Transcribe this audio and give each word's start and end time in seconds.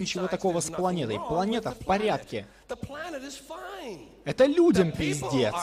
ничего 0.00 0.26
такого 0.26 0.60
с 0.60 0.70
планетой. 0.70 1.20
Планета 1.28 1.72
в 1.72 1.84
порядке. 1.84 2.46
Это 4.24 4.46
людям 4.46 4.92
пиздец. 4.92 5.54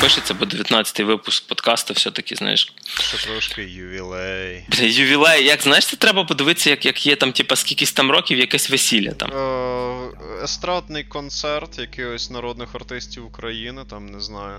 Пишеться, 0.00 0.34
бо 0.34 0.44
19-й 0.44 1.02
випуск 1.02 1.48
подкасту 1.48 1.94
все-таки, 1.94 2.34
знаєш. 2.36 2.72
Ще 3.00 3.26
трошки 3.26 3.62
ювілей. 3.62 4.64
Бля, 4.68 4.84
ювілей, 4.84 5.44
як 5.44 5.62
знаєш, 5.62 5.86
це 5.86 5.96
треба 5.96 6.24
подивитися, 6.24 6.70
як 6.70 6.86
як 6.86 7.06
є 7.06 7.16
там, 7.16 7.32
типа, 7.32 7.56
скількись 7.56 7.92
там 7.92 8.10
років, 8.10 8.38
якесь 8.38 8.70
весілля 8.70 9.10
там. 9.12 9.30
Е, 9.30 10.44
естрадний 10.44 11.04
концерт 11.04 11.78
якихось 11.78 12.30
народних 12.30 12.74
артистів 12.74 13.26
України, 13.26 13.84
там, 13.90 14.06
не 14.06 14.20
знаю, 14.20 14.58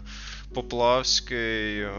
Поплавський. 0.53 1.79
Е, 1.79 1.91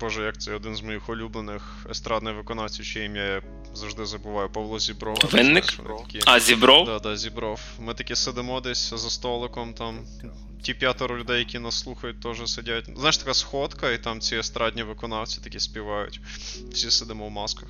Боже, 0.00 0.22
як 0.22 0.40
це 0.40 0.54
один 0.54 0.76
з 0.76 0.82
моїх 0.82 1.08
улюблених 1.08 1.86
естрадних 1.90 2.36
виконавців, 2.36 2.84
чиє 2.84 3.04
ім'я 3.04 3.22
я 3.22 3.42
завжди 3.74 4.06
забуваю, 4.06 4.48
Павло 4.48 4.78
Зібров. 4.78 5.18
Винник? 5.32 5.64
Такі... 5.66 6.20
А, 6.26 6.40
Зібров? 6.40 6.86
Да, 6.86 6.98
да, 6.98 7.16
Зібров. 7.16 7.60
Ми 7.78 7.94
такі 7.94 8.16
сидимо 8.16 8.60
десь 8.60 8.90
за 8.94 9.10
столиком, 9.10 9.74
там 9.74 10.06
ті 10.64 10.74
п'ятеро 10.74 11.18
людей, 11.18 11.38
які 11.38 11.58
нас 11.58 11.78
слухають, 11.78 12.20
теж 12.20 12.50
сидять. 12.50 12.84
Знаєш, 12.96 13.16
така 13.16 13.34
сходка, 13.34 13.90
і 13.90 13.98
там 13.98 14.20
ці 14.20 14.36
естрадні 14.36 14.82
виконавці 14.82 15.40
такі 15.44 15.60
співають. 15.60 16.20
Всі 16.72 16.90
сидимо 16.90 17.26
в 17.26 17.30
масках. 17.30 17.68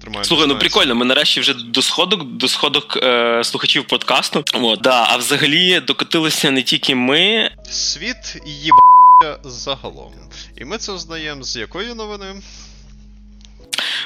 Тримаємо 0.00 0.24
Слухай, 0.24 0.46
ну 0.46 0.58
прикольно, 0.58 0.94
ми 0.94 1.04
нарешті 1.04 1.40
вже 1.40 1.54
до 1.54 1.82
сходок 1.82 2.24
до 2.24 2.48
сходок 2.48 2.96
е, 3.02 3.44
слухачів 3.44 3.86
подкасту. 3.86 4.44
О, 4.54 4.76
да, 4.76 5.06
А 5.08 5.16
взагалі 5.16 5.80
докотилися 5.80 6.50
не 6.50 6.62
тільки 6.62 6.94
ми. 6.94 7.50
Світ 7.70 8.36
їбає 8.46 9.38
загалом. 9.44 10.12
І 10.56 10.64
ми 10.64 10.78
це 10.78 10.92
взнаємо 10.92 11.44
з 11.44 11.56
якої 11.56 11.94
новини? 11.94 12.42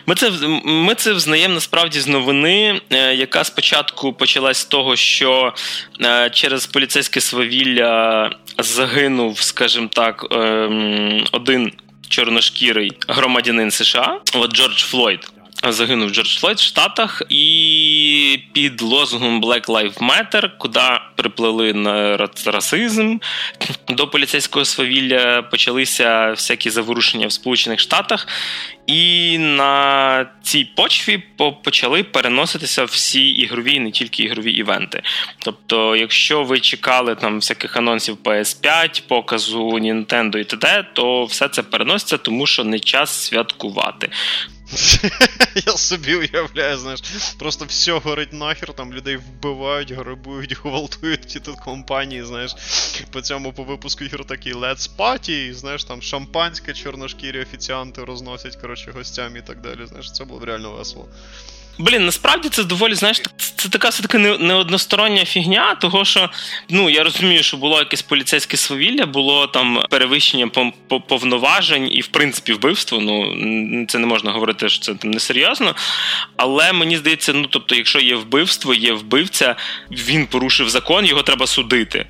Ми 0.06 0.14
це 0.14 0.30
ми 0.64 0.94
це 0.94 1.12
взнаємо 1.12 1.54
насправді 1.54 2.00
з 2.00 2.06
новини, 2.06 2.80
е, 2.90 3.14
яка 3.14 3.44
спочатку 3.44 4.12
почалась 4.12 4.58
з 4.58 4.64
того, 4.64 4.96
що 4.96 5.54
е, 6.00 6.30
через 6.30 6.66
поліцейське 6.66 7.20
свавілля 7.20 8.30
загинув, 8.58 9.40
скажімо 9.40 9.88
так, 9.92 10.26
ем, 10.30 11.24
один 11.32 11.72
чорношкірий 12.08 12.92
громадянин 13.08 13.70
США, 13.70 14.20
от 14.34 14.52
Джордж 14.52 14.82
Флойд 14.82 15.32
загинув 15.64 16.10
Джордж 16.10 16.38
Флойд 16.38 16.58
в 16.58 16.62
Штатах, 16.62 17.22
і 17.28 18.38
під 18.52 18.82
лозунгом 18.82 19.42
Black 19.42 19.66
Lives 19.66 19.98
Matter, 19.98 20.50
куди 20.58 20.80
приплили 21.16 21.72
на 21.72 22.16
расизм, 22.46 23.18
до 23.88 24.08
поліцейського 24.08 24.64
свавілля 24.64 25.42
почалися 25.42 26.30
всякі 26.30 26.70
заворушення 26.70 27.26
в 27.26 27.32
Сполучених 27.32 27.80
Штатах. 27.80 28.28
І 28.86 29.38
на 29.38 30.26
цій 30.42 30.64
почві 30.64 31.22
почали 31.64 32.02
переноситися 32.02 32.84
всі 32.84 33.28
ігрові, 33.28 33.80
не 33.80 33.90
тільки 33.90 34.22
ігрові 34.22 34.52
івенти. 34.52 35.02
Тобто, 35.38 35.96
якщо 35.96 36.42
ви 36.42 36.60
чекали 36.60 37.14
там 37.14 37.36
всяких 37.36 37.76
анонсів 37.76 38.16
PS5, 38.24 39.02
показу 39.08 39.68
Nintendo 39.68 40.38
і 40.38 40.44
т.д., 40.44 40.86
то 40.92 41.24
все 41.24 41.48
це 41.48 41.62
переноситься, 41.62 42.18
тому 42.18 42.46
що 42.46 42.64
не 42.64 42.78
час 42.78 43.10
святкувати. 43.10 44.10
Я 45.66 45.72
собі 45.72 46.14
уявляю, 46.14 46.78
знаєш, 46.78 47.00
просто 47.38 47.64
все 47.64 47.92
горить 47.92 48.32
нахер, 48.32 48.72
там 48.72 48.92
людей 48.92 49.16
вбивають, 49.16 49.92
грабують, 49.92 50.56
гвалтують 50.64 51.26
ті 51.26 51.40
тут 51.40 51.60
компанії, 51.60 52.24
знаєш. 52.24 52.54
По 53.10 53.20
цьому 53.20 53.52
по 53.52 53.64
випуску 53.64 54.04
ігор 54.04 54.24
такий 54.24 54.54
Let's 54.54 54.90
Party, 54.96 55.54
знаєш, 55.54 55.84
там 55.84 56.02
шампанське, 56.02 56.72
чорношкірі 56.74 57.42
офіціанти 57.42 58.04
розносять, 58.04 58.56
коротше, 58.56 58.90
гостям 58.90 59.36
і 59.36 59.40
так 59.40 59.60
далі. 59.60 59.86
Знаєш, 59.86 60.12
це 60.12 60.24
було 60.24 60.44
реально 60.44 60.72
весело. 60.72 61.08
Блін, 61.78 62.06
насправді 62.06 62.48
це 62.48 62.64
доволі, 62.64 62.94
знаєш, 62.94 63.22
це 63.56 63.68
така 63.68 63.88
все-таки 63.88 64.18
неодностороння 64.18 65.24
фігня, 65.24 65.74
того 65.74 66.04
що 66.04 66.30
ну 66.68 66.90
я 66.90 67.04
розумію, 67.04 67.42
що 67.42 67.56
було 67.56 67.78
якесь 67.78 68.02
поліцейське 68.02 68.56
свавілля, 68.56 69.06
було 69.06 69.46
там 69.46 69.82
перевищення 69.90 70.50
повноважень 71.08 71.92
і, 71.92 72.00
в 72.00 72.06
принципі, 72.06 72.52
вбивство. 72.52 73.00
Ну 73.00 73.86
це 73.88 73.98
не 73.98 74.06
можна 74.06 74.32
говорити, 74.32 74.68
що 74.68 74.80
це 74.80 74.94
там 74.94 75.10
несерйозно. 75.10 75.74
Але 76.36 76.72
мені 76.72 76.96
здається, 76.96 77.32
ну 77.32 77.46
тобто, 77.50 77.74
якщо 77.74 78.00
є 78.00 78.14
вбивство, 78.14 78.74
є 78.74 78.92
вбивця, 78.92 79.56
він 79.90 80.26
порушив 80.26 80.68
закон, 80.68 81.06
його 81.06 81.22
треба 81.22 81.46
судити. 81.46 82.06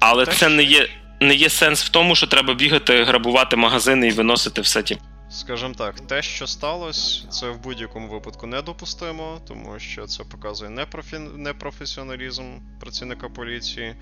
Але 0.00 0.24
так. 0.24 0.36
це 0.36 0.48
не 0.48 0.62
є. 0.62 0.88
Не 1.20 1.34
є 1.34 1.48
сенс 1.48 1.84
в 1.84 1.88
тому, 1.88 2.14
що 2.14 2.26
треба 2.26 2.54
бігати, 2.54 3.02
грабувати 3.02 3.56
магазини 3.56 4.08
і 4.08 4.10
виносити 4.10 4.60
все 4.60 4.82
ті. 4.82 4.98
Скажімо 5.38 5.74
так, 5.74 6.00
те, 6.00 6.22
що 6.22 6.46
сталося, 6.46 7.28
це 7.28 7.50
в 7.50 7.58
будь-якому 7.62 8.08
випадку 8.08 8.46
недопустимо, 8.46 9.40
тому 9.48 9.78
що 9.78 10.06
це 10.06 10.24
показує 10.24 10.70
непрофі... 10.70 11.18
непрофесіоналізм 11.18 12.58
працівника 12.80 13.28
поліції 13.28 13.96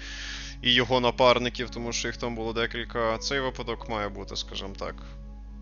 і 0.63 0.73
його 0.75 1.01
напарників, 1.01 1.71
тому 1.71 1.93
що 1.93 2.09
їх 2.09 2.17
там 2.17 2.37
було 2.37 2.53
декілька. 2.53 3.19
Цей 3.19 3.41
випадок 3.41 3.89
має 3.89 4.09
бути, 4.09 4.37
скажімо 4.37 4.75
так, 4.79 4.95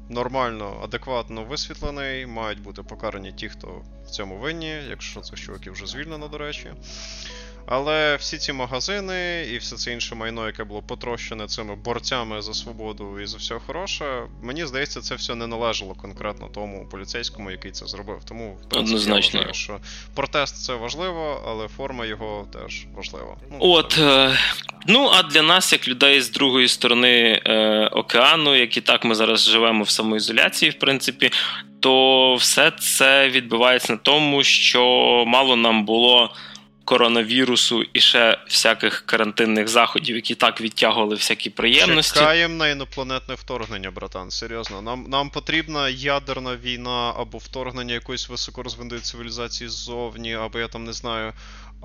нормально, 0.09 0.81
адекватно 0.85 1.45
висвітлений. 1.45 2.27
Мають 2.27 2.63
бути 2.63 2.83
покарані 2.83 3.33
ті, 3.33 3.49
хто 3.49 3.83
в 4.07 4.11
цьому 4.11 4.39
винні, 4.39 4.77
якщо 4.89 5.21
цих 5.21 5.41
чуваків 5.41 5.73
вже 5.73 5.87
звільнено, 5.87 6.29
до 6.29 6.39
речі. 6.39 6.73
Але 7.67 8.17
всі 8.17 8.39
ці 8.39 8.53
магазини 8.53 9.47
і 9.53 9.59
все 9.59 9.77
це 9.77 9.93
інше 9.93 10.15
майно, 10.15 10.47
яке 10.47 10.65
було 10.65 10.83
потрощене 10.83 11.47
цими 11.47 11.75
борцями 11.77 12.43
за 12.43 12.55
свободу 12.55 13.21
і 13.21 13.27
за 13.27 13.37
все 13.37 13.55
хороше, 13.67 14.23
мені 14.43 14.67
здається, 14.67 15.01
це 15.01 15.15
все 15.15 15.35
не 15.35 15.47
належало 15.47 15.95
конкретно 15.95 16.49
тому 16.55 16.89
поліцейському, 16.91 17.51
який 17.51 17.71
це 17.71 17.87
зробив. 17.87 18.19
Тому 18.29 18.53
в 18.53 18.69
принципі, 18.69 18.79
Однозначно. 18.97 19.41
я 19.41 19.47
вважаю, 19.47 19.55
що 19.55 19.79
протест 20.15 20.65
це 20.65 20.75
важливо, 20.75 21.43
але 21.49 21.69
форма 21.69 22.07
його 22.07 22.47
теж 22.53 22.87
важлива. 22.97 23.37
Ну, 23.51 23.57
От 23.61 23.99
е- 23.99 24.39
ну 24.87 25.11
а 25.15 25.23
для 25.23 25.43
нас, 25.43 25.73
як 25.73 25.89
людей 25.89 26.21
з 26.21 26.31
другої 26.31 26.69
сторони 26.69 27.43
е- 27.47 27.89
океану, 27.93 28.55
як 28.57 28.77
і 28.77 28.81
так 28.81 29.05
ми 29.05 29.15
зараз 29.15 29.49
живемо 29.49 29.85
в 29.85 29.91
самоізоляції, 29.91 30.71
в 30.71 30.79
принципі. 30.79 31.31
То 31.81 32.35
все 32.35 32.71
це 32.71 33.29
відбувається 33.29 33.93
на 33.93 33.99
тому, 33.99 34.43
що 34.43 34.81
мало 35.27 35.57
нам 35.57 35.85
було 35.85 36.35
коронавірусу 36.85 37.83
і 37.93 38.01
ще 38.01 38.39
всяких 38.49 39.01
карантинних 39.07 39.69
заходів, 39.69 40.17
які 40.17 40.35
так 40.35 40.61
відтягували 40.61 41.15
всякі 41.15 41.51
приємності. 41.51 42.19
Чекаємо 42.19 42.55
на 42.55 42.69
інопланетне 42.69 43.35
вторгнення, 43.35 43.91
братан. 43.91 44.31
Серйозно. 44.31 44.83
Нам 44.83 45.07
нам 45.09 45.31
потрібна 45.31 45.89
ядерна 45.89 46.57
війна 46.57 47.15
або 47.19 47.39
вторгнення 47.39 47.95
якоїсь 47.95 48.29
високорозвиненої 48.29 49.01
цивілізації 49.01 49.71
ззовні, 49.71 50.35
або 50.35 50.59
я 50.59 50.69
там 50.69 50.85
не 50.85 50.93
знаю. 50.93 51.33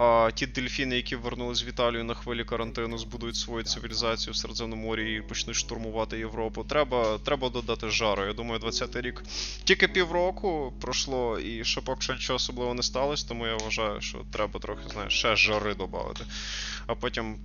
А 0.02 0.32
ті 0.36 0.46
дельфіни, 0.46 0.96
які 0.96 1.16
вернулись 1.16 1.66
в 1.66 1.68
Італію 1.68 2.04
на 2.04 2.14
хвилі 2.14 2.44
карантину, 2.44 2.98
збудують 2.98 3.36
свою 3.36 3.64
цивілізацію 3.64 4.34
в 4.34 4.36
Середземноморі 4.36 5.16
і 5.16 5.22
почнуть 5.22 5.56
штурмувати 5.56 6.18
Європу. 6.18 6.64
Треба 6.64 7.20
треба 7.26 7.50
додати 7.50 7.90
жару. 7.90 8.26
Я 8.26 8.34
думаю, 8.34 8.60
20-й 8.60 9.02
рік 9.02 9.24
тільки 9.64 9.88
півроку 9.88 10.74
пройшло, 10.82 11.40
і 11.40 11.66
ще 11.66 11.82
поки 11.82 12.02
що 12.02 12.14
нічого 12.14 12.38
особливо 12.38 12.74
не 12.74 12.84
сталося, 12.84 13.26
тому 13.28 13.48
я 13.48 13.56
вважаю, 13.56 14.02
що 14.02 14.18
треба 14.34 14.60
трохи 14.60 14.82
знаєш, 14.94 15.14
ще 15.14 15.36
жари 15.36 15.74
додати. 15.74 16.26
А 16.88 16.96
потім 16.96 17.36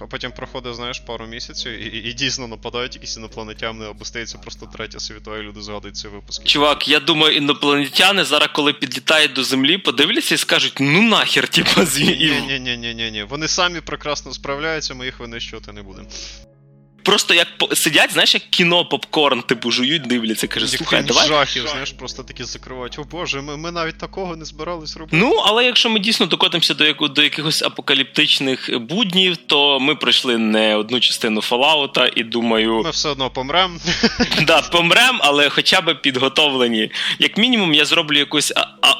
а 0.00 0.06
потім 0.06 0.32
проходить, 0.32 0.74
знаєш, 0.74 0.98
пару 0.98 1.26
місяців, 1.26 1.72
і 1.72 1.98
і, 2.08 2.12
дійсно 2.12 2.48
нападають 2.48 2.94
якісь 2.94 3.16
інопланетяни, 3.16 3.86
або 3.86 4.04
стається 4.04 4.38
просто 4.38 4.66
третя 4.66 5.00
світова, 5.00 5.38
і 5.38 5.42
люди 5.42 5.62
згадують 5.62 5.96
ці 5.96 6.08
випуски. 6.08 6.44
Чувак, 6.44 6.88
я 6.88 7.00
думаю, 7.00 7.36
інопланетяни 7.36 8.24
зараз, 8.24 8.48
коли 8.52 8.72
підлітають 8.72 9.32
до 9.32 9.44
землі, 9.44 9.78
подивляться 9.78 10.34
і 10.34 10.38
скажуть: 10.38 10.72
ну 10.80 11.02
нахер, 11.02 11.48
типа, 11.48 11.84
ні, 12.04 12.42
ні, 12.48 12.60
ні, 12.60 12.76
ні, 12.76 12.94
ні, 12.94 13.10
ні. 13.10 13.22
Вони 13.22 13.48
самі 13.48 13.80
прекрасно 13.80 14.34
справляються, 14.34 14.94
ми 14.94 15.04
їх 15.04 15.20
винищувати 15.20 15.72
не 15.72 15.82
будемо. 15.82 16.08
Просто 17.02 17.34
як 17.34 17.48
сидять, 17.74 18.12
знаєш, 18.12 18.34
як 18.34 18.42
кіно 18.50 18.84
попкорн, 18.84 19.42
типу, 19.42 19.70
жують, 19.70 20.02
дивляться, 20.02 20.46
каже, 20.46 20.68
слухай, 20.68 21.02
давай. 21.02 21.28
жахів, 21.28 21.68
знаєш, 21.68 21.92
просто 21.92 22.22
такі 22.22 22.44
закривають. 22.44 22.98
О 22.98 23.04
Боже, 23.10 23.40
ми 23.40 23.56
ми 23.56 23.70
навіть 23.70 23.98
такого 23.98 24.36
не 24.36 24.44
збирались 24.44 24.96
робити. 24.96 25.16
Ну, 25.16 25.34
але 25.46 25.64
якщо 25.64 25.90
ми 25.90 25.98
дійсно 26.00 26.26
докотимося 26.26 26.74
до 26.74 26.84
яку, 26.84 27.08
до 27.08 27.22
якихось 27.22 27.62
апокаліптичних 27.62 28.78
буднів, 28.80 29.36
то 29.36 29.80
ми 29.80 29.94
пройшли 29.94 30.38
не 30.38 30.76
одну 30.76 31.00
частину 31.00 31.40
Fallout, 31.40 32.12
і 32.16 32.24
думаю. 32.24 32.82
Ми 32.84 32.90
все 32.90 33.08
одно 33.08 33.30
помрем. 33.30 33.80
Да, 34.46 34.62
помрем, 34.62 35.18
але 35.20 35.48
хоча 35.48 35.80
б 35.80 35.94
підготовлені. 36.02 36.90
Як 37.18 37.36
мінімум, 37.36 37.74
я 37.74 37.84
зроблю 37.84 38.18
якусь 38.18 38.52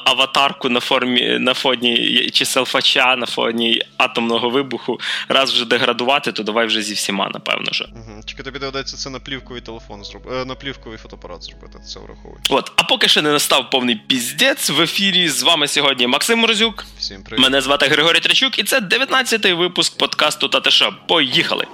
аватарку 0.05 0.69
на 0.69 0.79
формі 0.79 1.37
на 1.39 1.53
фоні 1.53 2.29
чи 2.33 2.45
селфача 2.45 3.15
на 3.15 3.25
фоні 3.25 3.81
атомного 3.97 4.49
вибуху. 4.49 4.99
Раз 5.27 5.51
вже 5.53 5.65
деградувати, 5.65 6.31
то 6.31 6.43
давай 6.43 6.65
вже 6.65 6.81
зі 6.81 6.93
всіма, 6.93 7.29
напевно. 7.33 7.71
ж. 7.71 7.85
Угу. 7.95 8.21
Тільки 8.25 8.43
тобі 8.43 8.59
доведеться 8.59 8.97
це 8.97 9.09
на 9.09 9.19
плівковий 9.19 9.61
телефон 9.61 10.03
зробити, 10.03 10.35
е, 10.35 10.45
на 10.45 10.55
плівковий 10.55 10.97
фотоапарат 10.97 11.43
зробити, 11.43 11.79
це 11.87 11.99
враховує. 11.99 12.41
От, 12.49 12.71
а 12.75 12.83
поки 12.83 13.07
ще 13.07 13.21
не 13.21 13.31
настав 13.31 13.69
повний 13.69 13.95
піздець 13.95 14.69
в 14.69 14.81
ефірі. 14.81 15.29
З 15.29 15.43
вами 15.43 15.67
сьогодні 15.67 16.07
Максим 16.07 16.39
Морозюк. 16.39 16.85
Всім 16.99 17.23
привіт. 17.23 17.43
Мене 17.43 17.61
звати 17.61 17.87
Григорій 17.87 18.19
Трачук, 18.19 18.59
і 18.59 18.63
це 18.63 18.79
19-й 18.79 19.53
випуск 19.53 19.97
подкасту 19.97 20.47
Татиша. 20.47 20.91
Поїхали! 20.91 21.67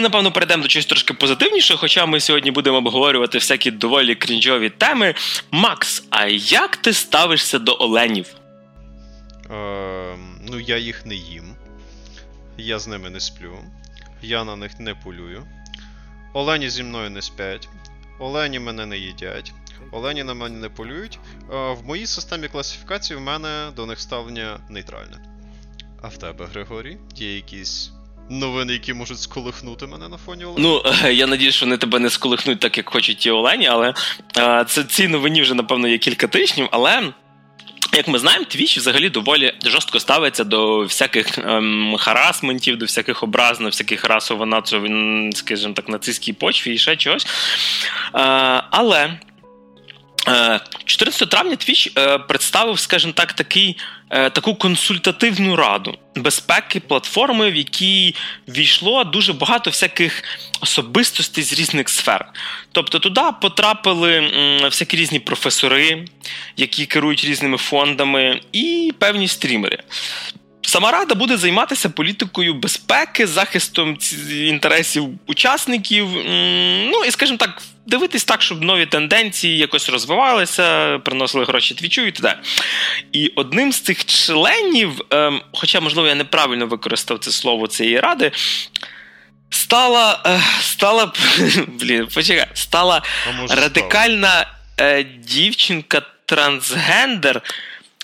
Напевно, 0.00 0.32
перейдемо 0.32 0.62
до 0.62 0.68
чогось 0.68 0.86
трошки 0.86 1.14
позитивніше, 1.14 1.76
хоча 1.76 2.06
ми 2.06 2.20
сьогодні 2.20 2.50
будемо 2.50 2.76
обговорювати 2.76 3.38
всякі 3.38 3.70
доволі 3.70 4.14
крінжові 4.14 4.70
теми. 4.70 5.14
Макс, 5.50 6.04
а 6.10 6.26
як 6.26 6.76
ти 6.76 6.92
ставишся 6.92 7.58
до 7.58 7.76
оленів? 7.80 8.26
Е, 9.50 10.16
Ну, 10.50 10.60
я 10.60 10.76
їх 10.78 11.06
не 11.06 11.14
їм. 11.14 11.54
Я 12.58 12.78
з 12.78 12.86
ними 12.86 13.10
не 13.10 13.20
сплю. 13.20 13.58
Я 14.22 14.44
на 14.44 14.56
них 14.56 14.80
не 14.80 14.94
полюю. 14.94 15.46
Олені 16.34 16.70
зі 16.70 16.82
мною 16.82 17.10
не 17.10 17.22
спять. 17.22 17.68
Олені 18.18 18.58
мене 18.58 18.86
не 18.86 18.98
їдять. 18.98 19.52
Олені 19.92 20.22
на 20.24 20.34
мене 20.34 20.58
не 20.58 20.68
полюють. 20.68 21.18
Е, 21.52 21.72
В 21.72 21.86
моїй 21.86 22.06
системі 22.06 22.48
класифікації 22.48 23.16
в 23.16 23.20
мене 23.20 23.68
до 23.76 23.86
них 23.86 24.00
ставлення 24.00 24.58
нейтральне. 24.68 25.16
А 26.02 26.08
в 26.08 26.16
тебе, 26.16 26.46
Григорій, 26.46 26.96
є 27.16 27.34
якісь 27.36 27.90
новини, 28.30 28.72
які 28.72 28.94
можуть 28.94 29.20
сколихнути 29.20 29.86
мене 29.86 30.08
на 30.08 30.16
фоні 30.16 30.44
Олені? 30.44 30.62
Ну, 30.62 30.82
я 31.10 31.26
надію, 31.26 31.52
що 31.52 31.66
вони 31.66 31.76
тебе 31.76 31.98
не 31.98 32.10
сколихнуть 32.10 32.60
так, 32.60 32.76
як 32.76 32.88
хочуть 32.88 33.18
ті 33.18 33.30
Олені, 33.30 33.66
але 33.66 33.94
це 34.66 34.84
ці 34.84 35.08
новині 35.08 35.42
вже, 35.42 35.54
напевно, 35.54 35.88
є 35.88 35.98
кілька 35.98 36.26
тижнів, 36.26 36.68
але. 36.70 37.12
Як 37.92 38.08
ми 38.08 38.18
знаємо, 38.18 38.44
Твіч 38.44 38.78
взагалі 38.78 39.10
доволі 39.10 39.54
жорстко 39.64 40.00
ставиться 40.00 40.44
до 40.44 40.78
всяких 40.78 41.38
ем, 41.38 41.96
харасментів, 41.98 42.78
до 42.78 42.84
всяких 42.84 43.22
образ 43.22 43.60
на 43.60 43.66
всяких 43.66 44.04
расово 44.04 44.46
нацо 44.46 44.82
скажімо 45.32 45.74
так, 45.74 45.88
нацистській 45.88 46.32
почві 46.32 46.74
і 46.74 46.78
ще 46.78 46.96
чогось. 46.96 47.26
Е, 47.26 47.28
але 48.70 49.18
14 50.84 51.30
травня 51.30 51.56
Твіч 51.56 51.92
е, 51.98 52.18
представив, 52.18 52.78
скажімо 52.78 53.12
так, 53.12 53.32
такий, 53.32 53.76
е, 54.10 54.30
таку 54.30 54.54
консультативну 54.54 55.56
раду 55.56 55.98
безпеки 56.16 56.80
платформи, 56.80 57.50
в 57.50 57.56
якій 57.56 58.14
війшло 58.48 59.04
дуже 59.04 59.32
багато 59.32 59.70
всяких 59.70 60.22
особистостей 60.60 61.44
з 61.44 61.52
різних 61.52 61.88
сфер. 61.88 62.28
Тобто 62.72 62.98
туди 62.98 63.20
потрапили 63.40 64.30
всякі 64.62 64.96
різні 64.96 65.18
професори, 65.18 66.04
які 66.56 66.86
керують 66.86 67.24
різними 67.24 67.58
фондами, 67.58 68.40
і 68.52 68.92
певні 68.98 69.28
стрімери. 69.28 69.78
Сама 70.62 70.90
рада 70.90 71.14
буде 71.14 71.36
займатися 71.36 71.88
політикою 71.88 72.54
безпеки, 72.54 73.26
захистом 73.26 73.98
інтересів 74.30 75.08
учасників. 75.26 76.08
Ну 76.90 77.04
і, 77.06 77.10
скажімо 77.10 77.38
так, 77.38 77.62
дивитись 77.90 78.24
так, 78.24 78.42
щоб 78.42 78.62
нові 78.62 78.86
тенденції 78.86 79.58
якось 79.58 79.88
розвивалися, 79.88 80.98
приносили 80.98 81.44
гроші 81.44 81.74
твічу 81.74 82.02
і 82.02 82.12
т.д. 82.12 82.38
І 83.12 83.32
одним 83.36 83.72
з 83.72 83.80
цих 83.80 84.04
членів, 84.04 85.00
ем, 85.10 85.42
хоча, 85.52 85.80
можливо, 85.80 86.08
я 86.08 86.14
неправильно 86.14 86.66
використав 86.66 87.18
це 87.18 87.30
слово 87.30 87.66
цієї 87.66 88.00
ради. 88.00 88.32
Стала 89.50 90.22
е, 90.26 90.40
стала 90.60 91.12
блін, 91.66 92.06
почекай, 92.14 92.46
стала 92.54 93.02
радикальна 93.48 94.46
е, 94.80 95.04
дівчинка 95.04 96.02
трансгендер 96.26 97.42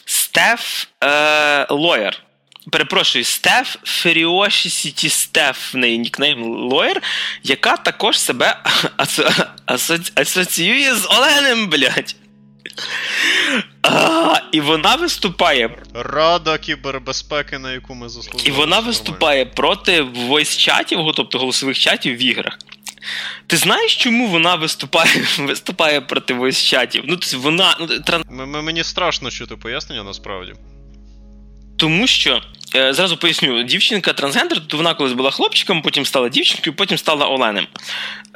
Стеф 0.05 0.87
е, 1.05 1.67
Лоєр 1.71 2.26
перепрошую, 2.71 3.25
Стеф 3.25 3.77
Феріоші 3.85 4.71
Сіті 4.71 5.09
Стеф 5.09 5.75
в 5.75 5.77
неї 5.77 5.99
нікнейм 5.99 6.43
Лоєр, 6.43 7.03
яка 7.43 7.77
також 7.77 8.19
себе 8.19 8.57
асоціює 10.15 10.95
з 10.95 11.07
Оленем, 11.07 11.67
блядь. 11.69 12.17
А, 13.83 14.37
І 14.53 14.61
вона 14.61 14.95
виступає. 14.95 15.71
Рада 15.95 16.59
кібербезпеки, 16.59 17.59
на 17.59 17.73
яку 17.73 17.95
ми 17.95 18.09
заслужили. 18.09 18.49
І 18.49 18.51
вона 18.51 18.81
виступає 18.81 19.47
проти 19.47 20.03
войс-чатів, 20.03 21.13
тобто 21.17 21.39
голосових 21.39 21.79
чатів 21.79 22.17
в 22.17 22.23
іграх. 22.23 22.59
Ти 23.47 23.57
знаєш, 23.57 23.97
чому 23.97 24.29
вона 24.29 24.55
виступає 24.55 25.27
виступає 25.39 26.01
проти 26.01 26.35
войс-чатів? 26.35 27.03
Ну, 27.05 27.17
тобто 27.17 27.39
вона. 27.39 27.77
Ну, 27.81 27.87
тран... 27.87 28.25
Мені 28.65 28.85
страшно 28.85 29.31
чути 29.31 29.57
пояснення 29.57 30.03
насправді. 30.03 30.55
Тому 31.77 32.07
що 32.07 32.43
е, 32.75 32.93
зразу 32.95 33.17
поясню, 33.17 33.63
дівчинка 33.63 34.13
трансгендер, 34.13 34.67
то 34.67 34.77
вона 34.77 34.95
колись 34.95 35.13
була 35.13 35.31
хлопчиком, 35.31 35.83
потім 35.83 36.07
стала 36.07 36.29
дівчинкою, 36.29 36.77
потім 36.77 36.99
стала 36.99 37.27
Оленем. 37.27 37.67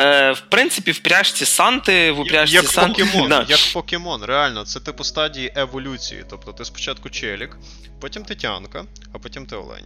Е, 0.00 0.32
В 0.32 0.40
принципі, 0.40 0.92
в 0.92 0.98
пряжці 0.98 1.44
Санти, 1.44 2.10
в 2.12 2.20
упряжці 2.20 2.54
як 2.56 2.64
Санти. 2.68 3.04
Покемон, 3.04 3.28
да. 3.28 3.46
як 3.48 3.60
покемон, 3.72 4.24
реально, 4.24 4.64
це 4.64 4.80
типу 4.80 5.04
стадії 5.04 5.52
еволюції. 5.56 6.24
Тобто 6.30 6.52
ти 6.52 6.64
спочатку 6.64 7.10
челік, 7.10 7.56
потім 8.00 8.24
ти 8.24 8.34
тянка, 8.34 8.84
а 9.14 9.18
потім 9.18 9.46
ти 9.46 9.56
олень. 9.56 9.84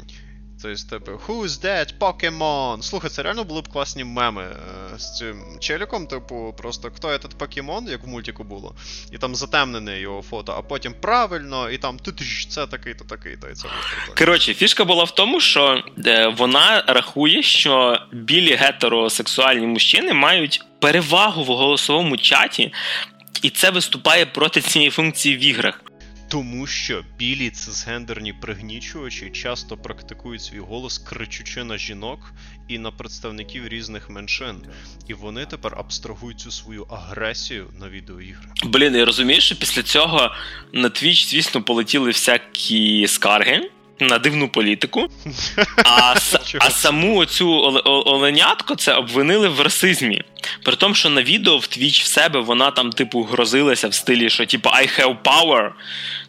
Тобто, 0.65 0.99
типу, 0.99 1.33
Who's 1.33 1.65
that 1.65 1.95
Pokemon? 1.99 2.83
Слухай, 2.83 3.11
це 3.11 3.23
реально 3.23 3.45
були 3.45 3.61
б 3.61 3.69
класні 3.69 4.05
меми 4.05 4.43
е, 4.43 4.99
з 4.99 5.19
цим 5.19 5.45
челіком, 5.61 6.07
типу, 6.07 6.55
просто 6.59 6.91
хто 6.97 7.09
этот 7.09 7.35
покемон, 7.39 7.89
як 7.89 8.05
в 8.05 8.09
мультику 8.09 8.45
було, 8.45 8.75
і 9.13 9.19
там 9.19 9.35
затемнене 9.35 10.01
його 10.01 10.23
фото, 10.23 10.55
а 10.59 10.63
потім 10.63 10.95
правильно, 11.01 11.71
і 11.71 11.79
там 11.79 11.99
це 12.49 12.67
такий-то, 12.67 13.05
такий-то, 13.05 13.49
і 13.49 13.55
це 13.55 13.63
було 13.63 14.15
Коротше, 14.19 14.55
фішка 14.55 14.85
була 14.85 15.05
в 15.05 15.11
тому, 15.11 15.41
що 15.41 15.83
е, 16.07 16.29
вона 16.29 16.85
рахує, 16.87 17.43
що 17.43 17.99
білі 18.13 18.55
гетеросексуальні 18.55 19.67
мужчини 19.67 20.13
мають 20.13 20.63
перевагу 20.79 21.45
в 21.45 21.47
голосовому 21.47 22.17
чаті, 22.17 22.73
і 23.43 23.51
це 23.51 23.71
виступає 23.71 24.27
проти 24.27 24.61
цієї 24.61 24.91
функції 24.91 25.37
в 25.37 25.41
іграх. 25.41 25.81
Тому 26.29 26.67
що 26.67 27.05
білі 27.19 27.51
цисгендерні 27.51 28.33
пригнічувачі 28.33 29.31
часто 29.31 29.77
практикують 29.77 30.43
свій 30.43 30.59
голос, 30.59 30.99
кричучи 30.99 31.65
на 31.65 31.79
жінок 31.79 32.33
і 32.69 32.79
на 32.79 32.91
представників 32.91 33.69
різних 33.69 34.11
меншин. 34.11 34.57
І 35.09 35.15
вони 35.15 35.47
тепер 35.47 35.75
абстрагують 35.79 36.41
цю 36.41 36.51
свою 36.51 36.83
агресію 36.83 37.67
на 37.81 37.89
відеоігри. 37.89 38.49
Блін, 38.65 38.95
я 38.95 39.05
розумію, 39.05 39.41
що 39.41 39.57
після 39.57 39.83
цього 39.83 40.35
на 40.73 40.89
Twitch, 40.89 41.31
звісно, 41.31 41.63
полетіли 41.63 42.11
всякі 42.11 43.07
скарги. 43.09 43.71
На 44.01 44.19
дивну 44.19 44.49
політику, 44.49 45.09
а 45.85 46.15
а 46.59 46.71
саму 46.71 47.17
оцю 47.17 47.51
оленятко 47.85 48.75
це 48.75 48.95
обвинили 48.95 49.49
в 49.49 49.61
расизмі. 49.61 50.23
При 50.65 50.77
тому, 50.77 50.95
що 50.95 51.11
на 51.11 51.23
відео 51.23 51.59
в 51.59 51.67
Твіч 51.67 52.03
в 52.03 52.07
себе 52.07 52.41
вона 52.41 52.71
там, 52.71 52.91
типу, 52.91 53.23
грозилася 53.23 53.89
в 53.89 53.95
стилі, 53.95 54.31
що 54.31 54.47
типу 54.47 54.69
I 54.69 55.01
have 55.01 55.17
power. 55.23 55.71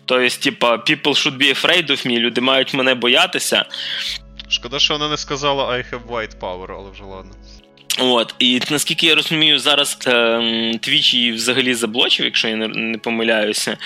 Тобто, 0.06 0.38
типа, 0.38 0.76
people 0.76 1.14
should 1.14 1.38
be 1.38 1.62
afraid 1.62 1.92
of 1.92 2.08
me, 2.08 2.20
люди 2.20 2.42
мають 2.42 2.74
мене 2.74 2.96
боятися. 2.96 3.66
Шкода, 4.50 4.80
що 4.80 4.94
вона 4.94 5.10
не 5.10 5.18
сказала 5.18 5.70
I 5.70 5.94
have 5.94 6.08
white 6.08 6.40
power, 6.40 6.76
але 6.80 6.92
вже 6.92 7.04
ладно. 7.04 7.32
От, 8.00 8.36
і 8.40 8.62
наскільки 8.72 9.08
я 9.08 9.16
розумію, 9.16 9.60
зараз 9.60 9.96
Твіч 10.82 11.14
її 11.14 11.32
взагалі 11.32 11.74
заблочив, 11.74 12.26
якщо 12.26 12.48
я 12.48 12.56
не 12.56 12.98
помиляюся. 12.98 13.78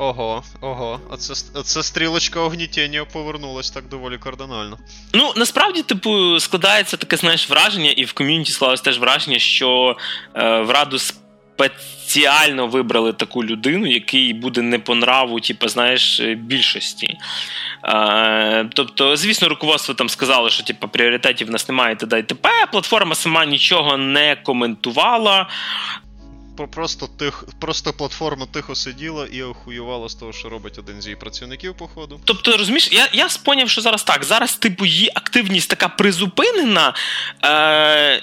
Ого, 0.00 0.42
ого, 0.60 1.00
оце, 1.10 1.34
оце 1.54 1.82
стрілочка 1.82 2.40
огнітіння 2.40 3.04
повернулась 3.04 3.70
так 3.70 3.88
доволі 3.88 4.18
кардинально. 4.18 4.78
Ну, 5.14 5.32
насправді, 5.36 5.82
типу, 5.82 6.40
складається 6.40 6.96
таке, 6.96 7.16
знаєш, 7.16 7.50
враження, 7.50 7.90
і 7.90 8.04
в 8.04 8.12
ком'юніті 8.12 8.52
склалось 8.52 8.80
теж 8.80 8.98
враження, 8.98 9.38
що 9.38 9.96
е, 10.34 10.60
в 10.60 10.70
Раду 10.70 10.98
спеціально 10.98 12.66
вибрали 12.66 13.12
таку 13.12 13.44
людину, 13.44 13.86
який 13.86 14.32
буде 14.32 14.62
не 14.62 14.78
по 14.78 14.92
нраву, 14.92 15.40
типу, 15.40 15.68
знаєш, 15.68 16.20
більшості. 16.20 17.18
Е, 17.84 18.70
тобто, 18.74 19.16
звісно, 19.16 19.48
руководство 19.48 19.94
там 19.94 20.08
сказало, 20.08 20.50
що 20.50 20.64
типу, 20.64 20.88
пріоритетів 20.88 21.48
в 21.48 21.50
нас 21.50 21.68
немає 21.68 21.96
т.д. 21.96 22.22
і. 22.22 22.66
Платформа 22.72 23.14
сама 23.14 23.44
нічого 23.44 23.96
не 23.96 24.36
коментувала. 24.36 25.46
Просто 26.70 27.06
тих, 27.06 27.44
просто 27.58 27.92
платформа 27.92 28.46
тихо 28.46 28.74
сиділа 28.74 29.26
і 29.26 29.42
охуювала 29.42 30.08
з 30.08 30.14
того, 30.14 30.32
що 30.32 30.48
робить 30.48 30.78
один 30.78 31.02
з 31.02 31.06
її 31.06 31.16
працівників, 31.16 31.74
походу. 31.74 32.20
Тобто, 32.24 32.56
розумієш, 32.56 32.92
я 32.92 33.08
я 33.12 33.28
споняв, 33.28 33.70
що 33.70 33.80
зараз 33.80 34.02
так. 34.02 34.24
Зараз, 34.24 34.56
типу, 34.56 34.86
її 34.86 35.10
активність 35.14 35.70
така 35.70 35.88
призупинена. 35.88 36.94
Е, 37.44 38.22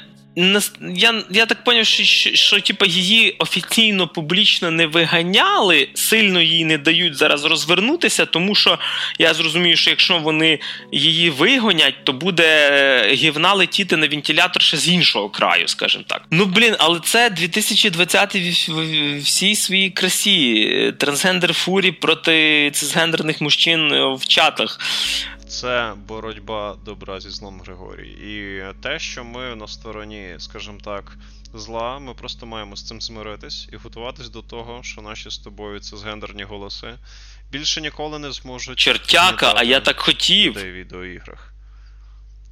я 0.96 1.24
я 1.30 1.46
так 1.46 1.64
поняв, 1.64 1.86
що, 1.86 2.04
що, 2.04 2.36
що 2.36 2.62
типу, 2.62 2.86
її 2.86 3.36
офіційно 3.40 4.08
публічно 4.08 4.72
не 4.72 4.88
виганяли, 4.88 5.90
сильно 5.94 6.42
їй 6.42 6.66
не 6.66 6.78
дають 6.78 7.16
зараз 7.16 7.46
розвернутися, 7.46 8.26
тому 8.26 8.56
що 8.56 8.80
я 9.20 9.34
зрозумію, 9.34 9.78
що 9.78 9.90
якщо 9.90 10.18
вони 10.18 10.60
її 10.92 11.30
вигонять, 11.30 12.04
то 12.04 12.14
буде 12.14 13.10
гівна 13.14 13.54
летіти 13.54 13.98
на 13.98 14.08
вентилятор 14.08 14.62
ще 14.62 14.78
з 14.78 14.90
іншого 14.90 15.30
краю, 15.30 15.68
скажімо 15.68 16.04
так. 16.08 16.22
Ну 16.32 16.46
блін, 16.46 16.76
але 16.80 17.00
це 17.00 17.30
2020 17.30 18.36
в 18.68 19.20
всій 19.20 19.56
своїй 19.56 19.90
красі. 19.90 20.94
Трансгендер 20.98 21.54
фурі 21.54 21.92
проти 21.92 22.72
цисгендерних 22.74 23.42
мужчин 23.42 23.90
в 24.16 24.28
чатах 24.28 24.80
це 25.48 25.94
боротьба 26.08 26.78
добра 26.86 27.20
зі 27.20 27.30
злом 27.30 27.62
Григорій. 27.62 28.10
І 28.10 28.64
те, 28.82 29.00
що 29.00 29.24
ми 29.24 29.56
на 29.56 29.68
стороні, 29.68 30.36
скажімо 30.40 30.78
так, 30.84 31.18
зла, 31.54 32.00
ми 32.00 32.14
просто 32.14 32.46
маємо 32.46 32.76
з 32.76 32.88
цим 32.88 33.02
змиритись 33.02 33.70
і 33.74 33.76
готуватись 33.76 34.30
до 34.30 34.42
того, 34.42 34.84
що 34.84 35.02
наші 35.02 35.30
з 35.30 35.38
тобою 35.38 35.80
це 35.80 35.98
згендерні 35.98 36.44
голоси 36.44 36.98
більше 37.52 37.82
ніколи 37.82 38.20
не 38.20 38.32
зможуть. 38.32 38.80
Чертяка, 38.80 39.54
а 39.56 39.64
я 39.64 39.80
так 39.80 40.00
хотів. 40.00 40.54
В 40.54 40.72
відеоіграх. 40.72 41.54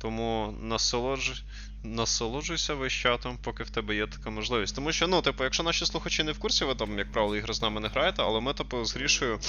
Тому 0.01 0.55
насолоджуй. 0.61 1.35
Насолоджуйся 1.83 2.73
весь 2.73 2.93
чатом, 2.93 3.37
поки 3.43 3.63
в 3.63 3.69
тебе 3.69 3.95
є 3.95 4.07
така 4.07 4.29
можливість. 4.29 4.75
Тому 4.75 4.91
що, 4.91 5.07
ну, 5.07 5.21
типу, 5.21 5.43
якщо 5.43 5.63
наші 5.63 5.85
слухачі 5.85 6.23
не 6.23 6.31
в 6.31 6.39
курсі, 6.39 6.65
ви 6.65 6.75
там, 6.75 6.97
як 6.99 7.11
правило, 7.11 7.35
ігри 7.35 7.53
з 7.53 7.61
нами 7.61 7.81
не 7.81 7.87
граєте, 7.87 8.23
але 8.23 8.41
ми, 8.41 8.53
типу, 8.53 8.85
з 8.85 8.95
Грішою 8.95 9.39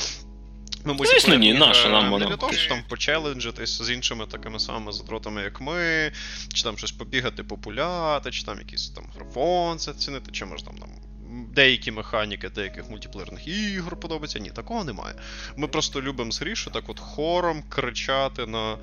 Ну, 0.87 0.97
Звісно, 1.05 1.35
ні, 1.35 1.55
наша 1.55 1.89
нам 1.89 2.11
воно. 2.11 2.27
Для 2.27 2.37
того, 2.37 2.53
щоб 2.53 2.69
там 2.69 2.85
почеленджитись 2.89 3.83
з 3.83 3.91
іншими 3.91 4.27
такими 4.27 4.61
самими 4.61 4.93
задротами, 4.93 5.43
як 5.43 5.61
ми, 5.61 6.13
чи 6.55 6.63
там 6.63 6.79
щось 6.79 6.93
побігати, 6.93 7.43
популяти, 7.43 8.31
чи 8.31 8.45
там 8.45 8.59
якийсь 8.59 8.89
там 8.89 9.05
графон 9.17 9.79
зацінити, 9.79 10.31
чи 10.33 10.45
може 10.45 10.65
там 10.65 10.75
нам. 10.77 10.89
Деякі 11.55 11.91
механіки, 11.91 12.49
деяких 12.49 12.91
мультиплеєрних 12.91 13.49
ігор 13.49 14.01
подобаються. 14.01 14.39
Ні, 14.39 14.51
такого 14.51 14.85
немає. 14.85 15.15
Ми 15.57 15.69
просто 15.69 16.03
любимо 16.03 16.33
з 16.33 16.41
Грішу 16.41 16.71
так 16.71 16.85
от 16.89 17.01
хором 17.01 17.63
кричати 17.69 18.47
на 18.47 18.79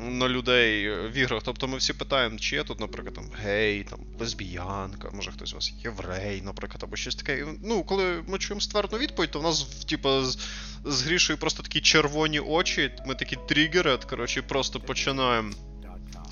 на 0.00 0.28
людей 0.28 0.90
в 0.90 1.16
іграх. 1.16 1.42
Тобто 1.42 1.68
ми 1.68 1.76
всі 1.78 1.92
питаємо, 1.92 2.38
чи 2.38 2.56
є 2.56 2.64
тут, 2.64 2.80
наприклад, 2.80 3.14
там 3.14 3.24
гей, 3.42 3.84
там 3.84 3.98
лесбіянка, 4.18 5.10
може 5.12 5.32
хтось 5.32 5.52
у 5.52 5.54
вас 5.54 5.72
єврей, 5.84 6.42
наприклад, 6.42 6.82
або 6.82 6.96
щось 6.96 7.14
таке. 7.14 7.46
Ну, 7.64 7.84
коли 7.84 8.24
ми 8.26 8.38
чуємо 8.38 8.60
ствердну 8.60 8.98
відповідь, 8.98 9.30
то 9.30 9.40
в 9.40 9.42
нас, 9.42 9.62
типу, 9.62 10.24
з, 10.24 10.38
з 10.84 11.02
грішою 11.02 11.38
просто 11.38 11.62
такі 11.62 11.80
червоні 11.80 12.40
очі, 12.40 12.90
ми 13.06 13.14
такі 13.14 13.36
тригери, 13.48 13.98
коротше, 14.10 14.42
просто 14.42 14.80
починаємо 14.80 15.52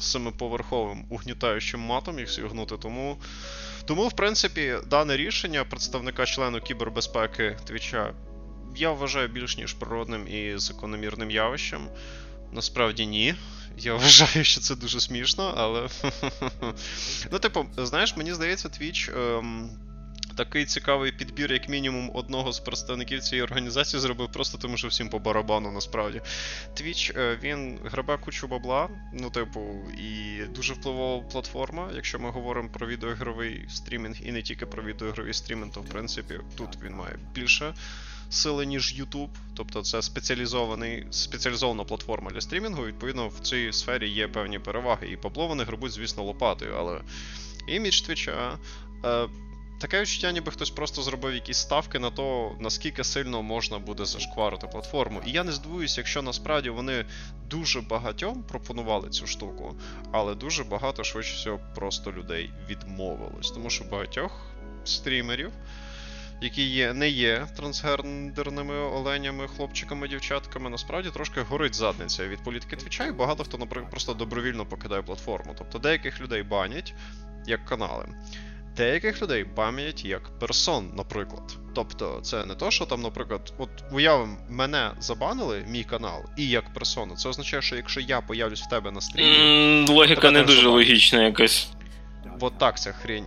семиповерховим 0.00 1.04
угнітаючим 1.08 1.80
матом 1.80 2.18
їх 2.18 2.28
всі. 2.28 2.42
Тому, 2.82 3.16
тому, 3.86 4.08
в 4.08 4.12
принципі, 4.12 4.76
дане 4.86 5.16
рішення 5.16 5.64
представника 5.64 6.26
члену 6.26 6.60
кібербезпеки 6.60 7.56
Твіча 7.64 8.14
я 8.76 8.90
вважаю 8.90 9.28
більш 9.28 9.56
ніж 9.56 9.72
природним 9.72 10.28
і 10.28 10.58
закономірним 10.58 11.30
явищем. 11.30 11.88
Насправді 12.52 13.06
ні. 13.06 13.34
Я 13.78 13.94
вважаю, 13.96 14.44
що 14.44 14.60
це 14.60 14.76
дуже 14.76 15.00
смішно, 15.00 15.54
але. 15.56 15.88
ну, 17.32 17.38
типу, 17.38 17.66
знаєш, 17.76 18.16
мені 18.16 18.34
здається, 18.34 18.68
Twitch 18.68 19.38
ем, 19.38 19.70
такий 20.36 20.64
цікавий 20.64 21.12
підбір, 21.12 21.52
як 21.52 21.68
мінімум, 21.68 22.10
одного 22.14 22.52
з 22.52 22.60
представників 22.60 23.20
цієї 23.20 23.42
організації 23.42 24.00
зробив 24.00 24.32
просто 24.32 24.58
тому, 24.58 24.76
що 24.76 24.88
всім 24.88 25.08
по 25.08 25.18
барабану 25.18 25.72
насправді. 25.72 26.20
Twitch, 26.80 27.18
е, 27.18 27.38
він 27.42 27.78
грабе 27.84 28.16
кучу 28.16 28.48
бабла, 28.48 28.88
ну, 29.12 29.30
типу, 29.30 29.60
і 29.98 30.40
дуже 30.54 30.72
впливова 30.72 31.22
платформа. 31.22 31.90
Якщо 31.94 32.18
ми 32.18 32.30
говоримо 32.30 32.68
про 32.68 32.86
відеоігровий 32.86 33.64
стрімінг 33.68 34.16
і 34.22 34.32
не 34.32 34.42
тільки 34.42 34.66
про 34.66 34.82
відеоігровий 34.82 35.34
стрімінг, 35.34 35.72
то 35.72 35.80
в 35.80 35.88
принципі 35.88 36.40
тут 36.56 36.78
він 36.82 36.92
має 36.92 37.18
більше 37.34 37.74
сили, 38.30 38.66
ніж 38.66 39.00
YouTube. 39.00 39.28
Тобто 39.54 39.82
це 39.82 40.02
спеціалізований, 40.02 41.06
спеціалізована 41.10 41.84
платформа 41.84 42.30
для 42.30 42.40
стрімінгу. 42.40 42.84
Відповідно, 42.84 43.28
в 43.28 43.40
цій 43.40 43.72
сфері 43.72 44.08
є 44.08 44.28
певні 44.28 44.58
переваги. 44.58 45.08
І 45.08 45.16
Пабло 45.16 45.46
вони 45.46 45.64
грабуть, 45.64 45.92
звісно, 45.92 46.22
лопатою, 46.22 46.74
але 46.78 47.00
імідж 47.68 48.00
твіча. 48.00 48.58
Таке 49.78 50.00
відчуття, 50.00 50.32
ніби 50.32 50.52
хтось 50.52 50.70
просто 50.70 51.02
зробив 51.02 51.34
якісь 51.34 51.58
ставки 51.58 51.98
на 51.98 52.10
то, 52.10 52.56
наскільки 52.60 53.04
сильно 53.04 53.42
можна 53.42 53.78
буде 53.78 54.04
зашкварити 54.04 54.66
платформу. 54.66 55.22
І 55.26 55.30
я 55.30 55.44
не 55.44 55.52
здивуюся, 55.52 56.00
якщо 56.00 56.22
насправді 56.22 56.70
вони 56.70 57.04
дуже 57.50 57.80
багатьом 57.80 58.42
пропонували 58.42 59.10
цю 59.10 59.26
штуку, 59.26 59.76
але 60.12 60.34
дуже 60.34 60.64
багато 60.64 61.04
швидше 61.04 61.34
всього 61.34 61.60
просто 61.74 62.12
людей 62.12 62.50
відмовилось. 62.68 63.50
Тому 63.50 63.70
що 63.70 63.84
багатьох 63.84 64.46
стрімерів 64.84 65.52
які 66.40 66.62
є, 66.62 66.92
не 66.92 67.08
є 67.08 67.46
трансгендерними 67.56 68.74
оленями, 68.74 69.48
хлопчиками, 69.48 70.08
дівчатками, 70.08 70.70
насправді 70.70 71.10
трошки 71.10 71.40
горить 71.40 71.74
задниця 71.74 72.28
від 72.28 72.44
політики 72.44 72.76
Твіча, 72.76 73.06
і 73.06 73.12
багато 73.12 73.44
хто, 73.44 73.58
наприклад, 73.58 73.90
просто 73.90 74.14
добровільно 74.14 74.66
покидає 74.66 75.02
платформу. 75.02 75.54
Тобто 75.58 75.78
деяких 75.78 76.20
людей 76.20 76.42
банять 76.42 76.94
як 77.46 77.64
канали. 77.64 78.08
Деяких 78.76 79.22
людей 79.22 79.44
банять 79.44 80.04
як 80.04 80.38
персон, 80.38 80.90
наприклад. 80.96 81.42
Тобто, 81.74 82.20
це 82.22 82.44
не 82.44 82.54
то, 82.54 82.70
що 82.70 82.86
там, 82.86 83.02
наприклад, 83.02 83.52
от 83.58 83.68
уявимо, 83.92 84.36
мене 84.48 84.90
забанили, 85.00 85.64
мій 85.68 85.84
канал, 85.84 86.22
і 86.36 86.48
як 86.48 86.74
персону. 86.74 87.16
Це 87.16 87.28
означає, 87.28 87.62
що 87.62 87.76
якщо 87.76 88.00
я 88.00 88.20
появлюсь 88.20 88.62
в 88.62 88.68
тебе 88.68 88.90
на 88.90 89.00
стрімі. 89.00 89.28
Mm, 89.28 89.90
логіка 89.90 90.30
не 90.30 90.42
дуже 90.42 90.68
логічна 90.68 91.22
якась. 91.22 91.68
От 92.40 92.58
так 92.58 92.80
ця 92.80 92.92
хрень 92.92 93.26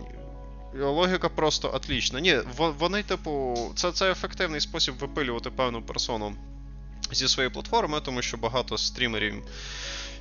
Логіка 0.74 1.28
просто 1.28 1.70
отлічна. 1.74 2.20
Ні, 2.20 2.38
вони, 2.56 3.02
типу, 3.02 3.58
це 3.74 3.92
це 3.92 4.10
ефективний 4.10 4.60
спосіб 4.60 4.94
випилювати 4.94 5.50
певну 5.50 5.82
персону 5.82 6.32
зі 7.12 7.28
своєї 7.28 7.52
платформи, 7.52 8.00
тому 8.00 8.22
що 8.22 8.36
багато 8.36 8.78
стрімерів, 8.78 9.34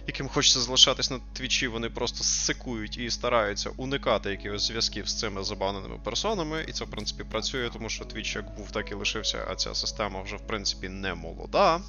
яким 0.09 0.27
хочеться 0.27 0.59
залишатись 0.59 1.11
на 1.11 1.19
твічі, 1.33 1.67
вони 1.67 1.89
просто 1.89 2.23
сикують 2.23 2.97
і 2.97 3.09
стараються 3.09 3.69
уникати 3.69 4.29
якихось 4.29 4.67
зв'язків 4.67 5.07
з 5.07 5.19
цими 5.19 5.43
забаненими 5.43 5.97
персонами. 6.03 6.65
І 6.67 6.71
це, 6.71 6.85
в 6.85 6.89
принципі, 6.89 7.23
працює, 7.23 7.69
тому 7.73 7.89
що 7.89 8.05
твіч 8.05 8.35
як 8.35 8.55
був, 8.55 8.71
так 8.71 8.91
і 8.91 8.93
лишився, 8.93 9.45
а 9.49 9.55
ця 9.55 9.75
система 9.75 10.21
вже, 10.21 10.35
в 10.35 10.47
принципі, 10.47 10.89
не 10.89 11.13
молода 11.13 11.81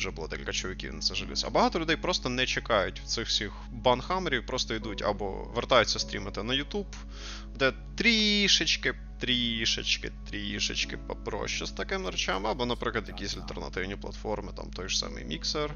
вже 0.00 0.10
було 0.10 0.28
декілька 0.28 0.52
чоловіків 0.52 0.94
на 0.94 1.00
це 1.00 1.14
жалюсь. 1.14 1.44
А 1.44 1.50
багато 1.50 1.80
людей 1.80 1.96
просто 1.96 2.28
не 2.28 2.46
чекають 2.46 3.02
цих 3.06 3.28
всіх 3.28 3.52
банхамерів, 3.70 4.46
просто 4.46 4.74
йдуть 4.74 5.02
або 5.02 5.50
вертаються 5.54 5.98
стрімити 5.98 6.42
на 6.42 6.54
YouTube, 6.54 6.94
де 7.56 7.72
трішечки, 7.96 8.94
трішечки, 9.20 10.12
трішечки 10.30 10.96
попроще 10.96 11.66
з 11.66 11.70
таким 11.70 12.06
речами, 12.06 12.50
або, 12.50 12.66
наприклад, 12.66 13.08
якісь 13.08 13.36
альтернативні 13.36 13.96
платформи, 13.96 14.52
там 14.56 14.70
той 14.70 14.88
ж 14.88 14.98
самий 14.98 15.24
міксер 15.24 15.74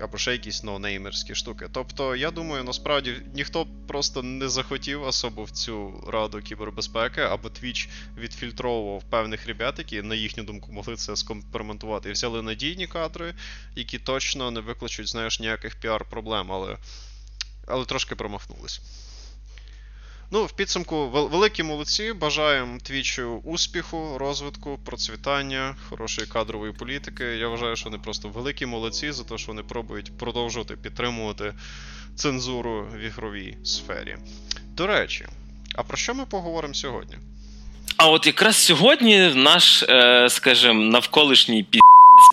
або 0.00 0.18
ще 0.18 0.32
якісь 0.32 0.62
ноунеймерські 0.62 1.34
штуки. 1.34 1.68
Тобто, 1.72 2.16
я 2.16 2.30
думаю, 2.30 2.64
насправді 2.64 3.14
ніхто 3.34 3.66
просто 3.88 4.22
не 4.22 4.48
захотів 4.48 5.02
особо 5.02 5.44
в 5.44 5.50
цю 5.50 6.04
раду 6.08 6.42
кібербезпеки, 6.42 7.20
або 7.20 7.48
Twitch 7.48 7.88
відфільтровував 8.18 9.02
певних 9.10 9.46
ребят, 9.46 9.78
які, 9.78 10.02
на 10.02 10.14
їхню 10.14 10.44
думку, 10.44 10.72
могли 10.72 10.96
це 10.96 11.16
скомпроментувати. 11.16 12.08
І 12.08 12.12
взяли 12.12 12.42
надійні 12.42 12.86
кадри, 12.86 13.34
які 13.76 13.98
точно 13.98 14.50
не 14.50 14.60
викличуть, 14.60 15.08
знаєш, 15.08 15.40
ніяких 15.40 15.76
піар-проблем, 15.80 16.52
але, 16.52 16.76
але 17.66 17.84
трошки 17.84 18.14
промахнулись. 18.14 18.80
Ну, 20.34 20.44
в 20.44 20.52
підсумку, 20.52 21.08
великі 21.08 21.62
молодці. 21.62 22.12
Бажаємо 22.12 22.78
твічу 22.82 23.40
успіху, 23.44 24.18
розвитку, 24.18 24.78
процвітання, 24.84 25.76
хорошої 25.88 26.26
кадрової 26.26 26.72
політики. 26.72 27.24
Я 27.24 27.48
вважаю, 27.48 27.76
що 27.76 27.84
вони 27.84 28.02
просто 28.02 28.28
великі 28.28 28.66
молодці 28.66 29.12
за 29.12 29.24
те, 29.24 29.38
що 29.38 29.46
вони 29.46 29.62
пробують 29.62 30.12
продовжувати 30.18 30.76
підтримувати 30.76 31.54
цензуру 32.14 32.86
в 32.94 32.98
ігровій 32.98 33.56
сфері. 33.64 34.16
До 34.76 34.86
речі, 34.86 35.26
а 35.74 35.82
про 35.82 35.96
що 35.96 36.14
ми 36.14 36.26
поговоримо 36.26 36.74
сьогодні? 36.74 37.14
А 37.96 38.08
от 38.08 38.26
якраз 38.26 38.56
сьогодні 38.56 39.32
наш, 39.34 39.82
е, 39.82 40.28
скажімо, 40.30 40.84
навколишній 40.84 41.62
пі 41.62 41.78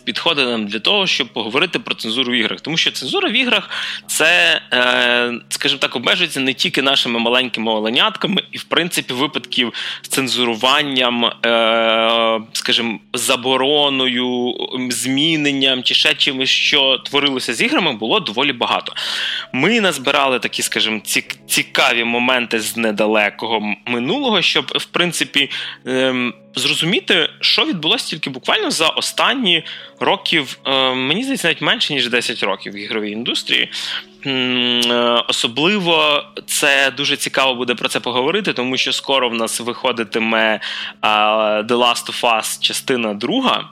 підходить 0.06 0.48
нам 0.48 0.68
для 0.68 0.80
того, 0.80 1.08
щоб 1.08 1.28
поговорити 1.28 1.80
про 1.80 1.96
цензуру 1.96 2.32
в 2.32 2.36
іграх. 2.36 2.62
Тому 2.62 2.78
що 2.78 2.92
цензура 2.92 3.30
в 3.30 3.34
іграх 3.34 3.70
це, 4.08 4.62
е, 4.74 5.34
скажімо 5.50 5.80
так, 5.80 5.96
обмежується 5.96 6.40
не 6.40 6.54
тільки 6.54 6.82
нашими 6.82 7.20
маленькими 7.20 7.72
оленятками, 7.72 8.44
і, 8.52 8.58
в 8.58 8.64
принципі, 8.64 9.14
випадків 9.14 9.74
з 10.02 10.08
цензуруванням, 10.08 11.26
е, 11.26 12.42
скажімо, 12.54 13.00
забороною, 13.14 14.54
зміненням 14.90 15.84
чи 15.84 15.94
ще 15.94 16.14
чимось, 16.14 16.50
що 16.50 16.98
творилося 16.98 17.54
з 17.54 17.62
іграми, 17.62 17.94
було 17.94 18.20
доволі 18.20 18.54
багато. 18.54 18.94
Ми 19.54 19.82
назбирали 19.82 20.40
такі, 20.40 20.62
скажімо, 20.62 21.02
цікаві 21.48 22.04
моменти 22.04 22.60
з 22.60 22.78
недалекого 22.78 23.76
минулого, 23.86 24.42
щоб, 24.42 24.72
в 24.76 24.86
принципі, 24.86 25.50
ем, 25.86 26.34
зрозуміти, 26.56 27.30
що 27.40 27.66
відбулося 27.66 28.10
тільки 28.10 28.30
буквально 28.30 28.72
за 28.72 28.88
останні 28.88 29.64
років, 30.02 30.60
е, 30.66 30.94
мені 30.96 31.24
здається, 31.24 31.48
навіть 31.48 31.62
менше 31.62 31.94
ніж 31.94 32.10
10 32.10 32.44
років 32.44 32.74
в 32.74 32.76
ігровій 32.76 33.12
індустрії. 33.12 33.72
Е, 34.26 35.24
особливо 35.28 36.24
це 36.46 36.92
дуже 36.98 37.18
цікаво 37.18 37.56
буде 37.56 37.76
про 37.76 37.90
це 37.90 38.00
поговорити, 38.00 38.54
тому 38.54 38.78
що 38.78 38.94
скоро 38.94 39.30
в 39.30 39.34
нас 39.34 39.60
виходитиме 39.60 40.60
е, 41.02 41.08
The 41.62 41.66
Last 41.68 42.10
of 42.10 42.22
Us 42.22 42.62
частина 42.62 43.14
друга. 43.14 43.70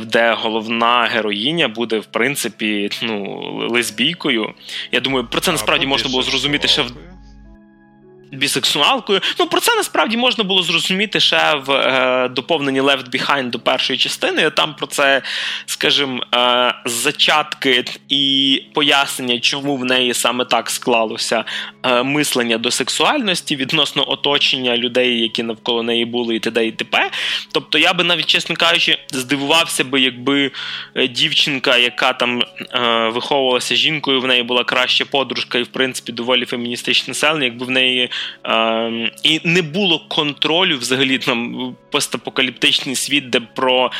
Де 0.00 0.36
головна 0.38 1.08
героїня 1.12 1.68
буде, 1.68 1.98
в 1.98 2.04
принципі, 2.04 2.90
ну, 3.02 3.40
лесбійкою. 3.70 4.54
Я 4.92 5.00
думаю, 5.00 5.26
про 5.26 5.40
це 5.40 5.52
насправді 5.52 5.86
можна 5.86 6.10
було 6.10 6.22
зрозуміти 6.22 6.68
ще 6.68 6.82
в 6.82 6.92
бісексуалкою. 8.32 9.20
Ну 9.38 9.46
про 9.46 9.60
це 9.60 9.76
насправді 9.76 10.16
можна 10.16 10.44
було 10.44 10.62
зрозуміти 10.62 11.20
ще 11.20 11.54
в 11.66 11.72
е, 11.72 12.28
доповненні 12.28 12.80
Left 12.80 13.10
Behind 13.10 13.50
до 13.50 13.58
першої 13.58 13.98
частини. 13.98 14.50
Там 14.50 14.74
про 14.74 14.86
це, 14.86 15.22
скажімо, 15.66 16.22
е, 16.34 16.74
зачатки 16.84 17.84
і 18.08 18.62
пояснення, 18.74 19.40
чому 19.40 19.76
в 19.76 19.84
неї 19.84 20.14
саме 20.14 20.44
так 20.44 20.70
склалося 20.70 21.44
е, 21.82 22.02
мислення 22.02 22.58
до 22.58 22.70
сексуальності 22.70 23.56
відносно 23.56 24.10
оточення 24.10 24.76
людей, 24.76 25.20
які 25.20 25.42
навколо 25.42 25.82
неї 25.82 26.04
були, 26.04 26.36
і 26.36 26.40
т.д. 26.40 26.66
і 26.66 26.72
т.п. 26.72 27.10
Тобто, 27.52 27.78
я 27.78 27.92
би 27.92 28.04
навіть, 28.04 28.26
чесно 28.26 28.56
кажучи, 28.56 28.98
здивувався 29.10 29.84
би, 29.84 30.00
якби 30.00 30.50
е, 30.94 31.08
дівчинка, 31.08 31.76
яка 31.76 32.12
там 32.12 32.42
е, 32.42 33.08
виховувалася 33.08 33.74
жінкою, 33.74 34.20
в 34.20 34.26
неї 34.26 34.42
була 34.42 34.64
краща 34.64 35.04
подружка, 35.04 35.58
і 35.58 35.62
в 35.62 35.66
принципі 35.66 36.12
доволі 36.12 36.44
феміністичне 36.44 37.10
населення, 37.10 37.44
якби 37.44 37.66
в 37.66 37.70
неї 37.70 38.10
е, 38.46 39.10
і 39.22 39.40
не 39.44 39.62
було 39.62 39.98
контролю 40.08 40.78
взагалі 40.78 41.18
там 41.18 41.76
постапокаліптичний 41.90 42.94
світ, 42.94 43.30
де 43.30 43.40
про 43.40 43.90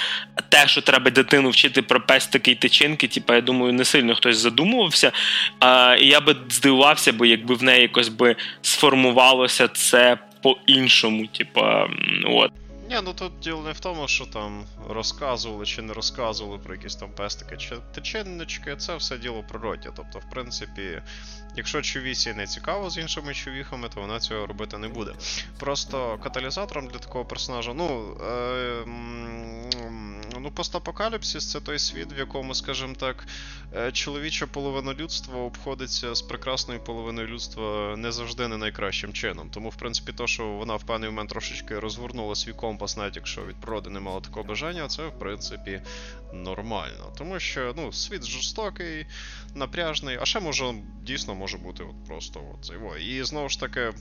те, 0.48 0.68
що 0.68 0.80
треба 0.80 1.10
дитину 1.10 1.50
вчити 1.50 1.82
про 1.82 2.00
пестики 2.00 2.50
і 2.50 2.54
тичинки, 2.54 3.08
типа, 3.08 3.34
я 3.34 3.40
думаю, 3.40 3.72
не 3.72 3.84
сильно 3.84 4.14
хтось 4.14 4.38
задумувався. 4.38 5.12
А, 5.60 5.96
І 6.00 6.06
я 6.06 6.20
би 6.20 6.36
здивувався, 6.50 7.12
бо 7.12 7.26
якби 7.26 7.54
в 7.54 7.62
неї 7.62 7.82
якось 7.82 8.08
би 8.08 8.36
сформувалося 8.62 9.68
це 9.68 10.18
по-іншому. 10.42 11.26
Типа, 11.26 11.88
от. 12.26 12.52
Ні, 12.90 12.96
ну 13.04 13.12
тут 13.12 13.32
діло 13.42 13.62
не 13.62 13.72
в 13.72 13.80
тому, 13.80 14.08
що 14.08 14.26
там 14.26 14.64
розказували 14.88 15.66
чи 15.66 15.82
не 15.82 15.92
розказували 15.92 16.58
про 16.58 16.74
якісь 16.74 16.96
там 16.96 17.10
пестики 17.12 17.56
чи 17.56 17.76
теченнички, 17.94 18.76
це 18.76 18.96
все 18.96 19.18
діло 19.18 19.44
природі. 19.48 19.88
Тобто, 19.96 20.18
в 20.18 20.30
принципі, 20.30 21.02
якщо 21.56 21.82
човісі 21.82 22.34
не 22.34 22.46
цікаво 22.46 22.90
з 22.90 22.98
іншими 22.98 23.34
човіхами, 23.34 23.88
то 23.88 24.00
вона 24.00 24.20
цього 24.20 24.46
робити 24.46 24.78
не 24.78 24.88
буде. 24.88 25.12
Просто 25.58 26.18
каталізатором 26.22 26.86
для 26.86 26.98
такого 26.98 27.24
персонажа, 27.24 27.74
ну. 27.74 28.16
Е- 28.24 28.84
Ну, 30.42 30.50
постапокаліпсис 30.50 31.50
це 31.50 31.60
той 31.60 31.78
світ, 31.78 32.12
в 32.16 32.18
якому, 32.18 32.54
скажімо 32.54 32.94
так, 32.94 33.26
е, 33.76 33.92
чоловіча 33.92 34.46
половина 34.46 34.94
людства 34.94 35.40
обходиться 35.40 36.14
з 36.14 36.22
прекрасною 36.22 36.80
половиною 36.80 37.26
людства 37.26 37.94
не 37.96 38.12
завжди 38.12 38.48
не 38.48 38.56
найкращим 38.56 39.12
чином. 39.12 39.50
Тому, 39.50 39.68
в 39.68 39.76
принципі, 39.76 40.12
то, 40.12 40.26
що 40.26 40.46
вона 40.46 40.76
в 40.76 40.82
певний 40.82 41.10
момент 41.10 41.30
трошечки 41.30 41.78
розгорнула 41.78 42.34
свій 42.34 42.52
компас, 42.52 42.96
навіть 42.96 43.16
якщо 43.16 43.46
від 43.46 43.56
природи 43.56 43.90
не 43.90 44.00
мала 44.00 44.20
такого 44.20 44.44
бажання, 44.44 44.88
це 44.88 45.06
в 45.06 45.18
принципі 45.18 45.82
нормально. 46.32 47.12
Тому 47.18 47.40
що 47.40 47.74
ну, 47.76 47.92
світ 47.92 48.24
жорстокий, 48.24 49.06
напряжний, 49.54 50.18
а 50.20 50.24
ще 50.24 50.40
може 50.40 50.74
дійсно 51.02 51.34
може 51.40 51.58
бути 51.58 51.82
от 51.82 52.06
просто 52.08 52.40
от 52.54 52.64
цей. 52.64 52.76
І 53.06 53.24
знову 53.24 53.48
ж 53.48 53.60
таки. 53.60 53.92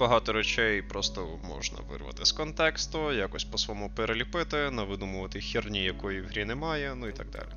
Багато 0.00 0.32
речей 0.32 0.82
просто 0.82 1.38
можна 1.44 1.78
вирвати 1.90 2.24
з 2.24 2.32
контексту, 2.32 3.12
якось 3.12 3.44
по-своєму 3.44 3.90
переліпити, 3.96 4.70
навидумувати 4.70 5.40
херні, 5.40 5.84
якої 5.84 6.20
в 6.20 6.26
грі 6.26 6.44
немає, 6.44 6.94
ну 6.96 7.08
і 7.08 7.12
так 7.12 7.30
далі. 7.30 7.48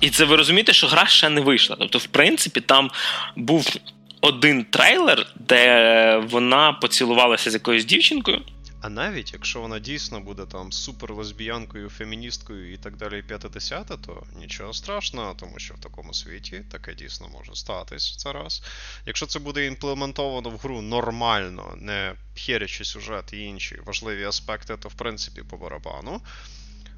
І 0.00 0.10
це 0.10 0.24
ви 0.24 0.36
розумієте, 0.36 0.72
що 0.72 0.86
гра 0.86 1.06
ще 1.06 1.28
не 1.28 1.40
вийшла. 1.40 1.76
Тобто, 1.78 1.98
в 1.98 2.06
принципі, 2.06 2.60
там 2.60 2.90
був 3.36 3.76
один 4.20 4.64
трейлер, 4.64 5.26
де 5.36 6.16
вона 6.16 6.72
поцілувалася 6.72 7.50
з 7.50 7.54
якоюсь 7.54 7.84
дівчинкою. 7.84 8.42
А 8.80 8.88
навіть 8.88 9.32
якщо 9.32 9.60
вона 9.60 9.78
дійсно 9.78 10.20
буде 10.20 10.46
там 10.46 10.72
супер 10.72 11.14
лесбіянкою, 11.14 11.90
феміністкою 11.90 12.72
і 12.72 12.76
так 12.76 12.96
далі, 12.96 13.22
50 13.22 13.86
то 13.86 14.22
нічого 14.36 14.72
страшного, 14.72 15.34
тому 15.34 15.58
що 15.58 15.74
в 15.74 15.78
такому 15.78 16.14
світі 16.14 16.64
таке 16.70 16.94
дійсно 16.94 17.28
може 17.28 17.54
статись 17.54 18.16
це 18.16 18.32
раз. 18.32 18.62
Якщо 19.06 19.26
це 19.26 19.38
буде 19.38 19.66
імплементовано 19.66 20.50
в 20.50 20.58
гру 20.58 20.82
нормально, 20.82 21.74
не 21.76 22.14
херячи 22.36 22.84
сюжет 22.84 23.32
і 23.32 23.40
інші 23.40 23.80
важливі 23.86 24.24
аспекти, 24.24 24.76
то 24.76 24.88
в 24.88 24.94
принципі 24.94 25.42
по 25.42 25.56
барабану. 25.56 26.20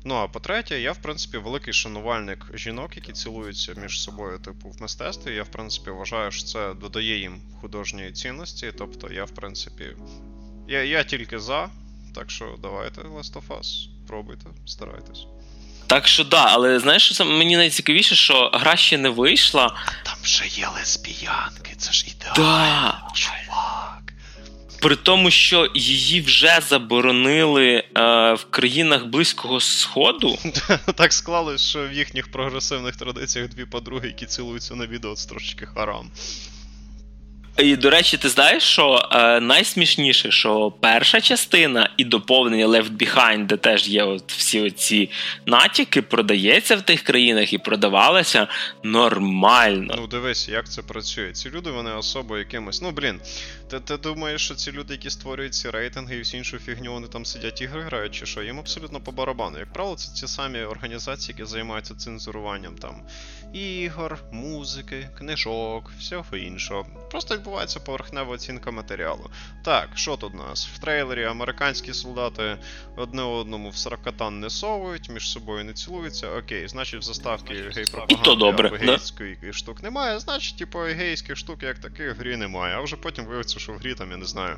Ну 0.04 0.14
а 0.14 0.28
по-третє, 0.28 0.80
я, 0.80 0.92
в 0.92 1.02
принципі, 1.02 1.38
великий 1.38 1.72
шанувальник 1.72 2.46
жінок, 2.54 2.96
які 2.96 3.12
цілуються 3.12 3.74
між 3.74 4.02
собою, 4.02 4.38
типу, 4.38 4.68
в 4.68 4.82
мистецтві. 4.82 5.34
Я, 5.34 5.42
в 5.42 5.48
принципі, 5.48 5.90
вважаю, 5.90 6.30
що 6.30 6.44
це 6.44 6.74
додає 6.74 7.18
їм 7.18 7.40
художньої 7.60 8.12
цінності. 8.12 8.72
Тобто, 8.78 9.12
я, 9.12 9.24
в 9.24 9.30
принципі, 9.30 9.96
я 10.70 10.82
я 10.84 11.04
тільки 11.04 11.38
за, 11.38 11.68
так 12.14 12.30
що 12.30 12.56
давайте 12.62 13.00
Last 13.00 13.32
of 13.32 13.58
Us, 13.58 13.88
пробуйте, 14.06 14.44
старайтесь. 14.66 15.26
Так 15.86 16.08
що 16.08 16.24
да, 16.24 16.46
але 16.48 16.78
знаєш, 16.78 17.12
що 17.12 17.24
мені 17.24 17.56
найцікавіше, 17.56 18.14
що 18.14 18.50
гра 18.54 18.76
ще 18.76 18.98
не 18.98 19.08
вийшла. 19.08 19.76
А 19.86 20.06
там 20.06 20.14
вже 20.22 20.46
є 20.46 20.68
лесбіянки, 20.68 21.74
це 21.76 21.92
ж 21.92 22.06
ідеально, 22.06 22.34
да. 22.36 23.14
чувак. 23.14 24.02
При 24.80 24.96
тому, 24.96 25.30
що 25.30 25.70
її 25.74 26.20
вже 26.20 26.60
заборонили 26.68 27.66
е, 27.74 27.84
в 28.34 28.44
країнах 28.50 29.06
Близького 29.06 29.60
Сходу. 29.60 30.38
Так 30.94 31.12
склалось, 31.12 31.68
що 31.68 31.88
в 31.88 31.92
їхніх 31.92 32.30
прогресивних 32.30 32.96
традиціях 32.96 33.48
дві 33.48 33.64
подруги, 33.64 34.06
які 34.06 34.26
цілуються 34.26 34.74
на 34.74 34.86
відео, 34.86 35.14
це 35.14 35.28
трошечки 35.28 35.66
харам. 35.66 36.10
І, 37.58 37.76
до 37.76 37.90
речі, 37.90 38.16
ти 38.16 38.28
знаєш, 38.28 38.62
що 38.62 39.08
е, 39.12 39.40
найсмішніше, 39.40 40.30
що 40.30 40.72
перша 40.80 41.20
частина 41.20 41.90
і 41.96 42.04
доповнення 42.04 42.66
Left 42.66 42.90
Behind, 42.96 43.46
де 43.46 43.56
теж 43.56 43.88
є 43.88 44.02
от 44.02 44.32
всі 44.32 44.60
оці 44.60 45.10
натяки, 45.46 46.02
продається 46.02 46.76
в 46.76 46.82
тих 46.82 47.02
країнах 47.02 47.52
і 47.52 47.58
продавалася 47.58 48.46
нормально. 48.82 49.94
Ну, 49.98 50.06
дивись, 50.06 50.48
як 50.48 50.68
це 50.68 50.82
працює. 50.82 51.32
Ці 51.32 51.50
люди, 51.50 51.70
вони 51.70 51.90
особо 51.90 52.38
якимось. 52.38 52.82
Ну, 52.82 52.90
блін, 52.90 53.20
ти 53.70 53.80
ти 53.80 53.96
думаєш, 53.96 54.44
що 54.44 54.54
ці 54.54 54.72
люди, 54.72 54.94
які 54.94 55.10
створюють 55.10 55.54
ці 55.54 55.70
рейтинги 55.70 56.16
і 56.16 56.18
всю 56.18 56.38
іншу 56.38 56.58
фігню, 56.58 56.92
вони 56.92 57.08
там 57.08 57.24
сидять 57.24 57.60
ігри 57.60 57.82
грають, 57.82 58.14
чи 58.14 58.26
що? 58.26 58.42
Їм 58.42 58.58
абсолютно 58.58 59.00
по 59.00 59.12
барабану. 59.12 59.58
Як 59.58 59.72
правило, 59.72 59.96
це 59.96 60.12
ті 60.20 60.26
самі 60.26 60.60
організації, 60.62 61.34
які 61.38 61.50
займаються 61.50 61.94
цензуруванням 61.94 62.74
там 62.74 63.02
ігор, 63.52 64.18
музики, 64.32 65.08
книжок, 65.18 65.92
всього 65.98 66.36
іншого. 66.36 66.86
Просто 67.10 67.34
відбувається 67.34 67.80
поверхнева 67.80 68.34
оцінка 68.34 68.70
матеріалу. 68.70 69.30
Так, 69.64 69.88
що 69.94 70.16
тут 70.16 70.34
у 70.34 70.36
нас? 70.36 70.68
В 70.74 70.78
трейлері 70.78 71.24
американські 71.24 71.92
солдати 71.92 72.56
одне 72.96 73.22
одному 73.22 73.70
в 73.70 73.76
саракатан 73.76 74.40
не 74.40 74.50
совують, 74.50 75.10
між 75.10 75.30
собою 75.30 75.64
не 75.64 75.72
цілуються. 75.72 76.30
Окей, 76.30 76.68
значить 76.68 77.00
в 77.00 77.02
заставці 77.02 77.54
гей-пропаганди 77.54 78.76
гейської 78.86 79.38
да? 79.42 79.52
штук 79.52 79.82
немає, 79.82 80.18
значить, 80.18 80.58
типу, 80.58 80.78
гейських 80.78 81.36
штук 81.36 81.62
як 81.62 81.78
таких 81.78 82.16
в 82.16 82.18
грі 82.18 82.36
немає. 82.36 82.76
А 82.76 82.80
вже 82.80 82.96
потім 82.96 83.24
виявиться, 83.24 83.59
що 83.60 83.72
в 83.72 83.76
грі 83.76 83.94
там, 83.94 84.10
я 84.10 84.16
не 84.16 84.26
знаю, 84.26 84.56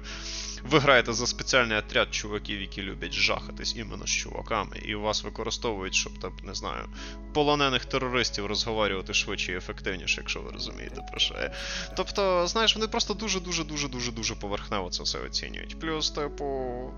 ви 0.63 0.79
граєте 0.79 1.13
за 1.13 1.27
спеціальний 1.27 1.79
отряд 1.79 2.15
чуваків, 2.15 2.61
які 2.61 2.83
люблять 2.83 3.13
жахатись 3.13 3.77
іменно 3.77 4.07
з 4.07 4.11
чуваками, 4.11 4.77
і 4.85 4.95
вас 4.95 5.25
використовують, 5.25 5.95
щоб 5.95 6.19
там, 6.19 6.33
не 6.43 6.55
знаю, 6.55 6.89
полонених 7.35 7.85
терористів 7.85 8.47
розговорювати 8.47 9.15
швидше 9.15 9.53
і 9.53 9.57
ефективніше, 9.57 10.21
якщо 10.21 10.41
ви 10.41 10.51
розумієте 10.51 11.03
про 11.11 11.21
що. 11.21 11.35
Тобто, 11.97 12.47
знаєш, 12.47 12.77
вони 12.77 12.89
просто 12.89 13.15
дуже-дуже 13.15 13.65
дуже 13.65 13.89
дуже 13.89 14.13
дуже 14.13 14.35
поверхнево 14.35 14.91
це 14.91 15.03
все 15.03 15.19
оцінюють. 15.19 15.81
Плюс, 15.81 16.11
типу, 16.11 16.91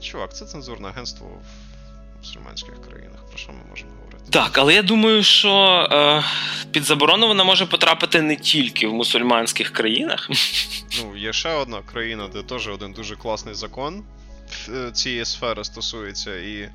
чувак, 0.00 0.36
це 0.36 0.44
цензурне 0.44 0.88
агентство 0.88 1.26
в 1.26 2.18
мусульманських 2.18 2.82
країнах. 2.88 3.26
Про 3.28 3.38
що 3.38 3.52
ми 3.52 3.58
можемо 3.70 3.90
говорити? 3.90 4.03
Так, 4.30 4.58
але 4.58 4.74
я 4.74 4.82
думаю, 4.82 5.22
що 5.22 5.52
е, 5.92 6.22
під 6.70 6.84
заборону 6.84 7.26
вона 7.28 7.44
може 7.44 7.66
потрапити 7.66 8.22
не 8.22 8.36
тільки 8.36 8.86
в 8.86 8.94
мусульманських 8.94 9.70
країнах. 9.70 10.30
Ну, 11.02 11.16
є 11.16 11.32
ще 11.32 11.50
одна 11.50 11.82
країна, 11.92 12.28
де 12.32 12.42
теж 12.42 12.68
один 12.68 12.92
дуже 12.92 13.16
класний 13.16 13.54
закон 13.54 14.04
е, 14.68 14.90
цієї 14.92 15.24
сфери 15.24 15.64
стосується, 15.64 16.36
і 16.36 16.68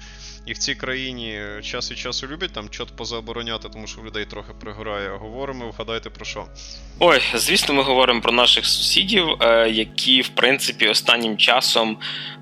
і 0.50 0.54
в 0.54 0.58
цій 0.58 0.76
країні 0.76 1.40
час 1.64 1.92
від 1.92 1.98
часу 1.98 2.28
люблять 2.28 2.54
там 2.54 2.70
чот 2.70 2.96
позабороняти, 2.96 3.70
тому 3.70 3.88
що 3.88 4.02
в 4.02 4.06
людей 4.06 4.26
трохи 4.26 4.54
пригорає. 4.62 5.10
Говоримо, 5.10 5.70
вгадайте 5.70 6.10
про 6.10 6.26
що. 6.26 6.46
Ой, 7.00 7.22
звісно, 7.36 7.74
ми 7.74 7.84
говоримо 7.84 8.22
про 8.22 8.32
наших 8.32 8.66
сусідів, 8.66 9.28
е, 9.42 9.70
які, 9.70 10.22
в 10.22 10.28
принципі, 10.28 10.88
останнім 10.88 11.38
часом 11.38 11.98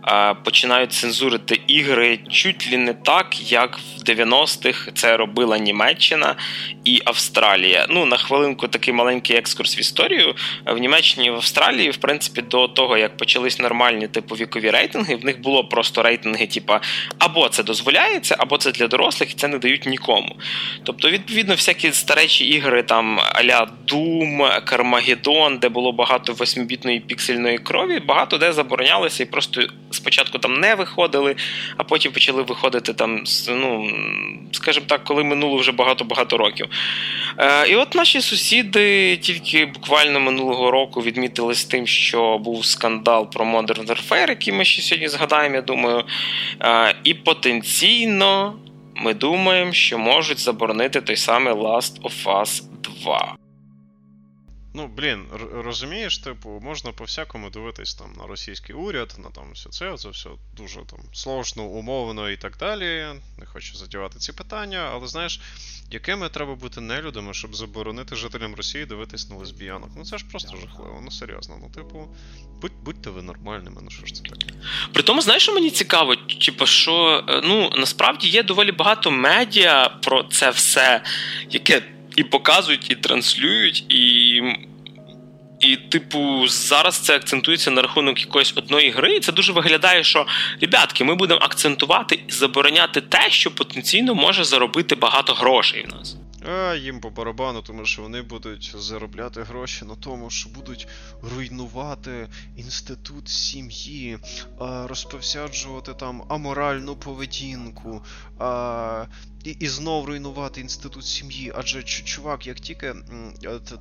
е, 0.07 0.33
починають 0.33 0.93
цензурити 0.93 1.61
ігри 1.67 2.19
чуть 2.29 2.71
ли 2.71 2.77
не 2.77 2.93
так, 2.93 3.51
як 3.51 3.77
в 3.77 4.03
90-х 4.03 4.91
це 4.93 5.17
робила 5.17 5.57
Німеччина 5.57 6.35
і 6.83 7.01
Австралія. 7.05 7.85
Ну, 7.89 8.05
на 8.05 8.17
хвилинку 8.17 8.67
такий 8.67 8.93
маленький 8.93 9.35
екскурс 9.35 9.77
в 9.77 9.79
історію. 9.79 10.35
В 10.65 10.77
Німеччині 10.77 11.27
і 11.27 11.29
в 11.29 11.35
Австралії, 11.35 11.89
в 11.89 11.97
принципі, 11.97 12.41
до 12.41 12.67
того, 12.67 12.97
як 12.97 13.17
почались 13.17 13.59
нормальні 13.59 14.07
типу 14.07 14.35
вікові 14.35 14.69
рейтинги, 14.69 15.15
в 15.15 15.25
них 15.25 15.41
було 15.41 15.63
просто 15.63 16.03
рейтинги, 16.03 16.47
типу, 16.47 16.73
або 17.19 17.49
це 17.49 17.63
дозволяється, 17.97 18.35
або 18.39 18.57
це 18.57 18.71
для 18.71 18.87
дорослих, 18.87 19.31
і 19.31 19.33
це 19.33 19.47
не 19.47 19.57
дають 19.57 19.85
нікому. 19.85 20.35
Тобто, 20.83 21.09
відповідно, 21.09 21.55
всякі 21.55 21.91
старечі 21.91 22.45
ігри, 22.45 22.83
там 22.83 23.19
аля 23.33 23.67
Doom, 23.87 24.65
Кармагеддон, 24.65 25.57
де 25.57 25.69
було 25.69 25.91
багато 25.91 26.33
восьмібітної 26.33 26.99
піксельної 26.99 27.57
крові, 27.57 27.99
багато 27.99 28.37
де 28.37 28.53
заборонялися 28.53 29.23
і 29.23 29.25
просто 29.25 29.61
спочатку 29.91 30.39
там 30.39 30.59
не 30.59 30.75
виходили, 30.75 31.35
а 31.77 31.83
потім 31.83 32.11
почали 32.11 32.41
виходити 32.41 32.93
там, 32.93 33.23
ну, 33.49 33.89
скажімо 34.51 34.85
так, 34.89 35.03
коли 35.03 35.23
минуло 35.23 35.57
вже 35.57 35.71
багато-багато 35.71 36.37
років. 36.37 36.65
Е, 37.37 37.67
І 37.69 37.75
от 37.75 37.95
наші 37.95 38.21
сусіди 38.21 39.17
тільки 39.17 39.65
буквально 39.65 40.19
минулого 40.19 40.71
року 40.71 41.01
відмітились 41.01 41.65
тим, 41.65 41.87
що 41.87 42.37
був 42.37 42.65
скандал 42.65 43.31
про 43.31 43.45
Modern 43.45 43.85
Warfare, 43.85 44.29
який 44.29 44.53
ми 44.53 44.65
ще 44.65 44.81
сьогодні 44.81 45.07
згадаємо, 45.07 45.55
я 45.55 45.61
думаю. 45.61 46.03
Е, 46.61 46.95
І 47.03 47.13
потенційно 47.13 47.76
ми 48.95 49.13
думаємо, 49.13 49.73
що 49.73 49.97
можуть 49.97 50.39
заборонити 50.39 51.01
той 51.01 51.15
самий 51.15 51.53
Last 51.53 52.01
of 52.01 52.25
Us 52.25 52.63
2. 53.03 53.37
Ну, 54.73 54.87
блін, 54.87 55.25
розумієш, 55.53 56.17
типу, 56.17 56.49
можна 56.49 56.91
по-всякому 56.91 57.49
дивитись 57.49 57.95
там 57.95 58.13
на 58.17 58.27
російський 58.27 58.75
уряд, 58.75 59.15
на 59.17 59.29
там 59.29 59.51
все 59.53 59.69
це, 59.69 59.97
це 59.97 60.09
все 60.09 60.29
дуже 60.57 60.75
там 60.75 60.99
сложно, 61.13 61.63
умовно 61.63 62.29
і 62.29 62.37
так 62.37 62.57
далі. 62.57 63.05
Не 63.39 63.45
хочу 63.45 63.77
задівати 63.77 64.19
ці 64.19 64.33
питання, 64.33 64.89
але 64.93 65.07
знаєш, 65.07 65.41
якими 65.91 66.29
треба 66.29 66.55
бути 66.55 66.81
нелюдами, 66.81 67.33
щоб 67.33 67.55
заборонити 67.55 68.15
жителям 68.15 68.55
Росії 68.55 68.85
дивитись 68.85 69.29
на 69.29 69.35
лесбіянок? 69.35 69.89
Ну 69.97 70.05
це 70.05 70.17
ж 70.17 70.25
просто 70.31 70.57
жахливо, 70.57 71.01
ну 71.03 71.11
серйозно. 71.11 71.57
Ну, 71.61 71.69
типу, 71.69 72.07
будь, 72.61 72.71
будьте 72.85 73.09
ви 73.09 73.21
нормальними, 73.21 73.81
ну 73.83 73.89
що 73.89 74.05
ж 74.05 74.13
це 74.13 74.23
таке? 74.23 74.53
При 74.93 75.03
тому, 75.03 75.21
знаєш, 75.21 75.43
що 75.43 75.53
мені 75.53 75.69
цікаво, 75.69 76.15
типу, 76.15 76.65
що 76.65 77.23
е, 77.29 77.41
ну 77.43 77.71
насправді 77.77 78.27
є 78.27 78.43
доволі 78.43 78.71
багато 78.71 79.11
медіа 79.11 79.89
про 79.89 80.23
це 80.23 80.49
все, 80.49 81.01
яке 81.49 81.81
і 82.15 82.23
показують, 82.23 82.91
і 82.91 82.95
транслюють, 82.95 83.93
і. 83.93 84.41
І, 85.59 85.75
типу, 85.75 86.47
зараз 86.47 86.99
це 86.99 87.15
акцентується 87.15 87.71
на 87.71 87.81
рахунок 87.81 88.21
якоїсь 88.21 88.53
одної 88.55 88.89
гри, 88.89 89.15
і 89.15 89.19
це 89.19 89.31
дуже 89.31 89.53
виглядає, 89.53 90.03
що 90.03 90.25
ребятки, 90.61 91.03
ми 91.03 91.15
будемо 91.15 91.39
акцентувати 91.43 92.19
і 92.27 92.31
забороняти 92.31 93.01
те, 93.01 93.29
що 93.29 93.51
потенційно 93.51 94.15
може 94.15 94.43
заробити 94.43 94.95
багато 94.95 95.33
грошей 95.33 95.85
в 95.85 95.95
нас. 95.95 96.15
А 96.49 96.75
їм 96.75 96.99
по 96.99 97.09
барабану, 97.09 97.61
тому 97.61 97.85
що 97.85 98.01
вони 98.01 98.21
будуть 98.21 98.75
заробляти 98.77 99.43
гроші 99.43 99.85
на 99.85 99.95
тому, 99.95 100.29
що 100.29 100.49
будуть 100.49 100.87
руйнувати 101.21 102.27
інститут 102.57 103.29
сім'ї, 103.29 104.17
розповсяджувати 104.59 105.93
там 105.93 106.23
аморальну 106.29 106.95
поведінку, 106.95 108.05
і 109.47 109.51
і 109.59 109.67
знов 109.67 110.05
руйнувати 110.05 110.61
інститут 110.61 111.05
сім'ї. 111.05 111.51
Адже 111.55 111.83
чувак, 111.83 112.47
як 112.47 112.59
тільки 112.59 112.95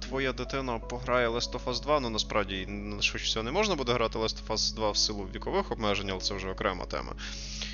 твоя 0.01 0.33
дитина 0.33 0.79
пограє 0.79 1.29
Last 1.29 1.53
of 1.53 1.65
Us 1.65 1.83
2, 1.83 2.01
ну 2.01 2.11
насправді 2.11 2.69
швидше 3.01 3.27
всього 3.27 3.43
не 3.43 3.51
можна 3.51 3.75
буде 3.75 3.93
грати 3.93 4.19
Last 4.19 4.47
of 4.47 4.53
Us 4.53 4.75
2 4.75 4.91
в 4.91 4.97
силу 4.97 5.29
вікових 5.35 5.73
обмежень, 5.73 6.11
але 6.11 6.21
це 6.21 6.35
вже 6.35 6.49
окрема 6.49 6.85
тема. 6.85 7.13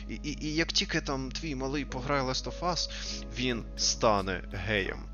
І, 0.08 0.14
і, 0.14 0.46
і 0.46 0.54
як 0.54 0.72
тільки 0.72 1.00
там 1.00 1.30
твій 1.30 1.54
малий 1.54 1.84
пограє 1.84 2.22
Last 2.22 2.44
of 2.44 2.60
Us, 2.60 2.90
він 3.38 3.64
стане 3.76 4.42
геєм. 4.52 5.04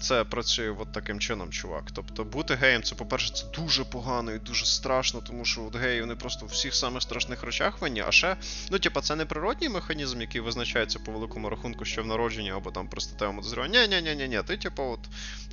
Це 0.00 0.24
працює 0.24 0.70
от 0.78 0.92
таким 0.92 1.20
чином, 1.20 1.50
чувак. 1.50 1.84
Тобто 1.92 2.24
бути 2.24 2.54
геєм, 2.54 2.82
це, 2.82 2.94
по-перше, 2.94 3.34
це 3.34 3.44
дуже 3.60 3.84
погано 3.84 4.32
і 4.32 4.38
дуже 4.38 4.66
страшно, 4.66 5.20
тому 5.20 5.44
що 5.44 5.64
от 5.64 5.76
геї 5.76 6.00
вони 6.00 6.16
просто 6.16 6.46
в 6.46 6.48
всіх 6.48 6.74
самих 6.74 7.02
страшних 7.02 7.42
речах 7.42 7.80
винні. 7.80 8.04
А 8.08 8.12
ще, 8.12 8.36
ну, 8.70 8.78
типа, 8.78 9.00
це 9.00 9.16
не 9.16 9.24
природній 9.24 9.68
механізм, 9.68 10.20
який 10.20 10.40
визначається 10.40 10.98
по 10.98 11.12
великому 11.12 11.50
рахунку, 11.50 11.84
що 11.84 12.02
в 12.02 12.06
народженні 12.06 12.50
або 12.50 12.70
там 12.70 12.88
при 12.88 13.00
статевому 13.00 13.42
дозріванні. 13.42 13.88
ні 13.88 14.02
ні 14.02 14.14
ні 14.14 14.28
ні 14.28 14.42
ти, 14.46 14.56
типу, 14.56 14.82
от, 14.82 15.00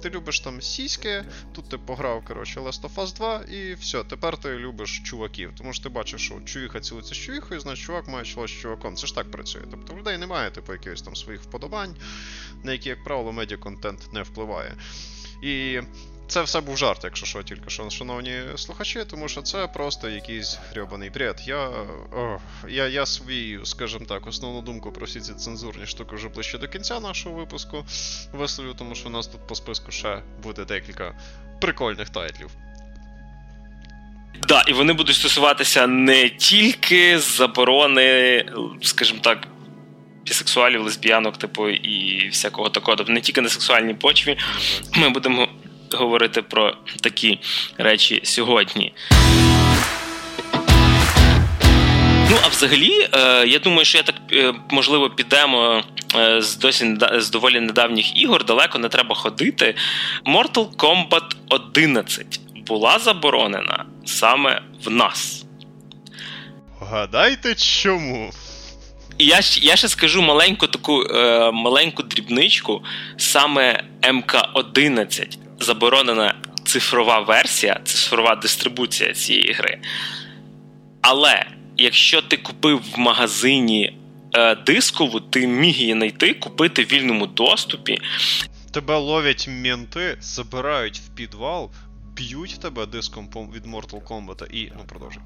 ти 0.01 0.10
любиш 0.10 0.39
там 0.39 0.62
сіськи, 0.62 1.23
тут 1.56 1.69
ти 1.69 1.77
пограв, 1.77 2.25
коротше, 2.25 2.60
Last 2.60 2.82
of 2.82 2.95
Us 2.95 3.15
2, 3.15 3.41
і 3.41 3.73
все, 3.73 4.03
тепер 4.03 4.38
ти 4.38 4.58
любиш 4.58 5.01
чуваків. 5.06 5.51
Тому 5.58 5.73
що 5.73 5.84
ти 5.84 5.89
бачиш, 5.89 6.21
що 6.21 6.41
чувіха 6.45 6.79
цілиться 6.79 7.15
з 7.15 7.17
чувіхою, 7.17 7.60
значить 7.60 7.86
чувак 7.86 8.08
має 8.08 8.25
чоло 8.25 8.47
з 8.47 8.51
чуваком. 8.51 8.95
Це 8.95 9.08
ж 9.08 9.15
так 9.15 9.32
працює. 9.32 9.62
Тобто 9.71 9.93
в 9.93 9.97
людей 9.97 10.17
немає, 10.17 10.51
типу, 10.51 10.73
якихось 10.73 11.01
там 11.01 11.15
своїх 11.15 11.41
вподобань, 11.41 11.95
на 12.63 12.71
які, 12.71 12.89
як 12.89 13.03
правило, 13.03 13.32
медіаконтент 13.32 14.13
не 14.13 14.21
впливає. 14.21 14.33
І 15.43 15.80
це 16.28 16.41
все 16.41 16.62
був 16.62 16.78
жарт, 16.78 17.04
якщо 17.04 17.26
що, 17.26 17.43
тільки 17.43 17.69
що, 17.69 17.89
шановні 17.89 18.41
слухачі, 18.56 19.04
тому 19.10 19.28
що 19.28 19.41
це 19.41 19.67
просто 19.67 20.10
якийсь 20.10 20.58
грьобаний 20.72 21.10
бред. 21.10 21.41
Я 21.46 21.69
я, 22.69 22.88
я 22.88 23.06
свою, 23.06 23.65
скажімо 23.65 24.06
так, 24.06 24.28
основну 24.28 24.62
думку 24.62 24.91
про 24.91 25.06
всі 25.06 25.19
ці 25.19 25.34
цензурні 25.34 25.86
штуки 25.86 26.15
вже 26.15 26.30
ближче 26.30 26.58
до 26.58 26.67
кінця 26.67 27.00
нашого 27.00 27.36
випуску 27.36 27.86
висловлю, 28.34 28.74
тому 28.74 28.96
що 28.96 29.10
у 29.10 29.12
нас 29.12 29.28
тут 29.28 29.48
по 29.48 29.56
списку 29.56 29.91
ще 29.91 30.22
буде 30.43 30.65
декілька 30.65 31.19
прикольних 31.62 32.10
тайтлів. 32.10 32.50
Так, 34.34 34.46
да, 34.48 34.62
і 34.62 34.74
вони 34.74 34.93
будуть 34.93 35.15
стосуватися 35.15 35.88
не 35.88 36.30
тільки 36.30 37.19
заборони, 37.19 38.46
скажімо 38.82 39.19
так, 39.24 39.48
бісексуалів, 40.26 40.82
лесбіянок, 40.82 41.38
типу, 41.38 41.70
і 41.70 42.28
всякого 42.30 42.70
такого. 42.70 42.98
Тобто 42.98 43.14
не 43.14 43.22
тільки 43.22 43.42
на 43.42 43.50
сексуальній 43.50 43.94
почві. 43.94 44.38
Ми 44.94 45.10
будемо 45.10 45.48
говорити 45.92 46.42
про 46.42 46.74
такі 47.02 47.40
речі 47.78 48.22
сьогодні. 48.24 48.94
Ну, 52.30 52.40
а 52.46 52.48
взагалі, 52.48 53.08
е, 53.14 53.48
я 53.48 53.60
думаю, 53.60 53.86
що 53.86 53.98
я 53.98 54.04
так 54.04 54.16
е, 54.32 54.54
можливо 54.70 55.10
підемо 55.10 55.84
е, 56.16 56.42
з 56.42 56.58
досі 56.58 56.98
з 57.18 57.30
доволі 57.30 57.60
недавніх 57.60 58.22
ігор, 58.22 58.46
далеко 58.46 58.80
не 58.80 58.90
треба 58.90 59.16
ходити. 59.16 59.76
Mortal 60.26 60.76
Kombat 60.76 61.36
11 61.50 62.40
була 62.68 63.00
заборонена 63.00 63.86
саме 64.06 64.62
в 64.86 64.90
нас. 64.90 65.46
Гадайте 66.80 67.56
чому? 67.56 68.32
І 69.17 69.26
я 69.26 69.39
я 69.62 69.76
ще 69.76 69.88
скажу 69.88 70.21
маленьку 70.21 70.67
таку 70.67 71.04
е, 71.04 71.52
маленьку 71.52 72.04
дрібничку. 72.04 72.84
Саме 73.17 73.84
МК-11 74.02 75.38
заборонена 75.60 76.36
цифрова 76.65 77.19
версія, 77.19 77.80
цифрова 77.86 78.36
дистрибуція 78.36 79.13
цієї 79.13 79.54
гри. 79.54 79.80
Але 81.02 81.45
якщо 81.78 82.21
ти 82.21 82.38
купив 82.38 82.82
в 82.95 82.99
магазині 82.99 83.97
е, 84.34 84.56
дискову, 84.56 85.19
ти 85.19 85.47
міг 85.47 85.76
її 85.76 85.93
знайти, 85.93 86.34
купити 86.34 86.84
в 86.84 86.88
вільному 86.88 87.28
доступі. 87.28 87.97
Тебе 88.71 88.97
ловять 88.97 89.47
менти, 89.47 90.17
забирають 90.21 90.97
в 90.97 91.15
підвал, 91.15 91.71
б'ють 92.15 92.60
тебе 92.62 92.86
диском 92.86 93.30
від 93.56 93.65
Mortal 93.65 94.04
Kombat 94.04 94.52
і 94.52 94.71
ну 94.78 94.84
продовжуй. 94.88 95.21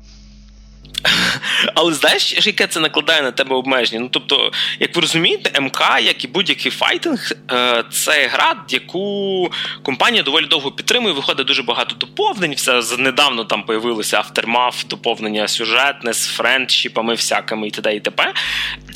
Але 1.75 1.93
знаєш, 1.93 2.47
яке 2.47 2.67
це 2.67 2.79
накладає 2.79 3.21
на 3.21 3.31
тебе 3.31 3.55
обмеження? 3.55 3.99
Ну 4.01 4.09
тобто, 4.11 4.51
як 4.79 4.95
ви 4.95 5.01
розумієте, 5.01 5.61
МК, 5.61 5.81
як 6.01 6.23
і 6.23 6.27
будь-який 6.27 6.71
файтинг, 6.71 7.31
е, 7.51 7.83
це 7.91 8.27
гра, 8.27 8.65
яку 8.69 9.51
компанія 9.83 10.23
доволі 10.23 10.45
довго 10.45 10.71
підтримує. 10.71 11.13
Виходить 11.13 11.47
дуже 11.47 11.63
багато 11.63 11.95
доповнень. 11.95 12.53
Все 12.53 12.81
недавно 12.97 13.43
там 13.43 13.63
появилося 13.63 14.21
Aftermath, 14.21 14.87
доповнення 14.87 15.47
сюжетне 15.47 16.13
з 16.13 16.27
френдшіпами, 16.27 17.13
всякими 17.13 17.67
і 17.67 17.71
т.д. 17.71 17.95
і 17.95 17.99
т.п. 17.99 18.33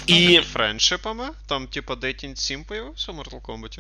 І... 0.08 0.39
Френдшипами? 0.54 1.30
Там, 1.47 1.67
типа, 1.67 1.93
Dating 1.93 2.36
Sim 2.36 2.67
появився 2.67 3.12
в 3.12 3.19
Mortal 3.19 3.41
Kombat? 3.41 3.80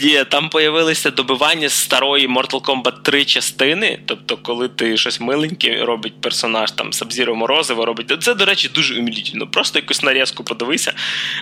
Є, 0.00 0.24
там 0.24 0.48
появилися 0.48 1.10
добивання 1.10 1.68
старої 1.68 2.28
Mortal 2.28 2.60
Kombat 2.60 3.02
3 3.02 3.24
частини. 3.24 3.98
Тобто, 4.06 4.36
коли 4.36 4.68
ти 4.68 4.96
щось 4.96 5.20
миленьке 5.20 5.84
робить 5.84 6.20
персонаж, 6.20 6.70
там 6.70 6.92
Сабзіро 6.92 7.34
Морозиво 7.34 7.84
робить. 7.86 8.22
Це, 8.22 8.34
до 8.34 8.44
речі, 8.44 8.70
дуже 8.74 8.98
умілітельно. 8.98 9.46
Просто 9.46 9.78
якусь 9.78 10.02
нарізку 10.02 10.44
подивися. 10.44 10.92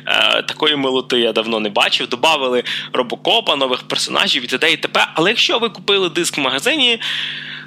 Е, 0.07 0.43
Такої 0.43 0.77
милоти 0.77 1.19
я 1.19 1.33
давно 1.33 1.61
не 1.61 1.69
бачив. 1.69 2.09
Добавили 2.09 2.65
робокопа, 2.93 3.57
нових 3.57 3.83
персонажів 3.83 4.45
і 4.45 4.47
т.д. 4.47 4.73
і 4.73 4.77
т.п. 4.77 5.07
Але 5.15 5.31
якщо 5.31 5.59
ви 5.59 5.69
купили 5.69 6.09
диск 6.09 6.39
в 6.39 6.41
магазині, 6.41 7.01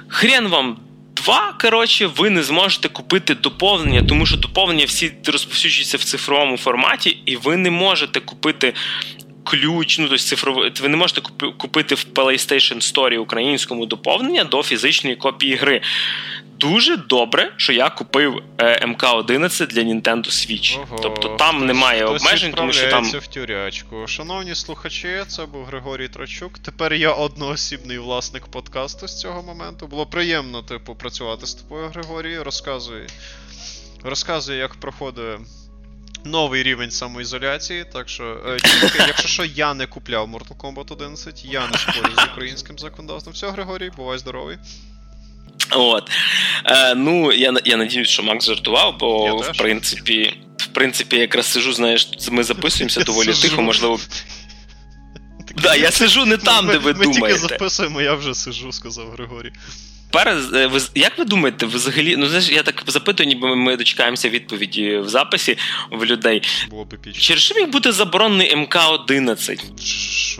хрен 0.08 0.48
вам. 0.48 0.76
Два, 1.16 1.54
коротше, 1.60 2.06
ви 2.06 2.30
не 2.30 2.42
зможете 2.42 2.88
купити 2.88 3.34
доповнення, 3.34 4.02
тому 4.02 4.26
що 4.26 4.36
доповнення 4.36 4.84
всі 4.84 5.12
розповсюджуються 5.26 5.96
в 5.96 6.04
цифровому 6.04 6.56
форматі, 6.56 7.18
і 7.26 7.36
ви 7.36 7.56
не 7.56 7.70
можете 7.70 8.20
купити 8.20 8.74
ключ, 9.46 9.98
ну 9.98 10.08
тобто 10.08 10.24
цифровий, 10.24 10.72
ви 10.82 10.88
не 10.88 10.96
можете 10.96 11.20
купити 11.58 11.94
в 11.94 12.06
PlayStation 12.14 12.76
Store 12.76 13.18
українському 13.18 13.86
доповнення 13.86 14.44
до 14.44 14.62
фізичної 14.62 15.16
копії 15.16 15.54
гри. 15.54 15.80
Дуже 16.58 16.96
добре, 16.96 17.52
що 17.56 17.72
я 17.72 17.90
купив 17.90 18.42
е, 18.58 18.86
МК-11 18.86 19.66
для 19.66 19.80
Nintendo 19.82 20.26
Switch. 20.26 20.82
Ого, 20.82 20.98
тобто 21.02 21.28
там 21.28 21.66
немає 21.66 22.04
обмежень, 22.04 22.52
тому 22.52 22.72
що 22.72 22.90
там. 22.90 23.04
в 23.04 23.26
тюрячку. 23.26 24.06
Шановні 24.06 24.54
слухачі, 24.54 25.22
це 25.28 25.46
був 25.46 25.64
Григорій 25.64 26.08
Трачук. 26.08 26.58
Тепер 26.58 26.94
я 26.94 27.12
одноосібний 27.12 27.98
власник 27.98 28.46
подкасту 28.46 29.08
з 29.08 29.20
цього 29.20 29.42
моменту. 29.42 29.86
Було 29.86 30.06
приємно 30.06 30.62
типу, 30.62 30.94
працювати 30.94 31.46
з 31.46 31.54
тобою, 31.54 31.88
Григорій. 31.88 32.38
Розказуй, 32.38 33.02
розказуй, 34.04 34.56
як 34.56 34.74
проходить 34.74 35.40
новий 36.26 36.62
рівень 36.62 36.90
самоізоляції. 36.90 37.84
Так 37.92 38.08
що, 38.08 38.40
е, 38.46 38.58
якщо 39.06 39.28
що, 39.28 39.44
я 39.44 39.74
не 39.74 39.86
купляв 39.86 40.28
Mortal 40.28 40.56
Kombat 40.56 40.92
11, 40.92 41.44
я 41.44 41.68
не 41.68 41.78
спорю 41.78 42.12
з 42.18 42.24
українським 42.32 42.78
законодавством. 42.78 43.34
Все, 43.34 43.50
Григорій, 43.50 43.90
бувай 43.96 44.18
здоровий. 44.18 44.56
От. 45.70 46.10
Е, 46.64 46.94
Ну, 46.94 47.32
я 47.32 47.54
я 47.64 47.76
надіюсь, 47.76 48.08
що 48.08 48.22
Макс 48.22 48.46
жартував, 48.46 48.96
бо 49.00 49.36
в 49.36 49.52
принципі, 49.58 50.40
в 50.58 50.66
принципі, 50.66 51.16
якраз 51.16 51.46
сижу, 51.46 51.72
знаєш, 51.72 52.08
ми 52.30 52.44
записуємося 52.44 53.00
доволі 53.04 53.32
тихо, 53.32 53.62
можливо. 53.62 54.00
Так, 55.46 55.60
да, 55.62 55.74
я 55.74 55.90
сижу 55.90 56.26
не 56.26 56.36
там, 56.36 56.66
ми, 56.66 56.72
де 56.72 56.78
ви 56.78 56.92
ми 56.92 57.04
думаєте. 57.04 57.20
Ми 57.20 57.32
тільки 57.32 57.38
записуємо, 57.48 58.02
я 58.02 58.14
вже 58.14 58.34
сижу, 58.34 58.72
сказав 58.72 59.10
Григорій. 59.10 59.52
Тепер, 60.10 60.28
е, 60.54 60.66
ви, 60.66 60.80
як 60.94 61.18
ви 61.18 61.24
думаєте, 61.24 61.66
ви 61.66 61.78
взагалі, 61.78 62.16
ну 62.16 62.26
знаєш, 62.26 62.50
я 62.50 62.62
так 62.62 62.84
запитую, 62.86 63.28
ніби 63.28 63.56
ми 63.56 63.76
дочекаємося 63.76 64.28
відповіді 64.28 64.96
в 64.96 65.08
записі 65.08 65.58
в 65.90 66.04
людей. 66.04 66.42
Було, 66.70 66.86
bitch. 66.86 67.18
Через 67.18 67.42
що 67.42 67.54
міг 67.54 67.68
бути 67.68 67.92
заборонений 67.92 68.56
МК-11? 68.56 69.58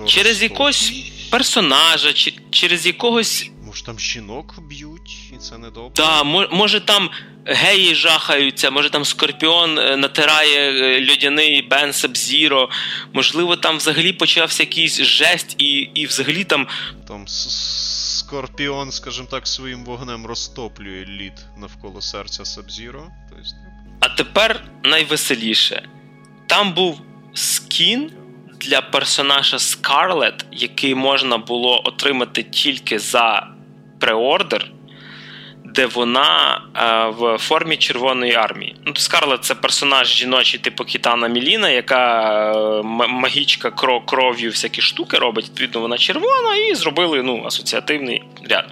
Через 0.06 0.42
якогось 0.42 0.92
персонажа, 1.30 2.12
чи, 2.12 2.34
через 2.50 2.86
якогось. 2.86 3.50
Може 3.66 3.84
там 3.84 4.00
жінок 4.00 4.54
б'ють, 4.68 5.16
і 5.34 5.38
це 5.38 5.58
не 5.58 5.70
добре? 5.70 5.90
Так, 5.94 6.24
може 6.52 6.80
там 6.80 7.10
геї 7.46 7.94
трахаються, 7.94 8.70
може 8.70 8.90
там 8.90 9.04
Скорпіон 9.04 9.78
е, 9.78 9.96
натирає 9.96 10.70
е, 10.70 11.10
льодяний 11.10 11.62
член 11.62 11.92
Саб-Зіро, 11.92 12.68
можливо, 13.12 13.56
там 13.56 13.76
взагалі 13.76 14.12
почався 14.12 14.62
якийсь 14.62 15.00
жесть, 15.02 15.54
і 15.58 15.90
і 15.94 16.06
взагалі 16.06 16.44
там. 16.44 16.66
Там 17.08 17.24
Скорпіон, 18.26 18.92
скажімо 18.92 19.28
так, 19.30 19.46
своїм 19.46 19.84
вогнем 19.84 20.26
розтоплює 20.26 21.04
лід 21.04 21.32
навколо 21.56 22.00
серця 22.00 22.44
Саб-Зіро. 22.44 23.06
Тобто... 23.28 23.44
А 24.00 24.08
тепер 24.08 24.64
найвеселіше. 24.84 25.88
Там 26.46 26.74
був 26.74 27.00
скін 27.34 28.12
для 28.60 28.80
персонажа 28.80 29.58
Скарлет, 29.58 30.46
який 30.52 30.94
можна 30.94 31.38
було 31.38 31.82
отримати 31.84 32.42
тільки 32.42 32.98
за 32.98 33.48
преордер, 34.00 34.72
де 35.76 35.86
вона 35.86 36.60
е, 36.76 37.06
в 37.18 37.38
формі 37.38 37.76
Червоної 37.76 38.34
армії. 38.34 38.76
Ну, 38.84 38.92
Скарлет 38.96 39.44
це 39.44 39.54
персонаж 39.54 40.14
жіночий, 40.14 40.60
типу 40.60 40.84
Кітана 40.84 41.28
Міліна, 41.28 41.70
яка 41.70 42.52
е, 42.52 42.82
магічка 43.08 43.70
кров'ю 44.06 44.50
всякі 44.50 44.82
штуки 44.82 45.18
робить. 45.18 45.44
Відповідно, 45.44 45.80
вона 45.80 45.98
червона, 45.98 46.56
і 46.56 46.74
зробили 46.74 47.22
ну, 47.22 47.44
асоціативний 47.46 48.22
ряд. 48.50 48.66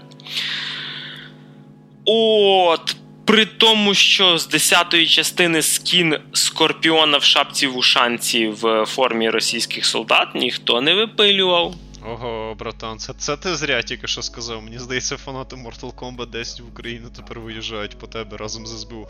От. 2.04 2.96
При 3.26 3.46
тому, 3.46 3.94
що 3.94 4.38
з 4.38 4.54
10-ї 4.54 5.06
частини 5.06 5.62
скін 5.62 6.16
Скорпіона 6.32 7.18
в 7.18 7.22
шапці 7.22 7.66
в 7.66 7.76
ушанці 7.76 8.48
в 8.48 8.84
формі 8.84 9.30
російських 9.30 9.86
солдат 9.86 10.34
ніхто 10.34 10.80
не 10.80 10.94
випилював. 10.94 11.74
Ого, 12.06 12.54
братан, 12.58 12.98
це 12.98 13.12
це 13.14 13.36
ти 13.36 13.56
зря 13.56 13.82
тільки 13.82 14.06
що 14.06 14.22
сказав. 14.22 14.62
Мені 14.62 14.78
здається, 14.78 15.16
фанати 15.16 15.56
Mortal 15.56 15.94
Kombat 15.94 16.30
10 16.30 16.60
в 16.60 16.68
Україну 16.68 17.10
тепер 17.16 17.40
виїжджають 17.40 17.98
по 17.98 18.06
тебе 18.06 18.36
разом 18.36 18.66
з 18.66 18.80
СБУ. 18.80 19.08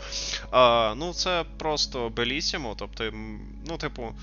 А, 0.51 0.93
Ну, 0.97 1.13
це 1.13 1.45
просто 1.57 2.09
белісімо, 2.09 2.75
тобто, 2.77 3.11
ну, 3.67 3.77
типу, 3.77 4.13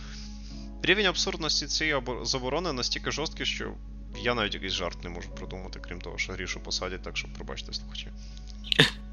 рівень 0.82 1.06
абсурдності 1.06 1.66
цієї 1.66 2.02
заборони 2.22 2.72
настільки 2.72 3.10
жорсткий, 3.10 3.46
що 3.46 3.74
я 4.22 4.34
навіть 4.34 4.54
якийсь 4.54 4.72
жарт 4.72 5.04
не 5.04 5.10
можу 5.10 5.30
придумати, 5.30 5.80
крім 5.80 6.00
того, 6.00 6.18
що 6.18 6.32
грішу 6.32 6.60
посадять, 6.60 7.02
так 7.02 7.16
що 7.16 7.28
пробачте 7.28 7.72
слухачі. 7.72 8.08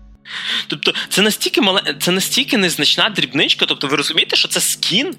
Тобто 0.68 0.94
це 1.10 1.22
настільки 1.22 1.62
мале, 1.62 1.96
це 2.00 2.12
настільки 2.12 2.58
незначна 2.58 3.10
дрібничка. 3.10 3.66
Тобто, 3.66 3.88
ви 3.88 3.98
розумієте, 3.98 4.36
що 4.36 4.48
це 4.48 4.62
скін, 4.62 5.16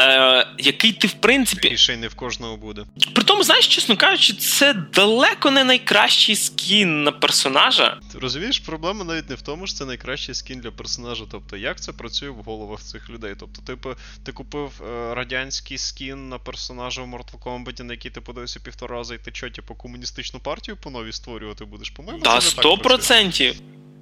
е, 0.00 0.46
який 0.58 0.92
ти 0.92 1.06
в 1.06 1.12
принципі. 1.12 1.68
І 1.68 1.76
ще 1.76 1.94
й 1.94 1.96
не 1.96 2.08
в 2.08 2.14
кожного 2.14 2.56
буде. 2.56 2.84
При 3.14 3.24
тому, 3.24 3.44
знаєш, 3.44 3.66
чесно 3.66 3.96
кажучи, 3.96 4.32
це 4.32 4.74
далеко 4.74 5.50
не 5.50 5.64
найкращий 5.64 6.36
скін 6.36 7.04
на 7.04 7.12
персонажа. 7.12 8.00
Ти 8.12 8.18
розумієш, 8.18 8.58
проблема 8.58 9.04
навіть 9.04 9.30
не 9.30 9.34
в 9.34 9.42
тому, 9.42 9.66
що 9.66 9.76
це 9.76 9.84
найкращий 9.84 10.34
скін 10.34 10.60
для 10.60 10.70
персонажа. 10.70 11.24
Тобто, 11.30 11.56
як 11.56 11.80
це 11.80 11.92
працює 11.92 12.28
в 12.28 12.42
головах 12.42 12.80
цих 12.80 13.10
людей? 13.10 13.34
Тобто, 13.40 13.62
типу, 13.62 13.94
ти 14.24 14.32
купив 14.32 14.82
е, 14.82 15.14
радянський 15.14 15.78
скін 15.78 16.28
на 16.28 16.38
персонажа 16.38 17.02
в 17.02 17.06
Mortal 17.06 17.38
Kombat, 17.42 17.82
на 17.82 17.92
який 17.92 18.10
ти 18.10 18.20
подивився 18.20 18.60
півтора 18.60 18.96
рази, 18.96 19.14
і 19.14 19.18
ти 19.18 19.30
що, 19.34 19.50
типу, 19.50 19.74
комуністичну 19.74 20.40
партію 20.40 20.76
по 20.76 20.90
новій 20.90 21.12
створювати 21.12 21.64
будеш? 21.64 21.90
По-моєму, 21.90 22.22
Та, 22.22 22.40
сто 22.40 22.78
процентів. 22.78 23.54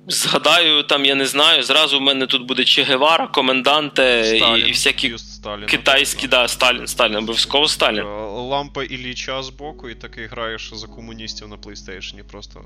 Згадаю, 0.07 0.83
там, 0.83 1.05
я 1.05 1.15
не 1.15 1.27
знаю, 1.27 1.63
зразу 1.63 1.99
в 1.99 2.03
мене 2.03 2.27
тут 2.27 2.43
буде 2.43 2.65
Че 2.65 2.83
Гевара, 2.83 3.27
коменданте 3.27 4.25
Сталін, 4.25 4.67
і, 4.67 4.69
і 4.69 4.73
всякі 4.73 5.19
Сталін, 5.19 5.67
китайські, 5.67 6.29
да, 6.29 6.49
Сталін, 6.49 6.87
Сталін, 6.87 7.17
обов'язково 7.17 7.69
Сталін. 7.69 7.99
Е, 7.99 8.27
лампа 8.27 8.85
Ілліча 8.85 9.43
з 9.43 9.51
боку, 9.51 9.89
і 9.89 9.95
такий 9.95 10.27
граєш 10.27 10.71
за 10.75 10.87
комуністів 10.87 11.49
на 11.49 11.57
PlayStation. 11.57 12.23
Просто 12.31 12.65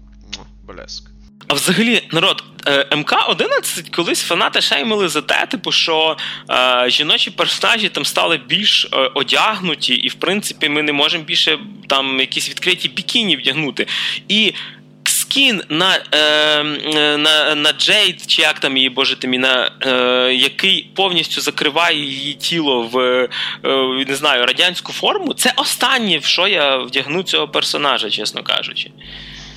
блеск. 0.67 1.11
А 1.49 1.55
взагалі, 1.55 2.03
народ, 2.13 2.45
е, 2.67 2.97
МК-11 2.97 3.91
колись 3.91 4.23
фанати 4.23 4.61
шеймили 4.61 5.09
за 5.09 5.23
те, 5.23 5.47
типу, 5.47 5.73
що 5.73 6.17
е, 6.51 6.91
жіночі 6.91 7.31
персонажі 7.31 7.89
там 7.89 8.05
стали 8.05 8.41
більш 8.49 8.89
е, 8.93 8.97
одягнуті, 9.15 9.95
і 9.95 10.09
в 10.09 10.15
принципі 10.15 10.69
ми 10.69 10.83
не 10.83 10.93
можемо 10.93 11.25
більше 11.25 11.59
там 11.89 12.21
якісь 12.21 12.49
відкриті 12.49 12.89
бікіні 12.97 13.37
вдягнути. 13.37 13.87
І 14.29 14.55
скін 15.33 15.63
на 15.69 15.99
е, 16.15 16.63
на, 17.17 17.55
на 17.55 17.73
Джейд, 17.73 18.23
чи 18.27 18.43
як 18.43 18.59
там 18.59 18.77
її 18.77 18.89
боже 18.89 19.17
тимі, 19.17 19.39
на 19.39 19.71
е, 19.81 20.35
який 20.35 20.91
повністю 20.95 21.41
закриває 21.41 21.99
її 21.99 22.35
тіло 22.35 22.83
в 22.83 22.99
е, 22.99 23.29
не 24.09 24.17
знаю, 24.17 24.47
радянську 24.47 24.93
форму, 24.93 25.35
це 25.35 25.53
останнє, 25.57 26.19
в 26.19 26.25
що 26.25 26.47
я 26.47 26.77
вдягну 26.77 27.23
цього 27.23 27.49
персонажа, 27.49 28.11
чесно 28.11 28.43
кажучи. 28.43 28.91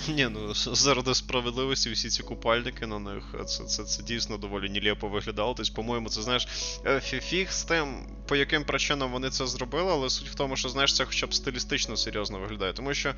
Ні, 0.15 0.27
ну 0.31 0.53
заради 0.53 1.15
справедливості 1.15 1.91
всі 1.91 2.09
ці 2.09 2.23
купальники 2.23 2.87
на 2.87 2.99
них 2.99 3.23
це 3.45 3.63
це, 3.63 3.83
це 3.83 4.03
дійсно 4.03 4.37
доволі 4.37 4.69
нілепо 4.69 5.07
виглядало. 5.07 5.53
Тобто, 5.53 5.73
по-моєму, 5.73 6.09
це 6.09 6.21
знаєш, 6.21 6.47
е, 6.85 6.99
фіг 7.01 7.51
з 7.51 7.63
тим, 7.63 8.07
по 8.27 8.35
яким 8.35 8.63
причинам 8.63 9.11
вони 9.11 9.29
це 9.29 9.47
зробили, 9.47 9.91
але 9.91 10.09
суть 10.09 10.29
в 10.29 10.35
тому, 10.35 10.55
що 10.55 10.69
знаєш, 10.69 10.95
це 10.95 11.05
хоча 11.05 11.27
б 11.27 11.33
стилістично 11.33 11.97
серйозно 11.97 12.39
виглядає. 12.39 12.73
Тому 12.73 12.93
що 12.93 13.13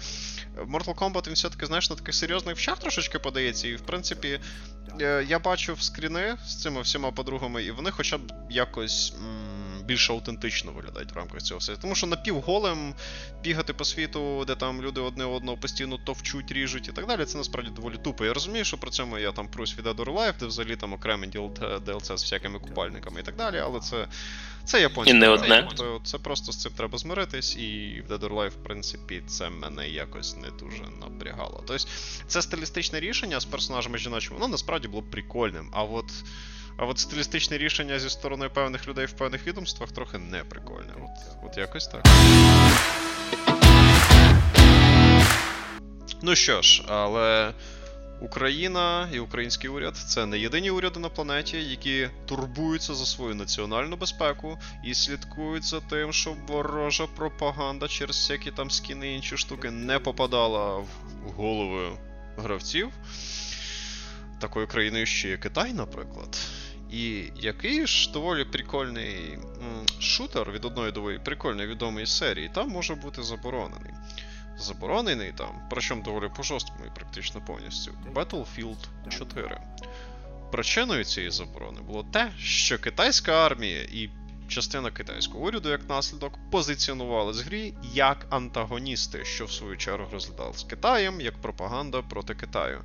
Mortal 0.57 0.95
Kombat 0.95 1.27
він 1.27 1.33
все-таки 1.33 1.65
знаєш 1.65 1.89
на 1.89 1.95
таких 1.95 2.15
серйозних 2.15 2.57
вчах 2.57 2.79
трошечки 2.79 3.19
подається, 3.19 3.67
і 3.67 3.75
в 3.75 3.81
принципі 3.81 4.27
е, 4.27 4.39
я 5.27 5.39
бачив 5.39 5.81
скріни 5.81 6.37
з 6.45 6.61
цими 6.61 6.81
всіма 6.81 7.11
подругами, 7.11 7.63
і 7.63 7.71
вони 7.71 7.91
хоча 7.91 8.17
б 8.17 8.21
якось. 8.49 9.13
М- 9.17 9.57
більш 9.85 10.09
аутентично 10.09 10.71
виглядають 10.71 11.11
в 11.11 11.17
рамках 11.17 11.41
цього 11.41 11.59
все. 11.59 11.75
Тому 11.75 11.95
що 11.95 12.07
напівголем 12.07 12.93
бігати 13.43 13.73
по 13.73 13.85
світу, 13.85 14.43
де 14.47 14.55
там 14.55 14.81
люди 14.81 15.01
одне 15.01 15.25
одного 15.25 15.57
постійно 15.57 15.97
товчуть, 15.97 16.51
ріжуть 16.51 16.87
і 16.87 16.91
так 16.91 17.07
далі, 17.07 17.25
це 17.25 17.37
насправді 17.37 17.71
доволі 17.75 17.95
тупо. 17.97 18.25
Я 18.25 18.33
розумію, 18.33 18.65
що 18.65 18.77
про 18.77 18.91
цьому 18.91 19.17
я 19.19 19.31
там 19.31 19.47
прусь 19.47 19.77
від 19.77 19.85
Dead 19.85 20.05
Life, 20.05 20.33
де 20.39 20.45
взагалі 20.45 20.75
там 20.75 20.93
окремі 20.93 21.27
DLC 21.27 22.17
з 22.17 22.23
всякими 22.23 22.59
купальниками 22.59 23.19
і 23.19 23.23
так 23.23 23.35
далі, 23.35 23.57
але 23.59 23.79
це 23.79 24.07
це 24.65 24.81
японське. 24.81 25.11
І 25.11 25.19
не 25.19 25.29
одне. 25.29 25.67
Тобто 25.69 26.01
це 26.03 26.17
просто 26.17 26.51
з 26.51 26.57
цим 26.57 26.71
треба 26.71 26.97
змиритись, 26.97 27.55
і 27.57 28.03
в 28.07 28.11
Dead 28.11 28.19
or 28.19 28.33
Alive, 28.33 28.49
в 28.49 28.63
принципі, 28.63 29.23
це 29.27 29.49
мене 29.49 29.89
якось 29.89 30.37
не 30.37 30.49
дуже 30.59 30.83
напрягало. 31.01 31.63
Тобто, 31.67 31.85
це 32.27 32.41
стилістичне 32.41 32.99
рішення 32.99 33.39
з 33.39 33.45
персонажами 33.45 33.97
жіночими, 33.97 34.35
воно 34.39 34.47
насправді 34.47 34.87
було 34.87 35.03
прикольним. 35.03 35.69
А 35.73 35.83
от. 35.83 36.05
А 36.79 36.85
от 36.85 36.99
стилістичне 36.99 37.57
рішення 37.57 37.99
зі 37.99 38.09
сторони 38.09 38.49
певних 38.49 38.87
людей 38.87 39.05
в 39.05 39.11
певних 39.11 39.47
відомствах 39.47 39.91
трохи 39.91 40.17
не 40.17 40.43
прикольне. 40.43 40.93
От, 40.95 41.43
От 41.45 41.57
якось 41.57 41.87
так. 41.87 42.07
Ну 46.21 46.35
що 46.35 46.61
ж, 46.61 46.83
але 46.87 47.53
Україна 48.21 49.09
і 49.13 49.19
український 49.19 49.69
уряд 49.69 49.97
це 49.97 50.25
не 50.25 50.39
єдині 50.39 50.71
уряди 50.71 50.99
на 50.99 51.09
планеті, 51.09 51.57
які 51.57 52.09
турбуються 52.25 52.95
за 52.95 53.05
свою 53.05 53.35
національну 53.35 53.95
безпеку 53.95 54.57
і 54.83 54.93
слідкують 54.93 55.63
за 55.63 55.79
тим, 55.79 56.13
щоб 56.13 56.45
ворожа 56.47 57.07
пропаганда 57.07 57.87
через 57.87 58.15
всякі 58.15 58.51
там 58.51 58.71
скіни 58.71 59.11
і 59.11 59.15
інші 59.15 59.37
штуки 59.37 59.71
не 59.71 59.99
попадала 59.99 60.77
в 60.77 60.87
голови 61.35 61.97
гравців. 62.37 62.89
Такою 64.39 64.67
країною 64.67 65.05
ще 65.05 65.29
є 65.29 65.37
Китай, 65.37 65.73
наприклад. 65.73 66.37
І 66.91 67.23
який 67.35 67.87
ж 67.87 68.11
доволі 68.11 68.45
прикольний 68.45 69.39
шутер 69.99 70.51
від 70.51 70.65
одної 70.65 70.91
доволі 70.91 71.19
прикольної 71.19 71.67
відомої 71.67 72.05
серії, 72.05 72.49
там 72.53 72.69
може 72.69 72.95
бути 72.95 73.23
заборонений. 73.23 73.93
Заборонений 74.59 75.31
там, 75.31 75.67
причому 75.69 76.03
доволі 76.03 76.29
по-жорсткому 76.35 76.85
і 76.85 76.95
практично 76.95 77.41
повністю, 77.41 77.91
Battlefield 78.13 78.87
4. 79.09 79.61
Причиною 80.51 81.03
цієї 81.03 81.31
заборони 81.31 81.81
було 81.81 82.05
те, 82.13 82.31
що 82.39 82.79
китайська 82.79 83.45
армія 83.45 83.81
і 83.81 84.09
частина 84.47 84.91
китайського 84.91 85.45
уряду, 85.45 85.69
як 85.69 85.89
наслідок, 85.89 86.33
позиціонували 86.51 87.33
з 87.33 87.41
грі 87.41 87.73
як 87.93 88.27
антагоністи, 88.29 89.25
що 89.25 89.45
в 89.45 89.51
свою 89.51 89.77
чергу 89.77 90.07
розглядали 90.11 90.53
з 90.53 90.63
Китаєм 90.63 91.21
як 91.21 91.41
пропаганда 91.41 92.01
проти 92.01 92.35
Китаю. 92.35 92.81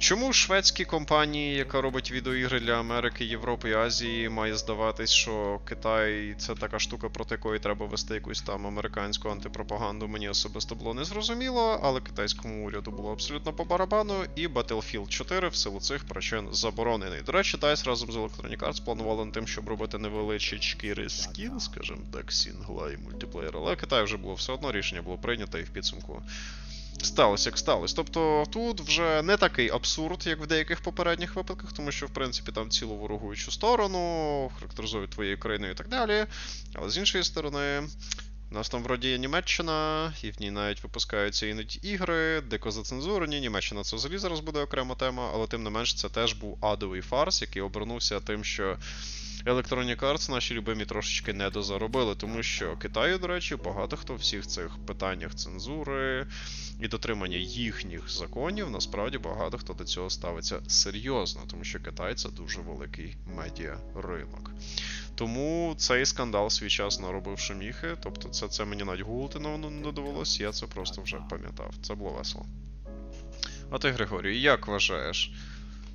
Чому 0.00 0.32
шведські 0.32 0.84
компанії, 0.84 1.54
яка 1.54 1.80
робить 1.80 2.10
відеоігри 2.10 2.60
для 2.60 2.80
Америки, 2.80 3.24
Європи 3.24 3.70
і 3.70 3.74
Азії, 3.74 4.28
має 4.28 4.56
здаватись, 4.56 5.10
що 5.10 5.60
Китай 5.68 6.34
це 6.38 6.54
така 6.54 6.78
штука, 6.78 7.08
проти 7.08 7.34
якої 7.34 7.60
треба 7.60 7.86
вести 7.86 8.14
якусь 8.14 8.42
там 8.42 8.66
американську 8.66 9.28
антипропаганду? 9.28 10.08
Мені 10.08 10.28
особисто 10.28 10.74
було 10.74 10.94
незрозуміло, 10.94 11.80
але 11.82 12.00
китайському 12.00 12.66
уряду 12.66 12.90
було 12.90 13.12
абсолютно 13.12 13.52
по 13.52 13.64
барабану, 13.64 14.14
і 14.36 14.48
Battlefield 14.48 15.08
4 15.08 15.48
в 15.48 15.54
силу 15.56 15.80
цих 15.80 16.04
причин 16.04 16.48
заборонений. 16.52 17.22
До 17.22 17.32
речі, 17.32 17.56
DICE 17.56 17.86
разом 17.86 18.12
з 18.12 18.16
Electronic 18.16 18.58
Arts 18.58 18.84
планували 18.84 19.24
над 19.24 19.34
тим, 19.34 19.46
щоб 19.46 19.68
робити 19.68 19.98
невеличкий 19.98 20.94
рескін, 20.94 21.60
скажімо 21.60 22.02
так, 22.12 22.32
сінгла 22.32 22.92
і 22.92 22.96
мультиплеєр, 22.96 23.52
але 23.56 23.76
Китай 23.76 24.04
вже 24.04 24.16
було 24.16 24.34
все 24.34 24.52
одно 24.52 24.72
рішення 24.72 25.02
було 25.02 25.18
прийнято 25.18 25.58
і 25.58 25.62
в 25.62 25.70
підсумку. 25.70 26.22
Сталося, 27.02 27.48
як 27.48 27.58
сталося. 27.58 27.96
Тобто 27.96 28.44
тут 28.50 28.80
вже 28.80 29.22
не 29.22 29.36
такий 29.36 29.70
абсурд, 29.70 30.26
як 30.26 30.40
в 30.40 30.46
деяких 30.46 30.80
попередніх 30.80 31.36
випадках, 31.36 31.72
тому 31.72 31.92
що, 31.92 32.06
в 32.06 32.10
принципі, 32.10 32.52
там 32.52 32.70
цілу 32.70 32.96
ворогуючу 32.96 33.50
сторону, 33.50 34.50
характеризують 34.54 35.10
твоєю 35.10 35.38
країною 35.38 35.72
і 35.72 35.76
так 35.76 35.88
далі. 35.88 36.26
Але 36.74 36.90
з 36.90 36.96
іншої 36.96 37.24
сторони, 37.24 37.82
у 38.50 38.54
нас 38.54 38.68
там 38.68 38.82
вроді 38.82 39.08
є 39.08 39.18
Німеччина, 39.18 40.12
і 40.22 40.30
в 40.30 40.40
ній 40.40 40.50
навіть 40.50 40.82
випускаються 40.82 41.46
іноді 41.46 41.78
ігри, 41.82 42.40
дико 42.40 42.70
зацензурені. 42.70 43.40
Німеччина 43.40 43.82
це 43.82 43.96
взагалі 43.96 44.18
зараз 44.18 44.40
буде 44.40 44.60
окрема 44.60 44.94
тема, 44.94 45.30
але 45.34 45.46
тим 45.46 45.62
не 45.62 45.70
менш 45.70 45.94
це 45.94 46.08
теж 46.08 46.32
був 46.32 46.58
адовий 46.64 47.00
фарс, 47.00 47.42
який 47.42 47.62
обернувся 47.62 48.20
тим, 48.20 48.44
що. 48.44 48.76
Electronic 49.46 49.96
Arts 49.96 50.30
наші 50.30 50.54
любимі 50.54 50.84
трошечки 50.84 51.32
недозаробили, 51.32 52.14
тому 52.14 52.42
що 52.42 52.76
Китаю, 52.76 53.18
до 53.18 53.26
речі, 53.26 53.56
багато 53.56 53.96
хто 53.96 54.14
в 54.14 54.16
всіх 54.16 54.46
цих 54.46 54.70
питаннях 54.86 55.34
цензури 55.34 56.26
і 56.80 56.88
дотримання 56.88 57.36
їхніх 57.36 58.10
законів, 58.10 58.70
насправді 58.70 59.18
багато 59.18 59.58
хто 59.58 59.72
до 59.72 59.84
цього 59.84 60.10
ставиться 60.10 60.60
серйозно, 60.68 61.42
тому 61.50 61.64
що 61.64 61.80
Китай 61.80 62.14
це 62.14 62.28
дуже 62.28 62.60
великий 62.60 63.16
медіа 63.36 63.76
ринок. 63.94 64.50
Тому 65.14 65.74
цей 65.78 66.06
скандал 66.06 66.50
свій 66.50 66.68
час 66.68 67.00
наробив 67.00 67.38
шуміхи, 67.38 67.96
тобто 68.02 68.28
це 68.28 68.48
це 68.48 68.64
мені 68.64 68.84
навіть 68.84 69.00
гуглити 69.00 69.38
не 69.38 69.92
довелося, 69.92 70.42
я 70.42 70.52
це 70.52 70.66
просто 70.66 71.02
вже 71.02 71.18
пам'ятав. 71.30 71.74
Це 71.82 71.94
було 71.94 72.10
весело. 72.10 72.46
А 73.70 73.78
ти, 73.78 73.90
Григорій, 73.90 74.40
як 74.40 74.66
вважаєш? 74.66 75.32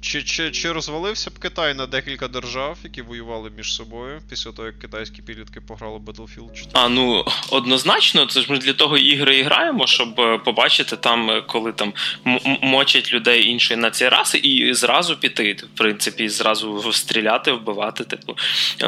Чи 0.05 0.23
чи, 0.23 0.51
чи 0.51 0.71
розвалився 0.71 1.29
б 1.29 1.39
Китай 1.39 1.73
на 1.73 1.85
декілька 1.85 2.27
держав, 2.27 2.77
які 2.83 3.01
воювали 3.01 3.51
між 3.57 3.75
собою 3.75 4.21
після 4.29 4.51
того, 4.51 4.65
як 4.65 4.79
китайські 4.79 5.21
підлітки 5.21 5.61
пограли 5.61 5.97
Battlefield 5.97 6.53
4? 6.53 6.69
А 6.73 6.89
ну 6.89 7.25
однозначно, 7.49 8.25
це 8.25 8.41
ж 8.41 8.51
ми 8.51 8.57
для 8.57 8.73
того 8.73 8.97
ігри 8.97 9.37
і 9.37 9.43
граємо, 9.43 9.87
щоб 9.87 10.19
е, 10.19 10.37
побачити 10.37 10.97
там, 10.97 11.29
е, 11.29 11.41
коли 11.41 11.71
там 11.71 11.93
мочать 12.61 13.13
людей 13.13 13.47
іншої 13.47 13.79
нації 13.79 14.09
раси, 14.09 14.37
і 14.37 14.73
зразу 14.73 15.15
піти. 15.15 15.53
В 15.53 15.77
принципі, 15.77 16.29
зразу 16.29 16.93
стріляти, 16.93 17.51
вбивати. 17.51 18.03
Типу, 18.03 18.35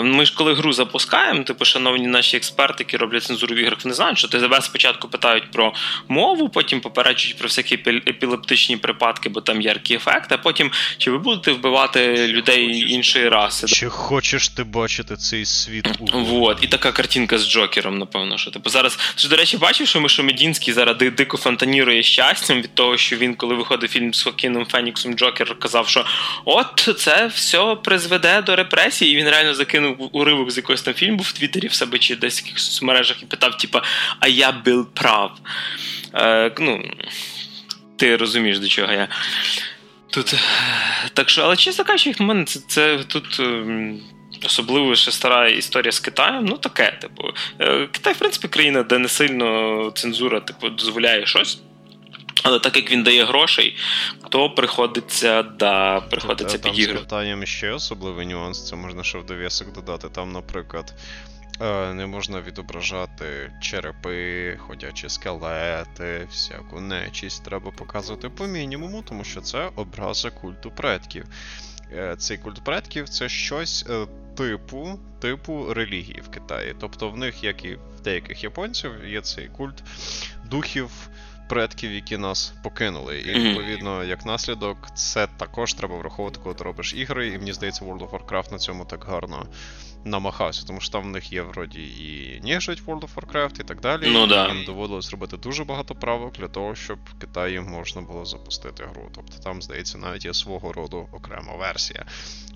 ми 0.01 0.25
ж 0.25 0.34
коли 0.36 0.53
гру 0.53 0.73
запускаємо, 0.73 1.43
типу, 1.43 1.65
шановні 1.65 2.08
наші 2.08 2.38
експерти, 2.38 2.75
які 2.80 2.97
роблять 2.97 3.23
цензуру 3.23 3.56
в 3.56 3.58
іграх, 3.58 3.80
вони 3.84 3.95
знають, 3.95 4.17
що 4.17 4.27
тебе 4.27 4.62
спочатку 4.62 5.08
питають 5.08 5.51
про 5.51 5.73
мову, 6.08 6.49
потім 6.49 6.82
попереджують 6.82 7.38
про 7.38 7.47
всякі 7.47 7.75
епілептичні 8.08 8.77
припадки, 8.77 9.30
бо 9.30 9.41
там 9.41 9.62
яркі 9.62 9.95
ефекти, 9.95 10.36
а 10.36 10.38
потім. 10.38 10.71
Чи 11.07 11.11
ви 11.11 11.17
будете 11.17 11.51
вбивати 11.51 12.27
людей 12.27 12.91
іншої 12.93 13.29
раси? 13.29 13.67
Чи 13.67 13.89
хочеш 13.89 14.49
ти 14.49 14.63
бачити 14.63 15.15
цей 15.15 15.45
світ 15.45 15.87
Вот. 16.13 16.57
І 16.61 16.67
така 16.67 16.91
картинка 16.91 17.37
з 17.37 17.49
Джокером, 17.49 17.97
напевно, 17.97 18.37
що 18.37 18.51
типу 18.51 18.69
зараз. 18.69 18.99
Ти, 19.15 19.27
до 19.27 19.35
речі, 19.35 19.57
бачив, 19.57 19.87
що 19.87 20.01
Мишомедінський 20.01 20.73
зараз 20.73 20.97
дико 20.97 21.37
фонтанірує 21.37 22.03
щастям 22.03 22.61
від 22.61 22.75
того, 22.75 22.97
що 22.97 23.17
він, 23.17 23.35
коли 23.35 23.55
виходив 23.55 23.89
фільм 23.89 24.13
з 24.13 24.23
Хокіном 24.23 24.65
Феніксом, 24.65 25.13
Джокер 25.13 25.59
казав, 25.59 25.87
що 25.87 26.05
от 26.45 26.89
це 26.97 27.27
все 27.27 27.75
призведе 27.83 28.41
до 28.41 28.55
репресії, 28.55 29.13
і 29.13 29.15
він 29.15 29.29
реально 29.29 29.53
закинув 29.53 30.09
уривок 30.11 30.51
з 30.51 30.57
якогось 30.57 30.81
там 30.81 30.93
фільму 30.93 31.17
в 31.17 31.31
Твіттері 31.31 31.67
в 31.67 31.73
себе 31.73 31.99
чи 31.99 32.15
десь 32.15 32.39
в 32.39 32.43
якихось 32.43 32.65
соцмережах 32.65 33.23
і 33.23 33.25
питав, 33.25 33.57
типа, 33.57 33.81
а 34.19 34.27
я 34.27 34.51
був 34.51 34.85
прав. 34.93 35.31
Е, 36.15 36.51
ну, 36.59 36.91
Ти 37.97 38.17
розумієш, 38.17 38.59
до 38.59 38.67
чого 38.67 38.93
я. 38.93 39.07
Тут. 40.09 40.35
Так 41.13 41.29
що, 41.29 41.41
але 41.41 41.55
чесно 41.55 41.85
кажучи, 41.85 42.09
як 42.09 42.19
на 42.19 42.25
мене, 42.25 42.45
це, 42.45 42.59
це 42.67 43.03
тут. 43.07 43.39
Ем, 43.39 43.99
особливо 44.45 44.95
ще 44.95 45.11
стара 45.11 45.47
історія 45.47 45.91
з 45.91 45.99
Китаєм, 45.99 46.45
ну 46.45 46.57
таке, 46.57 46.97
типу. 47.01 47.23
Е, 47.59 47.87
Китай, 47.91 48.13
в 48.13 48.17
принципі, 48.17 48.47
країна, 48.47 48.83
де 48.83 48.97
не 48.97 49.07
сильно 49.07 49.91
цензура 49.95 50.39
типу, 50.39 50.69
дозволяє 50.69 51.25
щось. 51.25 51.59
Але 52.43 52.59
так 52.59 52.75
як 52.75 52.91
він 52.91 53.03
дає 53.03 53.25
грошей, 53.25 53.77
то 54.29 54.49
приходиться 54.49 55.43
да, 55.43 56.01
приходиться 56.01 56.57
під 56.57 56.79
ігри. 56.79 56.97
З 56.97 56.99
Китаєм 56.99 57.45
ще 57.45 57.71
особливий 57.71 58.25
нюанс, 58.25 58.69
це 58.69 58.75
можна 58.75 59.03
ще 59.03 59.17
в 59.17 59.25
довісок 59.25 59.73
додати. 59.73 60.07
Там, 60.09 60.31
наприклад, 60.31 60.93
Е, 60.93 61.37
не 61.93 62.05
можна 62.07 62.41
відображати 62.41 63.51
черепи, 63.61 64.57
ходячі 64.57 65.09
скелети, 65.09 66.27
всяку 66.29 66.81
нечість 66.81 67.43
треба 67.43 67.71
показувати 67.71 68.29
по 68.29 68.47
мінімуму, 68.47 69.01
тому 69.01 69.23
що 69.23 69.41
це 69.41 69.69
образа 69.75 70.29
культу 70.29 70.71
предків. 70.71 71.25
Е, 71.93 72.15
цей 72.17 72.37
культ 72.37 72.63
предків 72.63 73.09
це 73.09 73.29
щось 73.29 73.85
е, 73.89 74.07
типу 74.37 74.99
типу 75.19 75.73
релігії 75.73 76.21
в 76.25 76.29
Китаї. 76.29 76.75
Тобто 76.79 77.09
в 77.09 77.17
них, 77.17 77.43
як 77.43 77.65
і 77.65 77.75
в 77.75 78.01
деяких 78.03 78.43
японців, 78.43 78.91
є 79.05 79.21
цей 79.21 79.47
культ 79.47 79.83
духів. 80.45 80.89
Предків, 81.49 81.91
які 81.91 82.17
нас 82.17 82.53
покинули, 82.63 83.19
і 83.19 83.39
відповідно, 83.39 84.03
як 84.03 84.25
наслідок, 84.25 84.77
це 84.95 85.27
також 85.37 85.73
треба 85.73 85.97
враховувати, 85.97 86.39
коли 86.43 86.55
ти 86.55 86.63
робиш 86.63 86.93
ігри. 86.93 87.27
І 87.27 87.37
мені 87.37 87.53
здається, 87.53 87.85
World 87.85 88.09
of 88.09 88.09
Warcraft 88.09 88.51
на 88.51 88.57
цьому 88.57 88.85
так 88.85 89.05
гарно 89.05 89.47
намахався, 90.05 90.67
тому 90.67 90.81
що 90.81 90.91
там 90.91 91.03
в 91.03 91.07
них 91.07 91.33
є 91.33 91.41
вроді 91.41 91.81
і 91.81 92.41
нежить 92.43 92.83
World 92.83 92.99
of 92.99 93.10
Warcraft 93.15 93.62
і 93.62 93.63
так 93.63 93.81
далі. 93.81 94.03
Ну, 94.07 94.27
да. 94.27 94.47
Їм 94.47 94.63
доводилось 94.65 95.12
робити 95.12 95.38
дуже 95.38 95.63
багато 95.63 95.95
правок 95.95 96.33
для 96.33 96.47
того, 96.47 96.75
щоб 96.75 96.99
в 97.05 97.19
Китаї 97.19 97.60
можна 97.60 98.01
було 98.01 98.25
запустити 98.25 98.83
гру. 98.83 99.10
Тобто 99.15 99.38
там, 99.43 99.62
здається, 99.62 99.97
навіть 99.97 100.25
є 100.25 100.33
свого 100.33 100.73
роду 100.73 101.07
окрема 101.12 101.55
версія. 101.55 102.05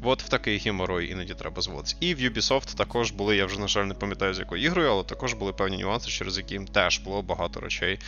От 0.03 0.23
в 0.23 0.29
такий 0.29 0.57
геморой 0.57 1.11
іноді 1.11 1.33
треба 1.33 1.61
зводитися. 1.61 1.95
І 1.99 2.15
в 2.15 2.19
Ubisoft 2.19 2.77
також 2.77 3.11
були, 3.11 3.35
я 3.35 3.45
вже, 3.45 3.59
на 3.59 3.67
жаль, 3.67 3.83
не 3.83 3.93
пам'ятаю, 3.93 4.33
з 4.33 4.39
якою 4.39 4.63
ігрою, 4.63 4.91
але 4.91 5.03
також 5.03 5.33
були 5.33 5.53
певні 5.53 5.77
нюанси, 5.77 6.09
через 6.09 6.37
які 6.37 6.53
їм 6.53 6.67
теж 6.67 6.99
було 6.99 7.21
багато 7.21 7.59
речей 7.59 7.99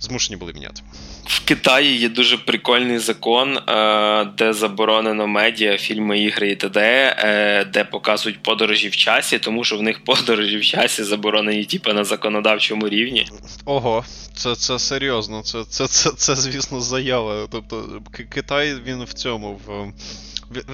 змушені 0.00 0.36
були 0.36 0.52
міняти. 0.52 0.82
В 1.24 1.44
Китаї 1.44 1.98
є 1.98 2.08
дуже 2.08 2.36
прикольний 2.36 2.98
закон, 2.98 3.58
е, 3.58 4.24
де 4.38 4.52
заборонено 4.52 5.26
медіа, 5.26 5.78
фільми, 5.78 6.20
ігри 6.20 6.50
і 6.50 6.56
т.д., 6.56 6.80
е, 7.18 7.64
де 7.64 7.84
показують 7.84 8.42
подорожі 8.42 8.88
в 8.88 8.96
часі, 8.96 9.38
тому 9.38 9.64
що 9.64 9.76
в 9.76 9.82
них 9.82 10.04
подорожі 10.04 10.56
в 10.56 10.64
часі 10.64 11.04
заборонені 11.04 11.64
типу, 11.64 11.92
на 11.92 12.04
законодавчому 12.04 12.88
рівні. 12.88 13.26
Ого, 13.64 14.04
це 14.34 14.54
це 14.54 14.78
серйозно. 14.78 15.42
Це, 15.42 15.64
це, 15.64 15.86
це, 15.86 16.10
це, 16.10 16.36
звісно, 16.36 16.80
заява. 16.80 17.46
Тобто 17.50 18.02
Китай 18.30 18.74
він 18.86 19.04
в 19.04 19.12
цьому 19.12 19.60
в. 19.66 19.92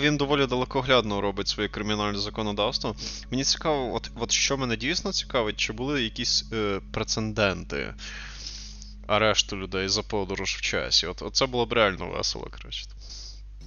Він 0.02 0.16
доволі 0.16 0.46
далекоглядно 0.46 1.20
робить 1.20 1.48
своє 1.48 1.68
кримінальне 1.68 2.18
законодавство. 2.18 2.96
Мені 3.30 3.44
цікаво, 3.44 3.94
от 3.94 4.10
от 4.20 4.32
що 4.32 4.56
мене 4.56 4.76
дійсно 4.76 5.12
цікавить, 5.12 5.56
чи 5.56 5.72
були 5.72 6.02
якісь 6.02 6.44
е, 6.52 6.80
прецеденти 6.92 7.94
арешту 9.06 9.56
людей 9.56 9.88
за 9.88 10.02
подорож 10.02 10.50
в 10.50 10.60
часі. 10.60 11.06
От, 11.06 11.22
Оце 11.22 11.38
це 11.38 11.46
було 11.46 11.66
б 11.66 11.72
реально 11.72 12.06
весело, 12.06 12.50
коротше. 12.60 12.84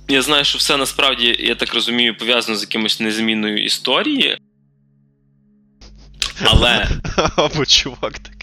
Я 0.08 0.22
знаю, 0.22 0.46
що 0.46 0.58
все 0.58 0.78
насправді, 0.78 1.38
я 1.40 1.56
так 1.56 1.74
розумію, 1.74 2.18
пов'язано 2.18 2.58
з 2.58 2.62
якимось 2.62 3.00
незмінною 3.00 3.64
історією. 3.66 4.38
Але. 6.44 6.88
Або 7.36 7.66
чувак 7.66 8.20
такий. 8.20 8.35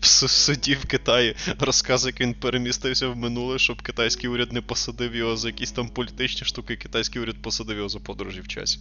В 0.00 0.06
суді 0.28 0.74
в 0.74 0.86
Китаї 0.86 1.36
розказує, 1.58 2.12
як 2.12 2.20
він 2.20 2.34
перемістився 2.34 3.08
в 3.08 3.16
минуле, 3.16 3.58
щоб 3.58 3.82
китайський 3.82 4.30
уряд 4.30 4.52
не 4.52 4.60
посадив 4.60 5.14
його 5.14 5.36
за 5.36 5.48
якісь 5.48 5.72
там 5.72 5.88
політичні 5.88 6.46
штуки, 6.46 6.76
китайський 6.76 7.22
уряд 7.22 7.36
посадив 7.42 7.76
його 7.76 7.88
за 7.88 7.98
подорожі 7.98 8.40
в 8.40 8.48
часі. 8.48 8.78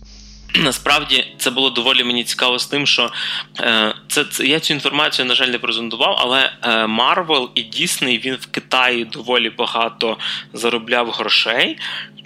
Насправді 0.55 1.25
це 1.37 1.49
було 1.49 1.69
доволі 1.69 2.03
мені 2.03 2.23
цікаво 2.23 2.59
з 2.59 2.65
тим, 2.65 2.87
що 2.87 3.11
е, 3.59 3.95
це, 4.07 4.23
це 4.23 4.45
я 4.45 4.59
цю 4.59 4.73
інформацію, 4.73 5.25
на 5.25 5.35
жаль, 5.35 5.47
не 5.47 5.59
презентував, 5.59 6.15
але 6.19 6.51
Марвел 6.87 7.51
і 7.55 7.61
Дісней 7.61 8.19
він 8.19 8.35
в 8.35 8.45
Китаї 8.45 9.05
доволі 9.05 9.49
багато 9.49 10.17
заробляв 10.53 11.11
грошей. 11.11 11.77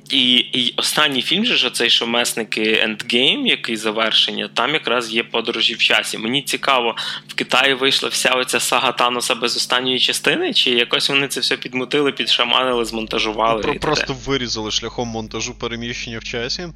І 0.10 0.36
і 0.36 0.74
останній 0.78 1.22
фільм 1.22 1.46
же 1.46 1.70
цей 1.70 1.90
що 1.90 2.08
месники 2.08 2.62
Endgame, 2.62 3.46
який 3.46 3.76
завершення, 3.76 4.50
там 4.54 4.74
якраз 4.74 5.14
є 5.14 5.24
подорожі 5.24 5.74
в 5.74 5.78
часі. 5.78 6.18
Мені 6.18 6.42
цікаво, 6.42 6.96
в 7.28 7.34
Китаї 7.34 7.67
вийшла 7.74 8.10
вся 8.10 8.30
оця 8.30 8.60
сага 8.60 8.92
Таноса 8.92 9.36
без 9.36 9.58
останньої 9.58 10.00
частини, 10.00 10.54
чи 10.54 10.72
якось 10.72 11.10
вони 11.10 11.28
це 11.28 11.40
все 11.40 11.58
підмутили, 11.58 12.12
підшаманили, 12.12 12.86
змонтажували. 12.86 13.64
Про, 13.64 13.76
просто 13.76 14.16
вирізали 14.26 14.72
шляхом 14.72 15.08
монтажу 15.08 15.54
переміщення 15.54 16.20
в 16.20 16.24
часі. 16.24 16.68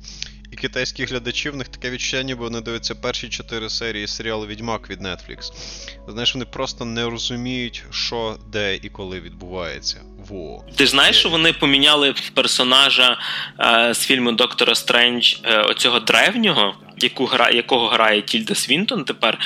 і 0.51 0.56
китайські 0.56 1.06
глядачі, 1.06 1.49
в 1.49 1.56
них 1.56 1.67
таке 1.67 1.89
відчуття, 1.89 2.23
ніби 2.23 2.41
вони 2.43 2.62
дивляться 2.62 2.95
перші 2.95 3.30
чотири 3.30 3.69
серії 3.69 4.08
серіалу 4.08 4.47
Відьмак 4.47 4.89
від 4.89 5.01
Netflix. 5.01 5.51
Знаєш, 6.08 6.34
вони 6.34 6.45
просто 6.45 6.86
не 6.86 7.06
розуміють, 7.06 7.84
що, 7.91 8.38
де 8.47 8.75
і 8.75 8.89
коли 8.89 9.19
відбувається. 9.19 10.01
Во. 10.30 10.65
Ти 10.76 10.88
знаєш, 10.88 11.20
що 11.20 11.30
вони 11.30 11.53
поміняли 11.53 12.15
персонажа 12.34 13.18
е, 13.59 13.93
з 13.93 13.99
фільму 13.99 14.32
Доктора 14.32 14.76
Стрендж 14.76 15.36
е, 15.43 15.61
оцього 15.61 15.99
древнього, 15.99 16.76
яку 17.04 17.26
гра, 17.26 17.49
якого 17.49 17.88
грає 17.88 18.22
Тільда 18.22 18.56
Свінтон 18.56 19.04
тепер. 19.04 19.39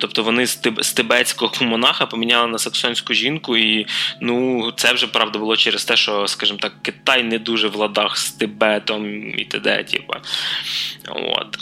Тобто 0.00 0.22
вони 0.22 0.46
з, 0.46 0.56
тибетського 0.94 1.52
монаха 1.60 2.06
поміняли 2.06 2.46
на 2.46 2.58
саксонську 2.58 3.14
жінку, 3.14 3.56
і 3.56 3.86
ну 4.20 4.72
це 4.76 4.92
вже 4.92 5.06
правда 5.06 5.38
було 5.38 5.56
через 5.56 5.84
те, 5.84 5.96
що, 5.96 6.28
скажімо 6.28 6.58
так, 6.58 6.82
Китай 6.82 7.22
не 7.22 7.38
дуже 7.38 7.68
в 7.68 7.74
ладах 7.74 8.16
з 8.16 8.30
Тибетом 8.30 9.28
і 9.38 9.44
т.д. 9.44 9.84
Типу. 9.84 10.14
От. 11.08 11.58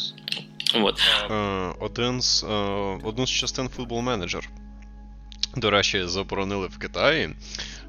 От. 0.75 1.01
Е, 1.31 1.35
один 1.81 2.21
з 2.23 2.45
одну 3.05 3.27
з 3.27 3.31
частин 3.31 3.69
футбол 3.69 4.01
менеджер. 4.01 4.49
До 5.57 5.71
речі, 5.71 6.05
заборонили 6.05 6.67
в 6.67 6.79
Китаї 6.79 7.31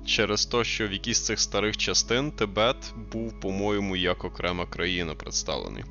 через 0.05 0.45
те, 0.45 0.63
що 0.63 0.87
в 0.87 0.91
якійсь 0.91 1.17
з 1.17 1.25
цих 1.25 1.39
старих 1.39 1.77
частин 1.77 2.31
Тибет 2.31 2.93
був, 3.11 3.39
по-моєму, 3.39 3.95
як 3.95 4.23
окрема 4.25 4.65
країна 4.65 5.15
представлений. 5.15 5.83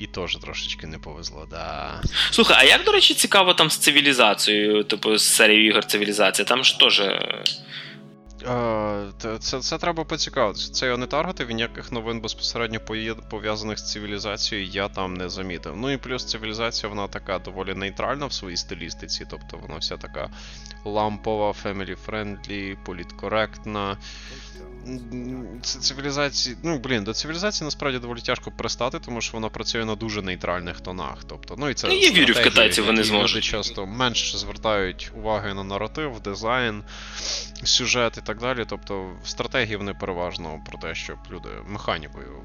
І 0.00 0.06
теж 0.06 0.36
трошечки 0.36 0.86
не 0.86 0.98
повезло, 0.98 1.46
да. 1.50 2.00
Слухай, 2.30 2.56
а 2.60 2.64
як, 2.64 2.84
до 2.84 2.92
речі, 2.92 3.14
цікаво 3.14 3.54
там 3.54 3.70
з 3.70 3.76
цивілізацією, 3.76 4.84
типу 4.84 5.16
з 5.16 5.28
серією 5.28 5.66
ігор 5.66 5.84
цивілізація? 5.84 6.46
Там 6.46 6.64
ж 6.64 6.78
теж. 6.78 7.02
Це 9.18 9.38
це, 9.38 9.60
це 9.60 9.78
треба 9.78 10.04
поцікавитися. 10.04 10.72
Це 10.72 10.86
я 10.86 10.96
не 10.96 11.06
таргетив 11.06 11.48
і 11.48 11.54
ніяких 11.54 11.92
новин 11.92 12.20
безпосередньо 12.20 12.80
пов'язаних 13.30 13.78
з 13.78 13.92
цивілізацією 13.92 14.66
я 14.66 14.88
там 14.88 15.14
не 15.14 15.28
замітив. 15.28 15.76
Ну 15.76 15.90
і 15.90 15.96
плюс 15.96 16.24
цивілізація, 16.24 16.88
вона 16.88 17.08
така 17.08 17.38
доволі 17.38 17.74
нейтральна 17.74 18.26
в 18.26 18.32
своїй 18.32 18.56
стилістиці, 18.56 19.26
тобто 19.30 19.56
вона 19.56 19.76
вся 19.76 19.96
така 19.96 20.30
лампова, 20.84 21.50
family-friendly, 21.50 22.76
політкоректна 22.84 23.96
цивілізації. 25.62 26.56
Ну, 26.62 26.78
блін, 26.78 27.04
до 27.04 27.14
цивілізації 27.14 27.64
насправді 27.64 27.98
доволі 27.98 28.20
тяжко 28.20 28.50
пристати, 28.50 28.98
тому 28.98 29.20
що 29.20 29.32
вона 29.32 29.48
працює 29.48 29.84
на 29.84 29.94
дуже 29.94 30.22
нейтральних 30.22 30.80
тонах. 30.80 31.18
Тобто, 31.26 31.54
ну 31.58 31.70
і 31.70 31.74
це 31.74 31.88
ну, 31.88 31.94
Я 31.94 32.10
вірю 32.10 32.34
в 32.34 32.42
китайців, 32.42 32.86
вони 32.86 33.04
зможуть. 33.04 33.44
Часто 33.44 33.86
менше 33.86 34.38
звертають 34.38 35.12
уваги 35.16 35.54
на 35.54 35.64
наратив, 35.64 36.20
дизайн, 36.20 36.82
сюжет 37.64 38.18
і 38.18 38.20
так 38.20 38.38
далі. 38.38 38.64
Тобто, 38.68 39.10
стратегії 39.24 39.76
вони 39.76 39.94
переважно 39.94 40.60
про 40.66 40.78
те, 40.78 40.94
щоб 40.94 41.18
люди 41.30 41.48
механікою 41.66 42.42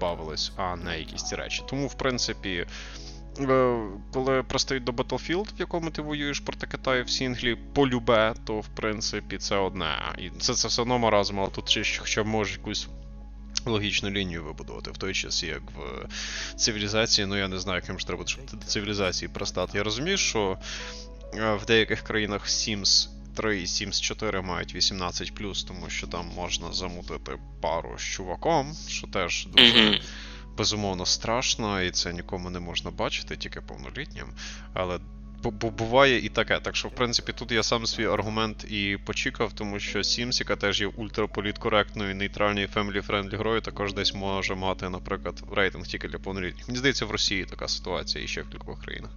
бавились, 0.00 0.52
а 0.56 0.76
не 0.76 0.98
якісь 0.98 1.22
ці 1.22 1.36
речі. 1.36 1.62
Тому, 1.68 1.86
в 1.86 1.94
принципі. 1.94 2.66
Е, 3.40 3.76
коли 4.12 4.42
пристають 4.42 4.84
до 4.84 4.92
Battlefield, 4.92 5.56
в 5.56 5.60
якому 5.60 5.90
ти 5.90 6.02
воюєш 6.02 6.40
проти 6.40 6.66
Китаю 6.66 7.04
в 7.04 7.10
Сінглі, 7.10 7.56
полюбе, 7.74 8.34
то 8.46 8.60
в 8.60 8.68
принципі 8.68 9.38
це 9.38 9.56
одне. 9.56 10.14
І 10.18 10.30
це 10.30 10.54
це 10.54 10.68
все 10.68 10.82
одно 10.82 10.98
маразм, 10.98 11.40
але 11.40 11.48
тут 11.48 11.68
ще 11.68 12.00
хоча 12.00 12.22
б 12.22 12.26
можеш 12.26 12.56
якусь 12.56 12.88
логічну 13.66 14.10
лінію 14.10 14.44
вибудувати 14.44 14.90
в 14.90 14.96
той 14.96 15.14
час, 15.14 15.42
як 15.42 15.62
в 15.76 16.08
цивілізації. 16.56 17.26
Ну 17.26 17.36
я 17.36 17.48
не 17.48 17.58
знаю, 17.58 17.80
яким 17.82 18.00
ж 18.00 18.06
треба 18.06 18.26
щоб 18.26 18.46
до 18.52 18.66
цивілізації 18.66 19.28
пристати. 19.28 19.78
Я 19.78 19.84
розумію, 19.84 20.16
що 20.16 20.58
е, 21.34 21.54
в 21.54 21.66
деяких 21.66 22.02
країнах 22.02 22.48
Sims 22.48 23.08
3 23.36 23.60
і 23.60 23.64
Sims 23.64 24.00
4 24.00 24.40
мають 24.40 24.74
18, 24.74 25.32
тому 25.68 25.90
що 25.90 26.06
там 26.06 26.30
можна 26.36 26.72
замутити 26.72 27.32
пару 27.60 27.98
з 27.98 28.02
чуваком, 28.02 28.76
що 28.88 29.06
теж 29.06 29.46
дуже. 29.46 30.00
Безумовно 30.58 31.06
страшно, 31.06 31.82
і 31.82 31.90
це 31.90 32.12
нікому 32.12 32.50
не 32.50 32.60
можна 32.60 32.90
бачити, 32.90 33.36
тільки 33.36 33.60
повнолітнім. 33.60 34.26
Але 34.74 34.98
буває 35.50 36.18
і 36.18 36.28
таке. 36.28 36.60
Так 36.60 36.76
що, 36.76 36.88
в 36.88 36.94
принципі, 36.94 37.32
тут 37.32 37.52
я 37.52 37.62
сам 37.62 37.86
свій 37.86 38.06
аргумент 38.06 38.64
і 38.70 38.98
спростував, 39.04 39.52
тому 39.52 39.80
що 39.80 39.98
Sims, 39.98 40.40
яка 40.40 40.56
теж 40.56 40.80
є 40.80 40.86
ультраполіткоректною, 40.86 42.14
нейтральною 42.14 42.68
family-friendly 42.74 43.36
грою, 43.36 43.60
також 43.60 43.92
десь 43.92 44.14
може 44.14 44.54
мати, 44.54 44.88
наприклад, 44.88 45.42
рейтинг 45.52 45.86
тільки 45.86 46.08
для 46.08 46.18
повнолітніх. 46.18 46.68
Мені 46.68 46.78
здається, 46.78 47.06
в 47.06 47.10
Росії 47.10 47.44
така 47.44 47.68
ситуація 47.68 48.24
і 48.24 48.28
ще 48.28 48.42
в 48.42 48.50
кількох 48.50 48.84
країнах. 48.84 49.10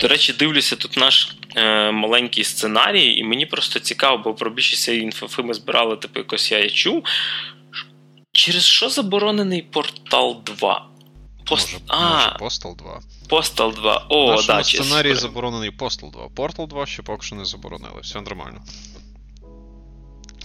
До 0.00 0.08
речі, 0.08 0.32
дивлюся 0.32 0.76
тут 0.76 0.96
наш 0.96 1.36
е, 1.56 1.90
маленький 1.90 2.44
сценарій, 2.44 3.14
і 3.14 3.24
мені 3.24 3.46
просто 3.46 3.80
цікаво, 3.80 4.22
бо 4.24 4.34
про 4.34 4.50
більшість 4.50 4.82
цієї 4.82 5.02
інфофи 5.02 5.42
ми 5.42 5.54
збирали, 5.54 5.96
типу, 5.96 6.18
якось 6.18 6.52
я 6.52 6.70
чув, 6.70 7.04
Через 8.34 8.64
що 8.64 8.88
заборонений 8.88 9.62
портал 9.62 10.42
2? 10.44 10.86
Пост... 11.46 11.72
Може, 11.72 11.84
а, 11.88 12.14
може 12.14 12.28
Postal 12.28 12.76
2. 12.76 13.00
Postal 13.28 13.74
2. 13.74 14.06
О, 14.08 14.36
В 14.36 14.46
да, 14.46 14.64
сценарії 14.64 15.14
заборонений 15.14 15.70
Postal 15.70 16.10
2. 16.10 16.26
Portal 16.26 16.68
2 16.68 16.86
ще 16.86 17.02
поки 17.02 17.26
що 17.26 17.36
не 17.36 17.44
заборонили, 17.44 18.00
все 18.02 18.20
нормально. 18.20 18.62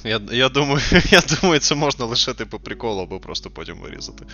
Я 0.04 0.22
я, 0.32 0.50
думаю, 0.50 0.82
я 1.12 1.22
думаю, 1.22 1.60
це 1.60 1.76
можна 1.76 2.06
лишити 2.06 2.46
по 2.46 2.60
приколу, 2.60 3.02
або 3.02 3.20
просто 3.20 3.50
потім 3.50 3.78
вирізати. 3.80 4.26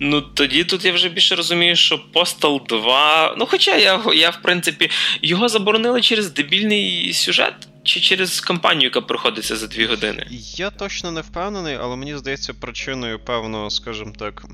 Ну, 0.00 0.20
тоді 0.20 0.64
тут 0.64 0.84
я 0.84 0.92
вже 0.92 1.08
більше 1.08 1.34
розумію, 1.34 1.76
що 1.76 2.00
Postal 2.14 2.66
2. 2.66 3.34
Ну, 3.38 3.46
хоча 3.46 3.76
я, 3.76 4.02
я 4.14 4.30
в 4.30 4.42
принципі, 4.42 4.90
його 5.22 5.48
заборонили 5.48 6.00
через 6.00 6.32
дебільний 6.32 7.12
сюжет. 7.12 7.54
Чи 7.84 8.00
через 8.00 8.40
кампанію, 8.40 8.84
яка 8.84 9.00
проходиться 9.00 9.56
за 9.56 9.66
дві 9.66 9.86
години? 9.86 10.26
Я 10.56 10.70
точно 10.70 11.12
не 11.12 11.20
впевнений, 11.20 11.76
але 11.80 11.96
мені 11.96 12.16
здається, 12.16 12.54
причиною 12.54 13.18
певно, 13.18 13.70
скажімо 13.70 14.12
так, 14.18 14.44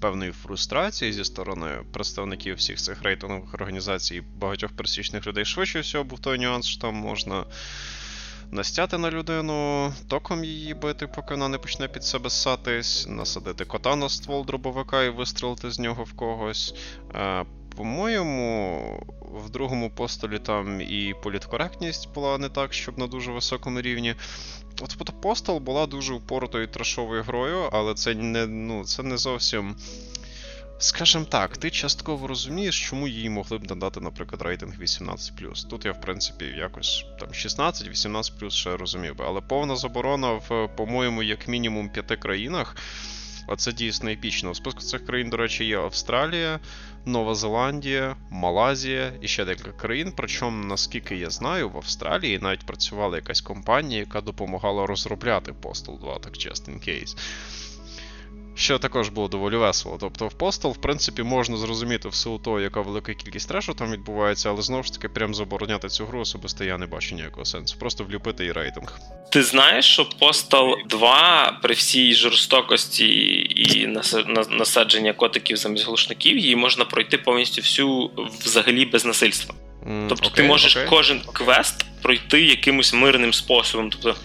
певної 0.00 0.32
фрустрації 0.32 1.12
зі 1.12 1.24
сторони 1.24 1.68
представників 1.92 2.56
всіх 2.56 2.76
цих 2.76 3.02
рейтингових 3.02 3.54
організацій 3.54 4.22
багатьох 4.36 4.72
пересічних 4.72 5.26
людей. 5.26 5.44
Швидше 5.44 5.80
всього 5.80 6.04
був 6.04 6.18
той 6.18 6.38
нюанс, 6.38 6.66
що 6.66 6.80
там 6.80 6.94
можна. 6.94 7.44
Настяти 8.52 8.98
на 8.98 9.10
людину, 9.10 9.92
током 10.08 10.44
її 10.44 10.74
бити, 10.74 11.06
поки 11.06 11.34
вона 11.34 11.48
не 11.48 11.58
почне 11.58 11.88
під 11.88 12.04
себе 12.04 12.30
ссатись, 12.30 13.06
насадити 13.08 13.64
кота 13.64 13.96
на 13.96 14.08
ствол 14.08 14.46
дробовика 14.46 15.02
і 15.02 15.10
вистрелити 15.10 15.70
з 15.70 15.78
нього 15.78 16.04
в 16.04 16.12
когось. 16.12 16.74
По-моєму, 17.76 19.04
в 19.20 19.50
другому 19.50 19.90
постолі 19.90 20.38
там 20.38 20.80
і 20.80 21.14
політкоректність 21.22 22.12
була 22.14 22.38
не 22.38 22.48
так, 22.48 22.72
щоб 22.72 22.98
на 22.98 23.06
дуже 23.06 23.32
високому 23.32 23.80
рівні. 23.80 24.14
От 24.82 25.20
постол 25.20 25.58
була 25.58 25.86
дуже 25.86 26.14
упоротою 26.14 26.66
трешовою 26.66 27.22
грою, 27.22 27.68
але 27.72 27.94
це 27.94 28.14
не 28.14 28.46
ну, 28.46 28.84
це 28.84 29.02
не 29.02 29.16
зовсім. 29.16 29.76
Скажем 30.82 31.24
так, 31.24 31.56
ти 31.56 31.70
частково 31.70 32.26
розумієш, 32.26 32.88
чому 32.88 33.08
їй 33.08 33.30
могли 33.30 33.58
б 33.58 33.70
надати, 33.70 34.00
наприклад, 34.00 34.42
рейтинг 34.42 34.78
18. 34.80 35.32
Тут 35.70 35.84
я, 35.84 35.92
в 35.92 36.00
принципі, 36.00 36.44
якось 36.44 37.04
там 37.18 37.28
16-18 37.28 38.50
ще 38.50 38.76
розумів 38.76 39.16
би. 39.16 39.24
Але 39.28 39.40
повна 39.40 39.76
заборона 39.76 40.32
в, 40.32 40.68
по-моєму, 40.76 41.22
як 41.22 41.48
мінімум 41.48 41.88
п'яти 41.88 42.16
країнах. 42.16 42.76
Оце 43.48 43.72
дійсно 43.72 44.10
епічно. 44.10 44.50
У 44.50 44.54
списку 44.54 44.80
цих 44.80 45.06
країн, 45.06 45.30
до 45.30 45.36
речі, 45.36 45.64
є 45.64 45.78
Австралія, 45.78 46.60
Нова 47.04 47.34
Зеландія, 47.34 48.16
Малазія 48.30 49.12
і 49.20 49.28
ще 49.28 49.44
декілька 49.44 49.72
країн. 49.72 50.12
Причому, 50.16 50.64
наскільки 50.64 51.16
я 51.16 51.30
знаю, 51.30 51.68
в 51.70 51.76
Австралії 51.76 52.38
навіть 52.38 52.66
працювала 52.66 53.16
якась 53.16 53.40
компанія, 53.40 54.00
яка 54.00 54.20
допомагала 54.20 54.86
розробляти 54.86 55.52
Postal 55.62 56.00
2, 56.00 56.18
так 56.18 56.32
just 56.32 56.68
in 56.70 56.88
case 56.88 57.16
що 58.60 58.78
також 58.78 59.08
було 59.08 59.28
доволі 59.28 59.56
весело. 59.56 59.96
Тобто 60.00 60.26
в 60.28 60.34
Postal, 60.34 60.72
в 60.72 60.76
принципі, 60.76 61.22
можна 61.22 61.56
зрозуміти 61.56 62.08
в 62.08 62.14
силу 62.14 62.38
того, 62.38 62.60
яка 62.60 62.80
велика 62.80 63.14
кількість 63.14 63.48
трешу 63.48 63.74
там 63.74 63.92
відбувається, 63.92 64.50
але 64.50 64.62
знову 64.62 64.82
ж 64.82 64.92
таки, 64.92 65.08
прям 65.08 65.34
забороняти 65.34 65.88
цю 65.88 66.06
гру 66.06 66.20
особисто 66.20 66.64
я 66.64 66.78
не 66.78 66.86
бачу 66.86 67.14
ніякого 67.14 67.44
сенсу. 67.44 67.76
Просто 67.78 68.04
влюпити 68.04 68.44
і 68.44 68.52
рейтинг. 68.52 68.98
Ти 69.32 69.42
знаєш, 69.42 69.84
що 69.84 70.06
Postal 70.20 70.86
2 70.88 71.58
при 71.62 71.74
всій 71.74 72.14
жорстокості 72.14 73.06
і 73.56 73.86
насадження 74.50 75.12
котиків 75.12 75.56
замість 75.56 75.86
глушників, 75.86 76.38
її 76.38 76.56
можна 76.56 76.84
пройти 76.84 77.18
повністю 77.18 77.62
всю 77.62 78.10
взагалі 78.44 78.84
без 78.84 79.04
насильства. 79.04 79.54
Тобто 80.08 80.28
okay, 80.28 80.34
ти 80.34 80.42
можеш 80.42 80.76
okay. 80.76 80.88
кожен 80.88 81.20
квест 81.32 81.84
пройти 82.02 82.42
якимось 82.42 82.92
мирним 82.92 83.32
способом. 83.32 83.90
Тобто, 83.90 84.16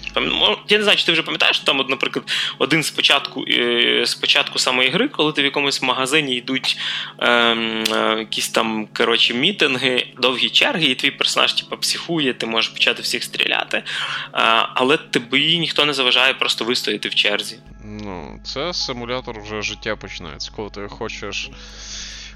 я 0.70 0.78
не 0.78 0.84
знаю, 0.84 0.98
чи 0.98 1.06
ти 1.06 1.12
вже 1.12 1.22
пам'ятаєш, 1.22 1.56
що 1.56 1.66
там, 1.66 1.80
от, 1.80 1.90
наприклад, 1.90 2.32
один 2.58 2.84
з 2.84 2.92
початку 2.92 3.46
е, 3.48 4.06
з 4.06 4.16
початку 4.16 4.60
самої 4.60 4.90
гри, 4.90 5.08
коли 5.08 5.32
ти 5.32 5.42
в 5.42 5.46
якомусь 5.46 5.82
магазині 5.82 6.36
йдуть 6.36 6.78
е, 7.20 7.30
е, 7.30 8.16
якісь 8.20 8.50
там 8.50 8.88
коротше, 8.94 9.34
мітинги, 9.34 10.08
довгі 10.18 10.50
черги, 10.50 10.86
і 10.86 10.96
твій 10.96 11.12
персонаж 11.12 11.54
типу, 11.54 11.78
психує, 11.78 12.34
ти 12.34 12.46
можеш 12.46 12.72
почати 12.72 13.02
всіх 13.02 13.24
стріляти, 13.24 13.78
е, 13.78 13.84
але 14.74 14.98
тобі 14.98 15.58
ніхто 15.60 15.86
не 15.86 15.94
заважає 15.94 16.34
просто 16.34 16.66
вистояти 16.66 17.10
в 17.10 17.16
черзі. 17.16 17.60
Ну, 17.84 18.40
це 18.44 18.74
симулятор 18.74 19.42
вже 19.42 19.62
життя 19.62 19.96
починається, 19.96 20.52
коли 20.56 20.70
ти 20.70 20.88
хочеш 20.90 21.50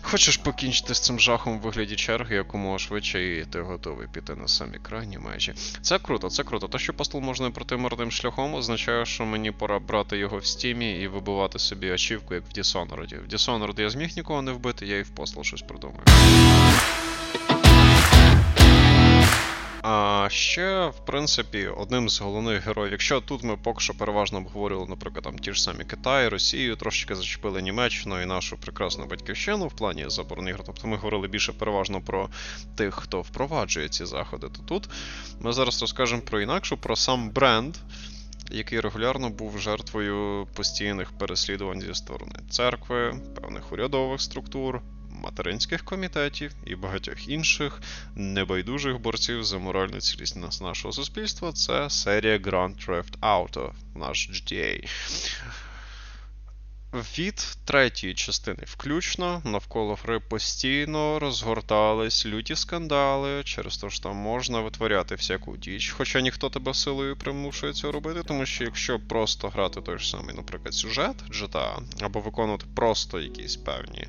Хочеш 0.01 0.37
покінчити 0.37 0.93
з 0.95 0.99
цим 0.99 1.19
жахом 1.19 1.57
у 1.57 1.59
вигляді 1.59 1.95
черги 1.95 2.35
якомога 2.35 2.79
швидше, 2.79 3.37
і 3.37 3.45
ти 3.45 3.61
готовий 3.61 4.07
піти 4.07 4.35
на 4.35 4.47
самі 4.47 4.77
крайні 4.81 5.17
межі. 5.17 5.53
Це 5.81 5.99
круто, 5.99 6.29
це 6.29 6.43
круто. 6.43 6.67
Те, 6.67 6.79
що 6.79 6.93
постол 6.93 7.21
можна 7.21 7.51
пройти 7.51 7.77
мирним 7.77 8.11
шляхом, 8.11 8.53
означає, 8.53 9.05
що 9.05 9.25
мені 9.25 9.51
пора 9.51 9.79
брати 9.79 10.17
його 10.17 10.37
в 10.37 10.45
стімі 10.45 11.01
і 11.01 11.07
вибивати 11.07 11.59
собі 11.59 11.91
ачівку, 11.91 12.33
як 12.33 12.43
в 12.43 12.59
Dishonored. 12.59 13.27
В 13.27 13.33
Dishonored 13.33 13.81
я 13.81 13.89
зміг 13.89 14.09
нікого 14.17 14.41
не 14.41 14.51
вбити, 14.51 14.85
я 14.85 14.97
і 14.97 15.01
в 15.01 15.09
постол 15.09 15.43
щось 15.43 15.61
придумаю. 15.61 16.03
А 19.81 20.27
ще, 20.31 20.87
в 20.87 21.05
принципі, 21.05 21.67
одним 21.67 22.09
з 22.09 22.21
головних 22.21 22.67
героїв, 22.67 22.91
якщо 22.91 23.21
тут 23.21 23.43
ми 23.43 23.57
поки 23.57 23.79
що 23.79 23.93
переважно 23.93 24.37
обговорювали, 24.37 24.89
наприклад, 24.89 25.23
там 25.23 25.39
ті 25.39 25.53
ж 25.53 25.63
самі 25.63 25.83
Китай, 25.83 26.27
Росію, 26.27 26.75
трошечки 26.75 27.15
зачепили 27.15 27.61
Німеччину 27.61 28.21
і 28.21 28.25
нашу 28.25 28.57
прекрасну 28.57 29.05
батьківщину 29.05 29.67
в 29.67 29.75
плані 29.75 30.05
заборони 30.07 30.49
ігр. 30.49 30.63
Тобто 30.65 30.87
ми 30.87 30.97
говорили 30.97 31.27
більше 31.27 31.53
переважно 31.53 32.01
про 32.01 32.29
тих, 32.75 32.95
хто 32.95 33.21
впроваджує 33.21 33.89
ці 33.89 34.05
заходи, 34.05 34.47
то 34.47 34.61
тут 34.61 34.89
ми 35.39 35.53
зараз 35.53 35.81
розкажемо 35.81 36.21
про 36.21 36.41
інакшу, 36.41 36.77
про 36.77 36.95
сам 36.95 37.29
бренд. 37.29 37.75
Який 38.51 38.79
регулярно 38.79 39.29
був 39.29 39.59
жертвою 39.59 40.47
постійних 40.55 41.11
переслідувань 41.11 41.81
зі 41.81 41.93
сторони 41.93 42.35
церкви, 42.49 43.19
певних 43.35 43.71
урядових 43.71 44.21
структур, 44.21 44.81
материнських 45.19 45.83
комітетів 45.83 46.51
і 46.65 46.75
багатьох 46.75 47.27
інших 47.27 47.81
небайдужих 48.15 48.99
борців 48.99 49.43
за 49.43 49.57
моральну 49.57 49.99
цілісність 49.99 50.61
нашого 50.61 50.91
суспільства, 50.91 51.51
це 51.51 51.89
серія 51.89 52.37
Grand 52.37 52.87
Theft 52.87 53.19
Auto, 53.21 53.71
наш 53.95 54.29
GTA. 54.29 54.89
Від 56.93 57.57
третьої 57.65 58.13
частини 58.13 58.63
включно. 58.65 59.41
Навколо 59.45 59.95
гри 60.03 60.19
постійно 60.19 61.19
розгортались 61.19 62.25
люті 62.25 62.55
скандали, 62.55 63.43
через 63.43 63.77
те, 63.77 63.89
що 63.89 64.03
там 64.03 64.15
можна 64.15 64.59
витворяти 64.59 65.15
всяку 65.15 65.57
діч, 65.57 65.89
хоча 65.89 66.21
ніхто 66.21 66.49
тебе 66.49 66.73
силою 66.73 67.15
примушує 67.15 67.73
це 67.73 67.91
робити, 67.91 68.23
тому 68.23 68.45
що 68.45 68.63
якщо 68.63 68.99
просто 68.99 69.49
грати 69.49 69.81
той 69.81 69.99
ж 69.99 70.09
самий, 70.09 70.35
наприклад, 70.35 70.73
сюжет 70.73 71.15
GTA, 71.31 71.81
або 72.01 72.19
виконувати 72.19 72.65
просто 72.75 73.19
якісь 73.19 73.55
певні 73.55 74.07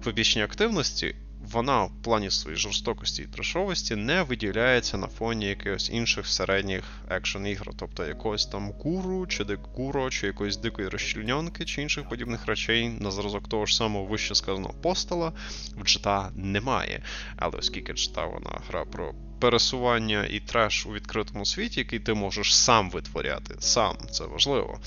побічні 0.00 0.42
активності, 0.42 1.14
вона 1.52 1.84
в 1.84 2.02
плані 2.02 2.30
своєї 2.30 2.60
жорстокості 2.60 3.22
і 3.22 3.26
трешовості 3.26 3.96
не 3.96 4.22
виділяється 4.22 4.96
на 4.96 5.06
фоні 5.06 5.46
якихось 5.46 5.90
інших 5.90 6.26
середніх 6.26 6.84
екшн 7.08 7.46
ігр, 7.46 7.70
тобто 7.76 8.06
якогось 8.06 8.46
там 8.46 8.72
гуру, 8.72 9.26
чи 9.26 9.44
декуро, 9.44 10.10
чи 10.10 10.26
якоїсь 10.26 10.56
дикої 10.56 10.88
розчільньонки, 10.88 11.64
чи 11.64 11.82
інших 11.82 12.08
подібних 12.08 12.46
речей 12.46 12.88
на 12.88 13.10
зразок 13.10 13.48
того 13.48 13.66
ж 13.66 13.76
самого 13.76 14.04
вище 14.04 14.34
сказаного 14.34 14.74
постала 14.82 15.32
в 15.76 15.82
GTA 15.82 16.30
немає. 16.34 17.02
Але 17.36 17.58
оскільки 17.58 17.92
GTA 17.92 18.32
вона 18.32 18.60
гра 18.68 18.84
про 18.84 19.14
пересування 19.40 20.26
і 20.30 20.40
треш 20.40 20.86
у 20.86 20.92
відкритому 20.92 21.46
світі, 21.46 21.80
який 21.80 21.98
ти 21.98 22.14
можеш 22.14 22.56
сам 22.56 22.90
витворяти, 22.90 23.54
сам 23.58 23.96
це 24.10 24.24
важливо. 24.24 24.80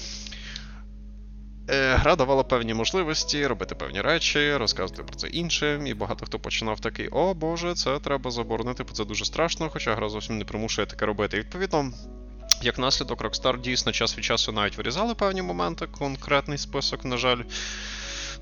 Е, 1.69 1.95
гра 1.95 2.15
давала 2.15 2.43
певні 2.43 2.73
можливості 2.73 3.47
робити 3.47 3.75
певні 3.75 4.01
речі, 4.01 4.55
розказувати 4.55 5.03
про 5.03 5.15
це 5.15 5.27
іншим, 5.27 5.87
і 5.87 5.93
багато 5.93 6.25
хто 6.25 6.39
починав 6.39 6.79
такий: 6.79 7.07
о 7.07 7.33
Боже, 7.33 7.73
це 7.73 7.99
треба 7.99 8.31
заборонити, 8.31 8.83
бо 8.83 8.91
це 8.91 9.05
дуже 9.05 9.25
страшно, 9.25 9.69
хоча 9.69 9.95
гра 9.95 10.09
зовсім 10.09 10.37
не 10.37 10.45
примушує 10.45 10.87
таке 10.87 11.05
робити. 11.05 11.37
І 11.37 11.39
відповідно, 11.39 11.91
як 12.61 12.79
наслідок, 12.79 13.21
Rockstar 13.21 13.61
дійсно 13.61 13.91
час 13.91 14.17
від 14.17 14.25
часу 14.25 14.51
навіть 14.51 14.77
вирізали 14.77 15.15
певні 15.15 15.41
моменти, 15.41 15.87
конкретний 15.87 16.57
список, 16.57 17.05
на 17.05 17.17
жаль 17.17 17.43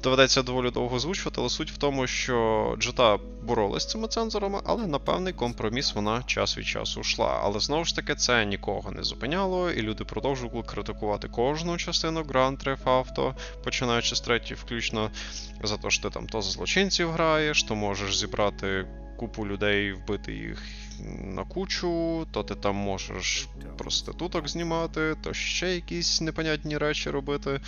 доведеться 0.03 0.41
доволі 0.41 0.71
довго 0.71 0.95
озвучувати, 0.95 1.35
але 1.41 1.49
суть 1.49 1.71
в 1.71 1.77
тому, 1.77 2.07
що 2.07 2.75
Джета 2.79 3.17
боролась 3.43 3.83
з 3.83 3.89
цими 3.91 4.07
цензорами, 4.07 4.61
але 4.65 4.87
на 4.87 4.99
певний 4.99 5.33
компроміс 5.33 5.95
вона 5.95 6.23
час 6.23 6.57
від 6.57 6.65
часу 6.65 6.99
йшла. 6.99 7.39
Але 7.43 7.59
знову 7.59 7.85
ж 7.85 7.95
таки 7.95 8.15
це 8.15 8.45
нікого 8.45 8.91
не 8.91 9.03
зупиняло, 9.03 9.71
і 9.71 9.81
люди 9.81 10.03
продовжували 10.03 10.63
критикувати 10.63 11.27
кожну 11.27 11.77
частину 11.77 12.21
Grand 12.21 12.67
Theft 12.67 12.83
Auto, 12.83 13.33
починаючи 13.63 14.15
з 14.15 14.21
третьої, 14.21 14.59
включно 14.65 15.11
за 15.63 15.77
те, 15.77 15.89
що 15.89 16.03
ти 16.03 16.09
там 16.09 16.27
то 16.27 16.41
за 16.41 16.51
злочинців 16.51 17.11
граєш, 17.11 17.63
то 17.63 17.75
можеш 17.75 18.17
зібрати 18.17 18.87
купу 19.17 19.47
людей, 19.47 19.93
вбити 19.93 20.33
їх. 20.33 20.63
На 21.23 21.43
кучу, 21.43 22.27
то 22.31 22.43
ти 22.43 22.55
там 22.55 22.75
можеш 22.75 23.47
проституток 23.77 24.47
знімати, 24.47 25.15
то 25.23 25.33
ще 25.33 25.75
якісь 25.75 26.21
непонятні 26.21 26.77
речі 26.77 27.09
робити. 27.09 27.61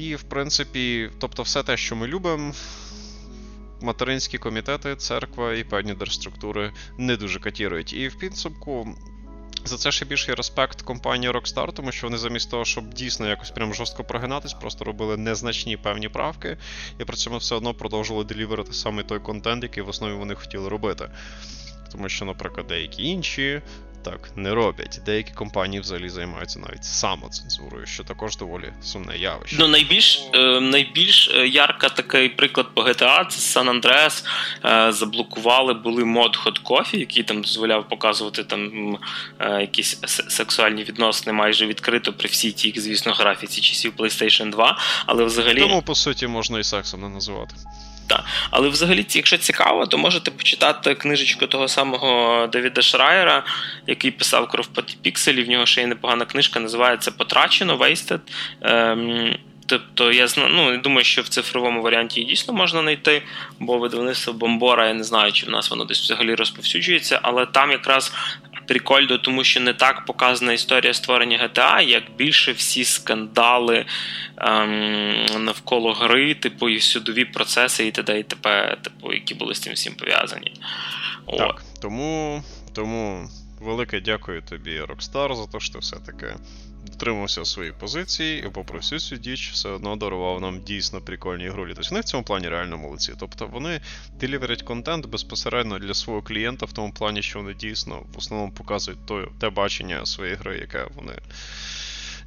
І, 0.00 0.14
в 0.16 0.22
принципі, 0.22 1.10
тобто, 1.18 1.42
все 1.42 1.62
те, 1.62 1.76
що 1.76 1.96
ми 1.96 2.06
любимо. 2.06 2.54
Материнські 3.80 4.38
комітети, 4.38 4.96
церква 4.96 5.54
і 5.54 5.64
певні 5.64 5.94
держструктури 5.94 6.72
не 6.98 7.16
дуже 7.16 7.40
катірують. 7.40 7.92
І 7.92 8.08
в 8.08 8.18
підсумку 8.18 8.96
за 9.64 9.76
це 9.76 9.92
ще 9.92 10.04
більший 10.04 10.34
респект 10.34 10.82
компанії 10.82 11.32
Rockstar, 11.32 11.72
тому 11.72 11.92
що 11.92 12.06
вони 12.06 12.18
замість 12.18 12.50
того, 12.50 12.64
щоб 12.64 12.94
дійсно 12.94 13.28
якось 13.28 13.50
прям 13.50 13.74
жорстко 13.74 14.04
прогинатись, 14.04 14.52
просто 14.52 14.84
робили 14.84 15.16
незначні 15.16 15.76
певні 15.76 16.08
правки, 16.08 16.56
і 17.00 17.04
при 17.04 17.16
цьому 17.16 17.36
все 17.36 17.54
одно 17.54 17.74
продовжували 17.74 18.24
деліверити 18.24 18.72
саме 18.72 19.02
той 19.02 19.18
контент, 19.18 19.62
який 19.62 19.82
в 19.82 19.88
основі 19.88 20.12
вони 20.12 20.34
хотіли 20.34 20.68
робити. 20.68 21.10
Тому 21.92 22.08
що, 22.08 22.24
наприклад, 22.24 22.66
деякі 22.66 23.02
інші 23.02 23.62
так 24.04 24.30
не 24.36 24.54
роблять. 24.54 25.00
Деякі 25.06 25.32
компанії 25.32 25.80
взагалі 25.80 26.08
займаються 26.08 26.58
навіть 26.58 26.84
самоцензурою, 26.84 27.86
що 27.86 28.04
також 28.04 28.36
доволі 28.36 28.72
сумне 28.82 29.18
явище. 29.18 29.56
Ну 29.58 29.68
найбільш 29.68 30.22
е, 30.34 30.60
найбільш 30.60 31.30
е, 31.34 31.48
ярка 31.48 31.88
такий 31.88 32.28
приклад 32.28 32.66
по 32.74 32.82
GTA, 32.82 33.26
це 33.26 33.60
San 33.60 33.80
Andreas. 33.80 34.24
Е, 34.64 34.92
заблокували 34.92 35.74
були 35.74 36.04
мод 36.04 36.38
Hot 36.44 36.62
Coffee, 36.62 36.96
який 36.96 37.22
там 37.22 37.42
дозволяв 37.42 37.88
показувати 37.88 38.44
там 38.44 38.98
е, 39.38 39.60
якісь 39.60 39.98
сексуальні 40.28 40.84
відносини 40.84 41.32
майже 41.32 41.66
відкрито 41.66 42.12
при 42.12 42.28
всій 42.28 42.52
тій, 42.52 42.74
звісно, 42.76 43.12
графіці 43.12 43.60
часів 43.60 43.92
PlayStation 43.98 44.50
2. 44.50 44.78
Але 45.06 45.24
взагалі 45.24 45.60
тому 45.60 45.82
по 45.82 45.94
суті 45.94 46.26
можна 46.26 46.58
і 46.58 46.64
сексом 46.64 47.00
не 47.00 47.08
називати. 47.08 47.54
Так. 48.10 48.24
Але 48.50 48.68
взагалі, 48.68 49.06
якщо 49.10 49.38
цікаво, 49.38 49.86
то 49.86 49.98
можете 49.98 50.30
почитати 50.30 50.94
книжечку 50.94 51.46
того 51.46 51.68
самого 51.68 52.46
Девіда 52.46 52.82
Шрайера, 52.82 53.44
який 53.86 54.10
писав 54.10 54.48
кров 54.48 54.68
пікселі. 55.02 55.42
В 55.42 55.48
нього 55.48 55.66
ще 55.66 55.80
є 55.80 55.86
непогана 55.86 56.24
книжка, 56.24 56.60
називається 56.60 57.10
Потрачено 57.10 57.76
Wasted. 57.76 58.20
Ем, 58.62 59.36
Тобто 59.66 60.12
я 60.12 60.26
ну, 60.36 60.78
думаю, 60.78 61.04
що 61.04 61.22
в 61.22 61.28
цифровому 61.28 61.82
варіанті 61.82 62.20
її 62.20 62.30
дійсно 62.30 62.54
можна 62.54 62.80
знайти, 62.80 63.22
бо 63.60 63.78
видавництво 63.78 64.32
Бомбора, 64.32 64.86
я 64.86 64.94
не 64.94 65.04
знаю, 65.04 65.32
чи 65.32 65.46
в 65.46 65.50
нас 65.50 65.70
воно 65.70 65.84
десь 65.84 66.00
взагалі 66.00 66.34
розповсюджується, 66.34 67.20
але 67.22 67.46
там 67.46 67.70
якраз 67.70 68.12
прикольно, 68.70 69.18
тому 69.18 69.44
що 69.44 69.60
не 69.60 69.74
так 69.74 70.04
показана 70.04 70.52
історія 70.52 70.94
створення 70.94 71.38
GTA, 71.38 71.82
як 71.82 72.02
більше 72.16 72.52
всі 72.52 72.84
скандали 72.84 73.84
ем, 74.36 75.44
навколо 75.44 75.92
гри, 75.92 76.34
типу, 76.34 76.68
і 76.68 76.80
судові 76.80 77.24
процеси, 77.24 77.86
і 77.86 77.90
т.д. 77.90 78.18
і 78.18 78.22
т.п., 78.22 78.76
типу, 78.82 79.12
які 79.12 79.34
були 79.34 79.54
з 79.54 79.60
цим 79.60 79.72
всім 79.72 79.94
пов'язані. 79.94 80.52
Так, 81.38 81.62
тому, 81.82 82.42
тому 82.74 83.28
велике 83.60 84.00
дякую 84.00 84.42
тобі, 84.42 84.80
Rockstar, 84.80 85.34
за 85.34 85.46
те, 85.46 85.60
що 85.60 85.72
ти 85.72 85.78
все-таки 85.78 86.34
дотримався 86.86 87.44
своєї 87.44 87.74
позиції, 87.80 88.44
і 88.46 88.48
попри 88.48 88.78
всю 88.78 88.98
цю 88.98 89.16
діч, 89.16 89.50
все 89.52 89.68
одно 89.68 89.96
дарував 89.96 90.40
нам 90.40 90.60
дійсно 90.60 91.00
прикольні 91.00 91.44
ігрулі. 91.44 91.72
Тобто 91.74 91.90
вони 91.90 92.00
в 92.00 92.04
цьому 92.04 92.24
плані 92.24 92.48
реально 92.48 92.78
молодці. 92.78 93.12
Тобто 93.20 93.46
вони 93.46 93.80
деліверять 94.20 94.62
контент 94.62 95.06
безпосередньо 95.06 95.78
для 95.78 95.94
свого 95.94 96.22
клієнта, 96.22 96.66
в 96.66 96.72
тому 96.72 96.92
плані, 96.92 97.22
що 97.22 97.38
вони 97.38 97.54
дійсно 97.54 98.02
в 98.14 98.18
основному 98.18 98.52
показують 98.52 99.06
те, 99.06 99.26
те 99.40 99.50
бачення 99.50 100.06
своєї 100.06 100.36
гри, 100.36 100.58
яке 100.58 100.86
вони. 100.94 101.14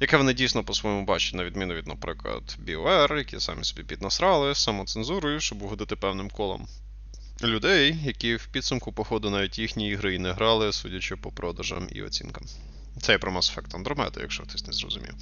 Яке 0.00 0.16
вони 0.16 0.34
дійсно 0.34 0.64
по-своєму 0.64 1.04
бачать, 1.04 1.34
на 1.34 1.44
відміну 1.44 1.74
від, 1.74 1.86
наприклад, 1.86 2.56
BioWare, 2.66 3.16
які 3.16 3.40
самі 3.40 3.64
собі 3.64 3.82
піднасрали 3.82 4.54
самоцензурою, 4.54 5.40
щоб 5.40 5.62
угодити 5.62 5.96
певним 5.96 6.30
колом 6.30 6.66
людей, 7.46 7.98
які 8.04 8.36
в 8.36 8.46
підсумку, 8.46 8.92
походу, 8.92 9.30
навіть 9.30 9.58
їхні 9.58 9.88
ігри 9.88 10.14
і 10.14 10.18
не 10.18 10.32
грали, 10.32 10.72
судячи 10.72 11.16
по 11.16 11.30
продажам 11.30 11.88
і 11.92 12.02
оцінкам. 12.02 12.44
Це 13.00 13.12
я 13.12 13.18
про 13.18 13.32
Mass 13.32 13.54
Effect 13.54 13.82
Andromeda, 13.82 14.20
якщо 14.20 14.42
хтось 14.42 14.66
не 14.66 14.72
зрозумів. 14.72 15.14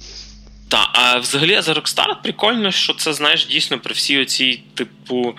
Так, 0.69 0.89
а 0.93 1.17
взагалі 1.17 1.61
за 1.61 1.73
Rockstar 1.73 2.21
прикольно, 2.23 2.71
що 2.71 2.93
це 2.93 3.13
знаєш 3.13 3.45
дійсно 3.45 3.79
при 3.79 3.93
всій 3.93 4.21
оцій 4.21 4.63
типу 4.73 5.35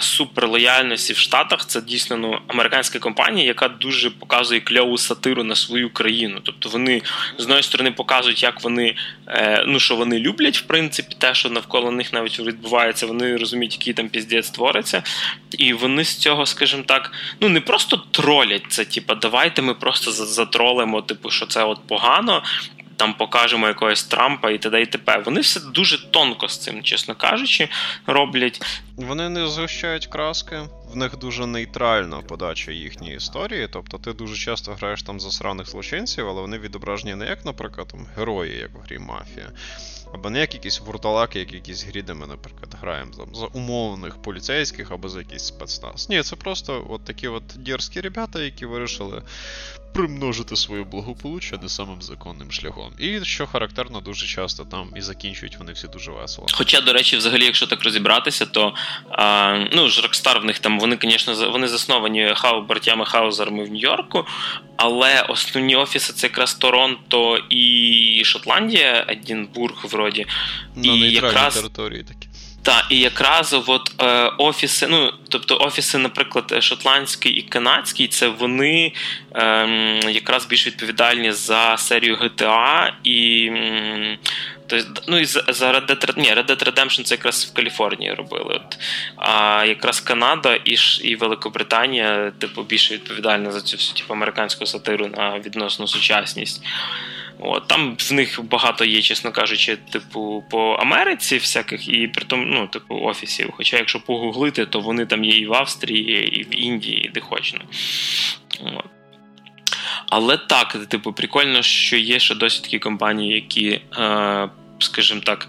суперлояльності 0.00 1.12
в 1.12 1.16
Штатах. 1.16 1.66
Це 1.66 1.80
дійсно 1.80 2.16
ну, 2.16 2.38
американська 2.46 2.98
компанія, 2.98 3.46
яка 3.46 3.68
дуже 3.68 4.10
показує 4.10 4.60
кльову 4.60 4.98
сатиру 4.98 5.44
на 5.44 5.54
свою 5.56 5.90
країну. 5.90 6.40
Тобто 6.42 6.68
вони 6.68 7.02
з 7.38 7.42
одної 7.42 7.62
сторони 7.62 7.90
показують, 7.90 8.42
як 8.42 8.62
вони 8.64 8.94
е, 9.28 9.64
ну 9.66 9.80
що 9.80 9.96
вони 9.96 10.18
люблять, 10.18 10.58
в 10.58 10.62
принципі, 10.62 11.16
те, 11.18 11.34
що 11.34 11.50
навколо 11.50 11.90
них 11.90 12.12
навіть 12.12 12.40
відбувається. 12.40 13.06
Вони 13.06 13.36
розуміють, 13.36 13.78
який 13.78 13.92
там 13.92 14.08
піздець 14.08 14.50
твориться. 14.50 15.02
І 15.58 15.72
вони 15.72 16.04
з 16.04 16.16
цього, 16.16 16.46
скажімо 16.46 16.82
так, 16.86 17.12
ну 17.40 17.48
не 17.48 17.60
просто 17.60 18.02
тролять 18.10 18.64
це, 18.68 18.84
типу, 18.84 19.14
давайте 19.14 19.62
ми 19.62 19.74
просто 19.74 20.12
затролимо, 20.12 21.02
типу, 21.02 21.30
що 21.30 21.46
це 21.46 21.64
от 21.64 21.78
погано 21.88 22.42
там 23.00 23.14
покажемо 23.14 23.68
якогось 23.68 24.04
Трампа 24.04 24.50
і 24.50 24.58
т.д. 24.58 24.82
і 24.82 24.86
т.п. 24.86 25.22
Вони 25.24 25.40
все 25.40 25.60
дуже 25.60 26.10
тонко 26.10 26.48
з 26.48 26.58
цим, 26.58 26.82
чесно 26.82 27.14
кажучи, 27.14 27.68
роблять. 28.06 28.62
Вони 28.96 29.28
не 29.28 29.46
згущають 29.46 30.06
краски, 30.06 30.60
в 30.92 30.96
них 30.96 31.18
дуже 31.18 31.46
нейтральна 31.46 32.18
подача 32.18 32.72
їхньої 32.72 33.16
історії. 33.16 33.68
Тобто 33.72 33.98
ти 33.98 34.12
дуже 34.12 34.36
часто 34.36 34.72
граєш 34.72 35.02
там 35.02 35.20
засраних 35.20 35.68
злочинців, 35.68 36.28
але 36.28 36.40
вони 36.40 36.58
відображені 36.58 37.14
не 37.14 37.26
як, 37.26 37.44
наприклад, 37.44 37.88
там, 37.88 38.06
герої, 38.16 38.58
як 38.58 38.74
в 38.74 38.78
грі 38.78 38.98
мафія. 38.98 39.50
Або 40.14 40.30
не 40.30 40.40
як 40.40 40.54
якісь 40.54 40.80
вурдалаки, 40.80 41.38
як 41.38 41.52
якісь 41.52 41.84
грі, 41.84 42.02
де 42.02 42.14
ми, 42.14 42.26
наприклад, 42.26 42.76
граємо 42.80 43.12
там, 43.16 43.34
за 43.34 43.46
умовних 43.46 44.22
поліцейських 44.22 44.90
або 44.90 45.08
за 45.08 45.18
якийсь 45.18 45.44
спецназ. 45.44 46.08
Ні, 46.10 46.22
це 46.22 46.36
просто 46.36 46.86
от 46.90 47.04
такі 47.04 47.28
от 47.28 47.42
дерзкі 47.56 48.00
ребята, 48.00 48.42
які 48.42 48.66
вирішили 48.66 49.22
примножити 49.92 50.56
своє 50.56 50.82
благополуччя 50.82 51.58
не 51.62 51.68
самим 51.68 52.02
законним 52.02 52.52
шляхом. 52.52 52.92
І 52.98 53.24
що 53.24 53.46
характерно, 53.46 54.00
дуже 54.00 54.26
часто 54.26 54.64
там 54.64 54.92
і 54.96 55.00
закінчують 55.00 55.56
вони 55.58 55.72
всі 55.72 55.88
дуже 55.88 56.10
весело. 56.10 56.46
Хоча, 56.52 56.80
до 56.80 56.92
речі, 56.92 57.16
взагалі, 57.16 57.44
якщо 57.44 57.66
так 57.66 57.84
розібратися, 57.84 58.46
то 58.46 58.74
а, 59.10 59.58
ну 59.72 59.88
ж 59.88 60.02
Rockstar 60.02 60.40
в 60.40 60.44
них 60.44 60.58
там 60.58 60.80
вони, 60.80 60.98
звісно, 61.02 61.50
вони 61.50 61.68
засновані 61.68 62.32
хау 62.36 62.62
братями 62.62 63.04
Хаузерами 63.06 63.64
в 63.64 63.68
Нью-Йорку, 63.72 64.26
але 64.76 65.22
основні 65.22 65.76
офіси 65.76 66.12
це 66.12 66.26
якраз 66.26 66.54
Торонто 66.54 67.38
і 67.50 68.22
Шотландія, 68.24 69.04
Едінбург, 69.08 69.84
вроді. 69.84 70.26
На 70.76 70.92
і 70.92 70.98
якраз... 70.98 71.56
території 71.56 72.02
такі. 72.02 72.29
Так, 72.62 72.86
і 72.90 72.98
якраз 72.98 73.52
от 73.66 73.92
е, 74.02 74.32
офіси, 74.38 74.86
ну 74.86 75.12
тобто 75.28 75.58
офіси, 75.58 75.98
наприклад, 75.98 76.56
шотландський 76.60 77.32
і 77.32 77.42
канадський, 77.42 78.08
це 78.08 78.28
вони 78.28 78.92
е, 79.34 79.66
якраз 80.10 80.46
більш 80.46 80.66
відповідальні 80.66 81.32
за 81.32 81.76
серію 81.76 82.16
GTA 82.16 82.92
і. 83.04 83.50
Тобто, 84.66 85.02
ну 85.08 85.18
і 85.18 85.24
за 85.24 85.72
Red 85.72 85.86
Dead, 85.86 86.18
ні, 86.18 86.34
Red 86.34 86.46
Dead 86.46 86.64
Redemption 86.64 87.02
це 87.02 87.14
якраз 87.14 87.44
в 87.44 87.56
Каліфорнії 87.56 88.14
робили. 88.14 88.54
От. 88.54 88.78
А 89.16 89.64
якраз 89.68 90.00
Канада 90.00 90.54
і 90.54 90.76
і 91.02 91.16
Великобританія, 91.16 92.32
типу, 92.38 92.62
більше 92.62 92.94
відповідальна 92.94 93.52
за 93.52 93.60
цю 93.60 93.76
всю 93.76 93.96
типу, 93.96 94.14
американську 94.14 94.66
сатиру 94.66 95.06
на 95.06 95.38
відносну 95.38 95.88
сучасність. 95.88 96.62
От, 97.42 97.66
Там 97.66 97.96
в 97.98 98.12
них 98.12 98.40
багато 98.44 98.84
є, 98.84 99.02
чесно 99.02 99.32
кажучи, 99.32 99.76
типу, 99.76 100.44
по 100.50 100.72
Америці 100.72 101.38
всяких, 101.38 101.88
і 101.88 102.08
при 102.08 102.24
тому, 102.24 102.44
ну, 102.46 102.66
типу, 102.66 102.94
офісів. 102.94 103.50
Хоча, 103.56 103.76
якщо 103.76 104.00
погуглити, 104.00 104.66
то 104.66 104.80
вони 104.80 105.06
там 105.06 105.24
є 105.24 105.38
і 105.38 105.46
в 105.46 105.54
Австрії, 105.54 106.40
і 106.40 106.42
в 106.42 106.64
Індії, 106.64 107.10
де 107.14 107.20
хоч. 107.20 107.54
Ну. 107.54 107.60
Але 110.08 110.36
так, 110.36 110.78
типу, 110.88 111.12
прикольно, 111.12 111.62
що 111.62 111.96
є 111.96 112.18
ще 112.18 112.34
досить 112.34 112.62
такі 112.62 112.78
компанії, 112.78 113.34
які, 113.34 113.80
е, 113.98 114.48
скажімо 114.78 115.20
так, 115.24 115.48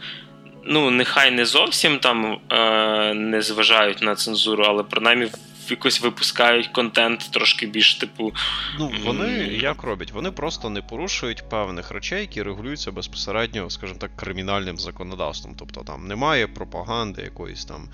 ну, 0.66 0.92
нехай 0.92 1.32
не 1.32 1.46
зовсім 1.46 2.00
там 2.00 2.40
е, 2.52 3.14
не 3.14 3.42
зважають 3.42 4.02
на 4.02 4.16
цензуру, 4.16 4.64
але 4.64 4.84
принаймні 4.84 5.28
якось 5.72 6.02
випускають 6.02 6.68
контент 6.68 7.32
трошки 7.32 7.66
більш 7.66 7.96
типу. 7.96 8.34
Ну, 8.80 8.92
вони 9.06 9.30
як 9.62 9.84
роблять? 9.84 10.12
Вони 10.12 10.32
просто 10.32 10.70
не 10.70 10.82
порушують 10.82 11.50
певних 11.50 11.92
речей, 11.92 12.22
які 12.22 12.44
регулюються 12.44 12.92
безпосередньо, 12.92 13.70
скажімо 13.70 14.00
так, 14.00 14.16
кримінальним 14.16 14.78
законодавством. 14.78 15.56
Тобто 15.60 15.82
там 15.84 16.08
немає 16.08 16.48
пропаганди 16.48 17.22
якоїсь 17.22 17.66
там. 17.66 17.90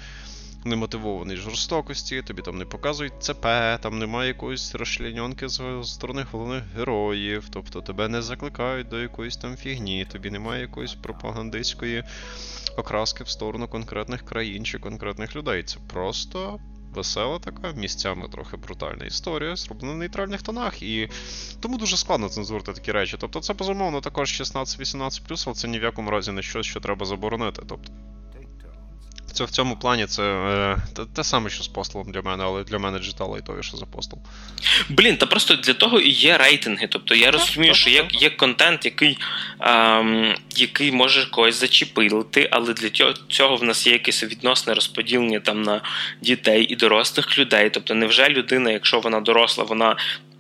Немотивованої 0.66 1.38
жорстокості, 1.38 2.22
тобі 2.22 2.42
там 2.42 2.58
не 2.58 2.66
показують 2.66 3.14
ЦП, 3.20 3.46
там 3.82 4.00
немає 4.00 4.28
якоїсь 4.28 4.76
розшляньонки 4.76 5.50
з 5.50 5.62
сторони 5.84 6.26
головних 6.32 6.64
героїв, 6.78 7.44
тобто 7.50 7.82
тебе 7.82 8.08
не 8.08 8.22
закликають 8.22 8.90
до 8.90 9.00
якоїсь 9.00 9.38
там 9.38 9.58
фігні, 9.58 10.06
тобі 10.12 10.30
немає 10.30 10.62
якоїсь 10.62 10.94
пропагандистської 10.94 12.04
окраски 12.78 13.24
в 13.24 13.30
сторону 13.30 13.68
конкретних 13.68 14.26
країн 14.26 14.66
чи 14.66 14.80
конкретних 14.80 15.36
людей. 15.36 15.64
Це 15.64 15.78
просто 15.94 16.60
весела 16.98 17.40
така, 17.40 17.72
місцями 17.72 18.28
трохи 18.28 18.58
брутальна 18.58 19.06
історія, 19.06 19.56
зроблена 19.56 19.94
в 19.94 19.98
нейтральних 19.98 20.42
тонах, 20.42 20.82
і 20.82 21.10
тому 21.60 21.78
дуже 21.78 21.98
складно 21.98 22.30
цензурити 22.30 22.74
такі 22.74 22.92
речі. 22.92 23.18
Тобто 23.20 23.40
це, 23.40 23.54
безумовно, 23.54 24.02
також 24.02 24.42
16-18, 24.42 25.44
але 25.46 25.56
це 25.56 25.68
ні 25.68 25.80
в 25.80 25.84
якому 25.84 26.12
разі 26.12 26.32
не 26.32 26.42
щось, 26.42 26.66
що 26.66 26.80
треба 26.80 27.06
заборонити. 27.06 27.62
Тобто 27.70 27.92
в 29.46 29.50
цьому 29.50 29.76
плані 29.76 30.06
це 30.06 30.24
е, 30.24 30.78
те, 30.96 31.06
те 31.16 31.24
саме, 31.24 31.50
що 31.50 31.64
з 31.64 31.68
постолом 31.68 32.12
для 32.12 32.22
мене, 32.22 32.44
але 32.44 32.64
для 32.64 32.80
мене 32.80 33.00
джитала 33.00 33.38
і 33.38 33.42
то, 33.42 33.62
що 33.62 33.78
за 33.78 33.86
постол. 33.86 34.20
Блін, 34.90 35.18
та 35.18 35.26
просто 35.26 35.56
для 35.56 35.74
того 35.74 36.00
і 36.00 36.10
є 36.10 36.38
рейтинги. 36.38 36.88
Тобто 36.88 37.16
я 37.16 37.32
розумію, 37.32 37.74
що 37.74 37.90
є 37.90 38.08
є 38.12 38.30
контент, 38.30 38.86
який 38.86 39.18
ем, 39.60 40.36
який 40.56 40.92
може 40.92 41.30
когось 41.30 41.60
зачепити, 41.60 42.50
але 42.52 42.74
для 42.74 42.90
цього 43.30 43.56
в 43.56 43.64
нас 43.64 43.88
є 43.88 43.94
якесь 43.94 44.24
відносне 44.24 44.74
розподілення 44.74 45.40
там 45.40 45.62
на 45.62 45.82
дітей 46.22 46.64
і 46.64 46.76
дорослих 46.76 47.38
людей. 47.38 47.70
Тобто, 47.70 47.96
невже 47.96 48.30
людина, 48.30 48.72
якщо 48.72 49.00
вона 49.00 49.20
доросла, 49.20 49.64
вона 49.64 49.96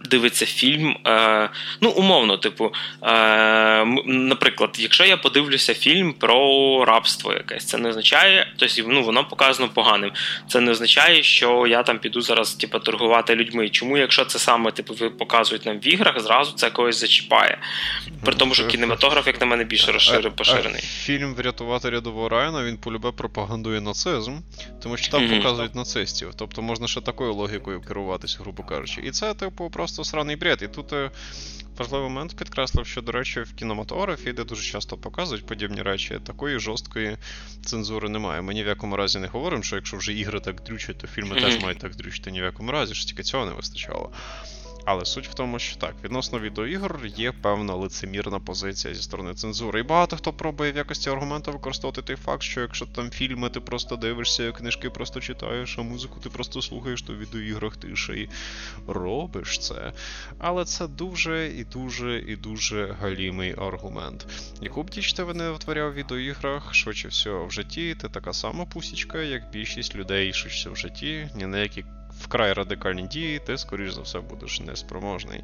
дивиться 0.05 0.45
фільм. 0.45 0.97
Е, 1.07 1.49
Ну, 1.81 1.89
умовно, 1.89 2.37
типу, 2.37 2.73
е, 3.03 3.85
наприклад, 4.05 4.75
якщо 4.79 5.05
я 5.05 5.17
подивлюся 5.17 5.73
фільм 5.73 6.13
про 6.13 6.85
рабство 6.85 7.33
якесь, 7.33 7.65
це 7.65 7.77
не 7.77 7.89
означає, 7.89 8.47
тобто, 8.57 8.83
ну, 8.87 9.03
воно 9.03 9.23
показано 9.23 9.69
поганим. 9.69 10.11
Це 10.47 10.59
не 10.59 10.71
означає, 10.71 11.23
що 11.23 11.67
я 11.67 11.83
там 11.83 11.99
піду 11.99 12.21
зараз 12.21 12.53
типу, 12.53 12.79
торгувати 12.79 13.35
людьми. 13.35 13.69
Чому, 13.69 13.97
якщо 13.97 14.25
це 14.25 14.39
саме 14.39 14.71
типу, 14.71 14.93
показують 15.09 15.65
нам 15.65 15.79
в 15.79 15.87
іграх, 15.87 16.19
зразу 16.19 16.51
це 16.51 16.69
когось 16.69 16.99
зачіпає. 16.99 17.57
При 18.25 18.35
тому, 18.35 18.53
що 18.53 18.67
кінематограф, 18.67 19.27
як 19.27 19.41
на 19.41 19.47
мене, 19.47 19.63
більше 19.63 19.91
розширений 19.91 20.31
поширений. 20.31 20.81
Фільм 20.81 21.35
Врятувати 21.35 21.89
рядового 21.89 22.29
Райана 22.29 22.63
він 22.63 22.77
полюбе 22.77 23.11
пропагандує 23.11 23.81
нацизм, 23.81 24.31
тому 24.83 24.97
що 24.97 25.11
там 25.11 25.21
mm-hmm. 25.21 25.37
показують 25.37 25.75
нацистів. 25.75 26.33
Тобто 26.35 26.61
можна 26.61 26.87
ще 26.87 27.01
такою 27.01 27.33
логікою 27.33 27.81
керуватися, 27.81 28.37
грубо 28.41 28.63
кажучи. 28.63 29.01
І 29.03 29.11
це, 29.11 29.33
типу, 29.33 29.69
просто 29.69 29.86
просто 29.87 30.03
сраний 30.03 30.35
бред. 30.35 30.61
І 30.61 30.67
тут 30.67 30.93
е, 30.93 31.11
важливий 31.77 32.09
момент 32.09 32.35
підкреслив, 32.35 32.87
що, 32.87 33.01
до 33.01 33.11
речі, 33.11 33.41
в 33.41 33.53
кінематографі, 33.53 34.33
де 34.33 34.43
дуже 34.43 34.71
часто 34.71 34.97
показують 34.97 35.45
подібні 35.45 35.81
речі, 35.81 36.19
такої 36.23 36.59
жорсткої 36.59 37.17
цензури 37.65 38.09
немає. 38.09 38.41
Ми 38.41 38.53
ні 38.53 38.63
в 38.63 38.67
якому 38.67 38.97
разі 38.97 39.19
не 39.19 39.27
говоримо, 39.27 39.63
що 39.63 39.75
якщо 39.75 39.97
вже 39.97 40.13
ігри 40.13 40.39
так 40.39 40.63
дрючать, 40.63 40.97
то 40.97 41.07
фільми 41.07 41.41
теж 41.41 41.63
мають 41.63 41.79
так 41.79 41.95
дрючити 41.95 42.31
ні 42.31 42.41
в 42.41 42.43
якому 42.43 42.71
разі, 42.71 42.93
що 42.93 43.05
тільки 43.05 43.23
цього 43.23 43.45
не 43.45 43.51
вистачало. 43.51 44.11
Але 44.89 45.05
суть 45.05 45.27
в 45.27 45.33
тому, 45.33 45.59
що 45.59 45.77
так, 45.77 45.95
відносно 46.03 46.39
відеоігр 46.39 47.05
є 47.05 47.31
певна 47.31 47.75
лицемірна 47.75 48.39
позиція 48.39 48.93
зі 48.93 49.01
сторони 49.01 49.33
цензури. 49.33 49.79
І 49.79 49.83
багато 49.83 50.17
хто 50.17 50.33
пробує 50.33 50.71
в 50.71 50.75
якості 50.75 51.09
аргументу 51.09 51.51
використовувати 51.51 52.01
той 52.01 52.15
факт, 52.15 52.43
що 52.43 52.61
якщо 52.61 52.85
там 52.85 53.09
фільми 53.09 53.49
ти 53.49 53.59
просто 53.59 53.95
дивишся, 53.95 54.51
книжки 54.51 54.89
просто 54.89 55.19
читаєш, 55.19 55.77
а 55.77 55.81
музику 55.81 56.19
ти 56.19 56.29
просто 56.29 56.61
слухаєш, 56.61 57.01
то 57.01 57.13
в 57.13 57.17
відеоіграх 57.17 57.77
ти 57.77 57.95
ще 57.95 58.13
й 58.13 58.29
робиш 58.87 59.59
це. 59.59 59.93
Але 60.39 60.65
це 60.65 60.87
дуже 60.87 61.47
і 61.47 61.63
дуже 61.63 62.19
і 62.19 62.35
дуже 62.35 62.95
галімий 63.01 63.55
аргумент. 63.57 64.27
Яку 64.61 64.83
б 64.83 64.89
діч 64.89 65.13
ти 65.13 65.23
не 65.25 65.49
витворяв 65.49 65.91
в 65.91 65.95
відеоіграх, 65.95 66.73
швидше 66.73 67.07
всього 67.07 67.45
в 67.45 67.51
житті, 67.51 67.95
ти 68.01 68.09
така 68.09 68.33
сама 68.33 68.65
пусічка, 68.65 69.21
як 69.21 69.51
більшість 69.51 69.95
людей 69.95 70.33
швидше 70.33 70.69
в 70.69 70.75
житті, 70.75 71.29
ні 71.35 71.45
на 71.45 71.59
які 71.59 71.85
вкрай 72.19 72.53
радикальні 72.53 73.07
дії, 73.07 73.39
ти, 73.39 73.57
скоріш 73.57 73.93
за 73.93 74.01
все, 74.01 74.19
будеш 74.19 74.59
неспроможний. 74.59 75.43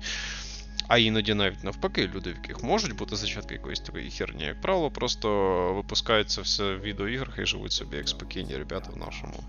А 0.87 0.97
іноді 0.97 1.33
навіть 1.33 1.63
навпаки, 1.63 2.07
люди, 2.15 2.31
в 2.31 2.35
яких 2.35 2.63
можуть 2.63 2.95
бути 2.95 3.15
зачатки 3.15 3.53
якоїсь 3.53 3.79
такої 3.79 4.11
херні, 4.11 4.43
як 4.43 4.61
правило, 4.61 4.91
просто 4.91 5.29
випускаються 5.73 6.41
все 6.41 6.63
в 6.63 6.81
відеоіграх 6.81 7.39
і 7.39 7.45
живуть 7.45 7.71
собі 7.71 7.97
як 7.97 8.09
спокійні 8.09 8.57
ребята 8.57 8.89
в 8.93 8.97
нашому 8.97 9.43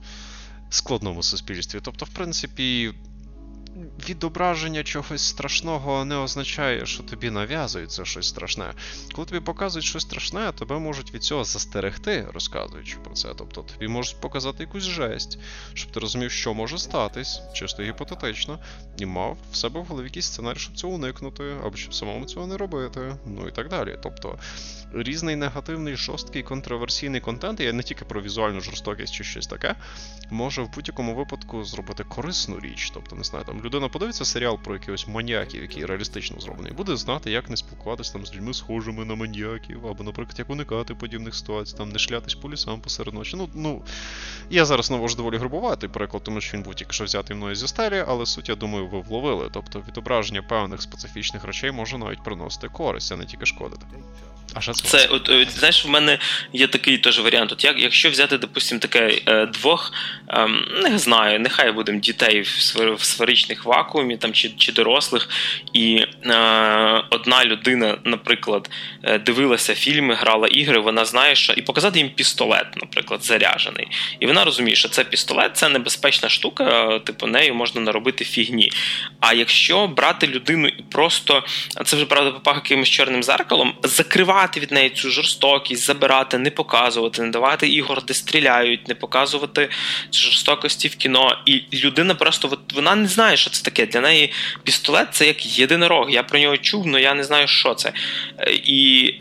складному 0.71 1.23
суспільстві. 1.23 1.81
Тобто, 1.83 2.05
в 2.05 2.09
принципі 2.09 2.95
відображення 4.09 4.83
чогось 4.83 5.23
страшного 5.23 6.05
не 6.05 6.17
означає, 6.17 6.87
що 6.87 7.03
тобі 7.03 7.31
нав'язується 7.31 8.05
щось 8.05 8.29
страшне. 8.29 8.73
Коли 9.15 9.27
тобі 9.27 9.41
показують 9.41 9.85
щось 9.85 10.03
страшне, 10.03 10.53
тебе 10.53 10.79
можуть 10.79 11.15
від 11.15 11.23
цього 11.23 11.45
застерегти, 11.45 12.29
розказуючи 12.35 12.97
про 13.05 13.15
це. 13.15 13.29
Тобто 13.39 13.63
тобі 13.63 13.89
можуть 13.89 14.21
показати 14.21 14.63
якусь 14.63 14.83
жесть, 14.83 15.39
щоб 15.75 15.91
ти 15.91 16.01
розумів, 16.01 16.31
що 16.31 16.55
може 16.55 16.79
статись, 16.79 17.41
чисто 17.55 17.83
гіпотетично, 17.83 18.59
і 18.99 19.07
мав 19.07 19.37
в 19.53 19.57
себе 19.57 19.81
в 19.81 19.85
голові 19.85 20.07
якийсь 20.07 20.27
сценарій, 20.27 20.59
щоб 20.59 20.75
цього 20.75 20.93
уникнути, 20.93 21.45
або 21.65 21.77
щоб 21.77 21.95
самому 21.95 22.25
цього 22.25 22.47
не 22.47 22.57
робити, 22.57 23.17
ну 23.27 23.49
і 23.49 23.51
так 23.51 23.69
далі. 23.69 23.99
Тобто 24.03 24.39
різний 24.95 25.37
негативний, 25.37 25.97
жорсткий, 25.97 26.43
контроверсійний 26.43 27.21
контент, 27.21 27.61
я 27.61 27.73
не 27.73 27.83
тільки 27.83 28.05
про 28.05 28.23
візуальну 28.23 28.61
жорстокість 28.61 29.15
чи 29.15 29.25
щось 29.25 29.47
таке, 29.47 29.75
може 30.31 30.63
в 30.63 30.75
будь-якому 30.75 31.15
випадку 31.15 31.65
зробити 31.65 32.05
корисну 32.05 32.61
річ. 32.61 32.91
Тобто, 32.95 33.17
не 33.17 33.25
знаю, 33.25 33.45
там 33.45 33.61
людина 33.65 33.89
подивиться 33.89 34.25
серіал 34.25 34.59
про 34.59 34.75
якихось 34.75 35.09
маніяків, 35.09 35.63
який 35.63 35.85
реалістично 35.85 36.41
зроблений, 36.41 36.73
буде 36.73 36.97
знати, 36.97 37.31
як 37.31 37.51
не 37.51 37.57
спілкуватися 37.57 38.13
там 38.13 38.27
з 38.27 38.35
людьми, 38.35 38.55
схожими 38.55 39.05
на 39.05 39.15
маніяків, 39.15 39.87
або, 39.87 40.05
наприклад, 40.05 40.39
як 40.39 40.51
уникати 40.51 40.95
подібних 40.95 41.35
ситуацій, 41.35 41.77
там 41.77 41.89
не 41.89 41.99
шлятись 41.99 42.35
по 42.35 42.51
лісам 42.51 42.81
посеред 42.81 43.15
ночі. 43.15 43.37
Ну, 43.37 43.49
ну, 43.55 43.83
я 44.51 44.65
зараз 44.65 44.91
навожу 44.91 45.17
доволі 45.17 45.37
грубуватий 45.37 45.89
приклад, 45.89 46.23
тому 46.25 46.41
що 46.41 46.57
він 46.57 46.65
був 46.65 46.75
тільки 46.75 46.93
що 46.93 47.05
взятий 47.05 47.37
мною 47.37 47.55
зі 47.55 47.69
стелі, 47.69 48.05
але 48.09 48.27
суть, 48.27 48.49
я 48.49 48.55
думаю, 48.55 48.87
ви 48.87 49.01
вловили. 49.01 49.49
Тобто 49.53 49.85
відображення 49.89 50.43
певних 50.43 50.83
специфічних 50.83 51.45
речей 51.45 51.71
може 51.71 51.99
навіть 51.99 52.25
приносити 52.25 52.69
користь, 52.69 53.13
а 53.13 53.17
не 53.17 53.27
тільки 53.27 53.47
шкодити. 53.47 53.87
А 54.55 54.61
що 54.61 54.73
це? 54.73 54.89
Це 54.89 55.07
от, 55.07 55.29
от 55.29 55.51
знаєш, 55.51 55.85
в 55.85 55.89
мене 55.89 56.19
є 56.53 56.67
такий 56.67 56.99
теж 56.99 57.21
варіант. 57.21 57.53
От 57.53 57.65
як, 57.65 57.79
Якщо 57.79 58.11
взяти, 58.11 58.39
допустимо, 58.39 58.79
таке 58.79 59.21
е, 59.27 59.47
двох, 59.47 59.93
е, 60.29 60.49
не 60.91 60.99
знаю, 60.99 61.41
нехай 61.41 61.73
будемо 61.73 62.01
дітей 62.01 62.41
в 62.97 63.05
сферичних 63.05 63.54
вакуумі 63.65 64.17
там, 64.17 64.33
чи 64.33 64.51
чи 64.59 64.73
дорослих, 64.73 65.29
і 65.73 65.97
е, 65.97 66.09
одна 67.11 67.45
людина, 67.45 67.99
наприклад, 68.05 68.71
е, 69.03 69.19
дивилася 69.19 69.75
фільми, 69.75 70.15
грала 70.15 70.49
ігри, 70.49 70.79
вона 70.79 71.05
знає, 71.05 71.35
що 71.35 71.53
і 71.53 71.63
показати 71.63 71.99
їм 71.99 72.11
пістолет, 72.11 72.67
наприклад, 72.77 73.25
заряжений. 73.25 73.89
І 74.21 74.27
вона 74.27 74.45
розуміє, 74.45 74.77
що 74.77 74.89
це 74.89 75.05
пістолет, 75.05 75.57
це 75.57 75.69
небезпечна 75.69 76.29
штука, 76.29 76.99
типу 76.99 77.27
нею 77.27 77.55
можна 77.55 77.81
наробити 77.81 78.25
фігні. 78.25 78.71
А 79.21 79.33
якщо 79.33 79.87
брати 79.87 80.27
людину 80.27 80.69
і 80.69 80.83
просто 80.83 81.45
це 81.85 81.97
вже 81.97 82.07
правда 82.07 82.31
попах 82.31 82.57
якимось 82.57 82.89
чорним 82.89 83.23
зеркалом, 83.23 83.75
закривати 83.83 84.61
від 84.61 84.73
неї 84.73 84.91
цю 84.91 85.11
жорстокість, 85.11 85.87
забирати, 85.87 86.39
не 86.39 86.51
показувати, 86.51 87.23
не 87.23 87.29
давати 87.29 87.69
ігор, 87.69 88.05
де 88.05 88.15
стріляють, 88.15 88.89
не 88.89 88.95
показувати 88.95 89.69
жорстокості 90.13 90.89
в 90.89 90.97
кіно. 90.97 91.39
І 91.47 91.63
людина 91.75 92.15
просто 92.15 92.49
от, 92.53 92.73
вона 92.73 92.95
не 92.95 93.09
знає, 93.09 93.37
що 93.45 93.51
це 93.51 93.63
таке. 93.63 93.87
Для 93.87 94.01
неї 94.01 94.33
пістолет 94.63 95.09
це 95.11 95.27
як 95.27 95.59
єдинорог. 95.59 96.11
Я 96.11 96.23
про 96.23 96.39
нього 96.39 96.57
чув, 96.57 96.85
але 96.89 97.03
я 97.03 97.15
не 97.15 97.25
знаю, 97.25 97.49
що 97.49 97.75
це. 97.75 97.93
Е, 98.39 98.53
і 98.53 99.15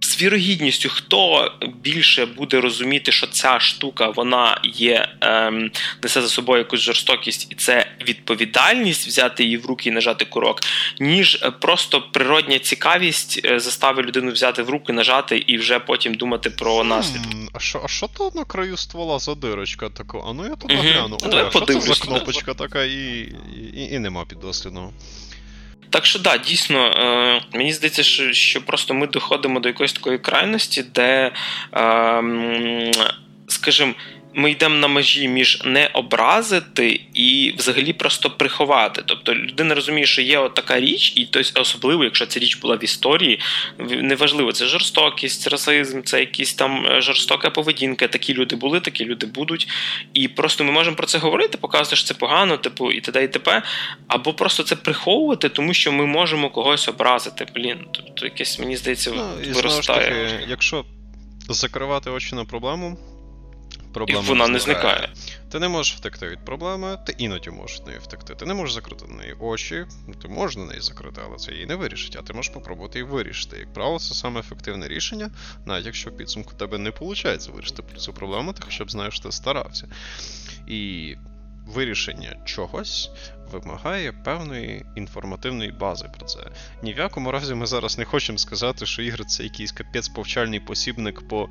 з 0.00 0.22
вірогідністю, 0.22 0.88
хто 0.88 1.50
більше 1.82 2.26
буде 2.26 2.60
розуміти, 2.60 3.12
що 3.12 3.26
ця 3.26 3.60
штука 3.60 4.08
вона 4.08 4.60
є, 4.64 5.08
ем, 5.20 5.70
несе 6.02 6.22
за 6.22 6.28
собою 6.28 6.58
якусь 6.58 6.80
жорстокість, 6.80 7.52
і 7.52 7.54
це 7.54 7.86
відповідальність 8.08 9.06
взяти 9.06 9.44
її 9.44 9.56
в 9.56 9.66
руки 9.66 9.88
і 9.88 9.92
нажати 9.92 10.24
курок, 10.24 10.60
ніж 11.00 11.42
е, 11.42 11.50
просто 11.50 12.02
природня 12.12 12.58
цікавість 12.58 13.40
е, 13.44 13.60
заставить 13.60 14.06
людину 14.06 14.32
взяти 14.32 14.62
в 14.62 14.70
руки, 14.70 14.92
нажати 14.92 15.38
і 15.38 15.58
вже 15.58 15.78
потім 15.78 16.14
думати 16.14 16.50
про 16.50 16.84
наслідки. 16.84 17.36
А 17.52 17.58
що 17.58 17.80
а 17.84 17.88
що 17.88 18.08
то 18.08 18.32
на 18.34 18.44
краю 18.44 18.76
ствола 18.76 19.18
за 19.18 19.34
дирочка 19.34 19.88
така? 19.88 20.18
А 20.18 20.32
ну 20.32 20.44
я 20.44 20.52
угу. 20.52 20.82
гляну. 20.82 21.18
О, 21.22 21.36
а 21.36 21.50
що 21.50 21.60
це 21.60 21.80
за 21.80 21.94
кнопочка 21.94 22.54
така 22.54 22.84
і, 22.84 23.32
і, 23.74 23.88
і 23.92 23.98
нема 23.98 24.24
піддослідного. 24.24 24.92
Так 25.96 26.06
що 26.06 26.18
да, 26.18 26.36
дійсно, 26.36 26.86
е, 26.86 27.42
мені 27.58 27.72
здається, 27.72 28.02
що 28.02 28.32
що 28.32 28.62
просто 28.62 28.94
ми 28.94 29.06
доходимо 29.06 29.60
до 29.60 29.68
якоїсь 29.68 29.92
такої 29.92 30.18
крайності, 30.18 30.82
де, 30.94 31.32
е, 31.74 32.92
скажімо, 33.48 33.94
ми 34.38 34.50
йдемо 34.50 34.74
на 34.74 34.88
межі 34.88 35.28
між 35.28 35.62
не 35.64 35.86
образити 35.86 37.00
і 37.14 37.54
взагалі 37.58 37.92
просто 37.92 38.30
приховати. 38.30 39.02
Тобто 39.06 39.34
людина 39.34 39.74
розуміє, 39.74 40.06
що 40.06 40.22
є 40.22 40.38
от 40.38 40.54
така 40.54 40.80
річ, 40.80 41.12
і 41.16 41.24
тобто, 41.30 41.60
особливо, 41.60 42.04
якщо 42.04 42.26
ця 42.26 42.40
річ 42.40 42.56
була 42.56 42.76
в 42.76 42.84
історії, 42.84 43.40
неважливо, 43.78 44.52
це 44.52 44.66
жорстокість, 44.66 45.48
расизм, 45.48 46.02
це 46.02 46.20
якісь 46.20 46.54
там 46.54 46.86
е, 46.86 47.00
жорстока 47.00 47.50
поведінка. 47.50 48.08
Такі 48.08 48.34
люди 48.34 48.56
були, 48.56 48.80
такі 48.80 49.04
люди 49.04 49.26
будуть. 49.26 49.68
І 50.14 50.28
просто 50.28 50.64
ми 50.64 50.72
можемо 50.72 50.96
про 50.96 51.06
це 51.06 51.18
говорити, 51.18 51.58
показувати, 51.58 51.96
що 51.96 52.06
це 52.06 52.14
погано, 52.14 52.56
типу, 52.56 52.92
і 52.92 53.00
т.д. 53.00 53.24
і 53.24 53.28
т.п. 53.28 53.62
Або 54.08 54.34
просто 54.34 54.62
це 54.62 54.76
приховувати, 54.76 55.48
тому 55.48 55.74
що 55.74 55.92
ми 55.92 56.06
можемо 56.06 56.50
когось 56.50 56.88
образити. 56.88 57.46
Блін, 57.54 57.78
тобто 57.92 58.24
якесь 58.24 58.58
мені 58.58 58.76
здається, 58.76 59.12
ну, 59.16 59.52
виростає. 59.52 60.10
таки, 60.10 60.44
якщо 60.48 60.84
закривати 61.48 62.10
очі 62.10 62.34
на 62.34 62.44
проблему 62.44 62.98
проблема 63.96 64.24
І 64.24 64.28
вона 64.28 64.48
не 64.48 64.58
зникає. 64.58 65.08
Ти 65.50 65.58
не 65.58 65.68
можеш 65.68 65.96
втекти 65.96 66.28
від 66.28 66.44
проблеми, 66.44 66.98
ти 67.06 67.14
іноді 67.18 67.50
можеш 67.50 67.82
неї 67.86 67.98
втекти. 67.98 68.34
Ти 68.34 68.46
не 68.46 68.54
можеш 68.54 68.74
закрити 68.74 69.04
на 69.08 69.14
неї 69.14 69.34
очі, 69.40 69.86
ти 70.22 70.28
можеш 70.28 70.56
на 70.56 70.64
неї 70.64 70.80
закрити, 70.80 71.20
але 71.26 71.36
це 71.36 71.52
її 71.52 71.66
не 71.66 71.74
вирішить, 71.74 72.16
а 72.16 72.22
ти 72.22 72.32
можеш 72.32 72.52
спробувати 72.52 72.98
її 72.98 73.10
вирішити. 73.10 73.58
Як 73.58 73.72
правило, 73.72 73.98
це 73.98 74.14
саме 74.14 74.40
ефективне 74.40 74.88
рішення, 74.88 75.30
навіть 75.66 75.86
якщо 75.86 76.10
в 76.10 76.16
підсумку 76.16 76.52
тебе 76.54 76.78
не 76.78 76.90
виходить 76.90 77.48
вирішити 77.48 77.82
цю 77.96 78.12
проблему, 78.12 78.52
ти 78.52 78.62
хоча 78.64 78.84
б 78.84 78.90
знаєш, 78.90 79.14
що 79.14 79.22
ти 79.22 79.32
старався. 79.32 79.88
І 80.66 81.14
вирішення 81.66 82.36
чогось 82.44 83.10
вимагає 83.52 84.12
певної 84.12 84.86
інформативної 84.96 85.72
бази 85.72 86.06
про 86.18 86.26
це. 86.26 86.38
Ні 86.82 86.94
в 86.94 86.98
якому 86.98 87.30
разі 87.30 87.54
ми 87.54 87.66
зараз 87.66 87.98
не 87.98 88.04
хочемо 88.04 88.38
сказати, 88.38 88.86
що 88.86 89.02
ігри 89.02 89.24
це 89.24 89.42
якийсь 89.42 89.72
капець 89.72 90.08
повчальний 90.08 90.60
посібник 90.60 91.28
по 91.28 91.48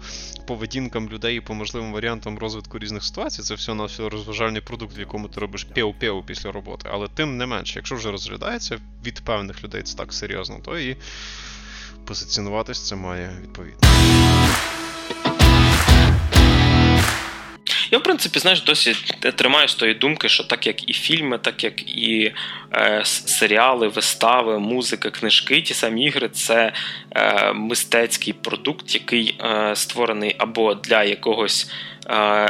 поведінкам 0.47 1.09
людей 1.09 1.37
і 1.37 1.41
по 1.41 1.53
можливим 1.53 1.93
варіантам 1.93 2.39
розвитку 2.39 2.79
різних 2.79 3.03
ситуацій. 3.03 3.41
Це 3.41 3.53
все 3.53 3.73
на 3.73 3.85
все 3.85 4.09
розважальний 4.09 4.61
продукт, 4.61 4.97
в 4.97 4.99
якому 4.99 5.27
ти 5.27 5.39
робиш 5.39 5.63
пєу-пєу 5.63 6.23
після 6.23 6.51
роботи. 6.51 6.89
Але 6.91 7.07
тим 7.07 7.37
не 7.37 7.45
менше, 7.45 7.79
якщо 7.79 7.95
вже 7.95 8.11
розглядається 8.11 8.79
від 9.05 9.21
певних 9.21 9.63
людей 9.63 9.81
це 9.83 9.97
так 9.97 10.13
серйозно, 10.13 10.59
то 10.65 10.79
і 10.79 10.97
позиціонуватись 12.05 12.87
це 12.87 12.95
має 12.95 13.37
відповідно. 13.41 13.79
Я, 17.91 17.97
в 17.97 18.03
принципі, 18.03 18.39
знаєш, 18.39 18.61
досі 18.61 18.95
тримаюсь 19.35 19.75
тої 19.75 19.93
думки, 19.93 20.29
що 20.29 20.43
так 20.43 20.67
як 20.67 20.89
і 20.89 20.93
фільми, 20.93 21.37
так 21.37 21.63
як 21.63 21.89
і 21.97 22.33
е, 22.73 23.01
серіали, 23.05 23.87
вистави, 23.87 24.59
музика, 24.59 25.09
книжки, 25.09 25.61
ті 25.61 25.73
самі 25.73 26.05
ігри 26.05 26.29
це 26.29 26.73
е, 27.11 27.53
мистецький 27.53 28.33
продукт, 28.33 28.93
який 28.93 29.35
е, 29.39 29.75
створений 29.75 30.35
або 30.37 30.73
для 30.73 31.03
якогось. 31.03 31.71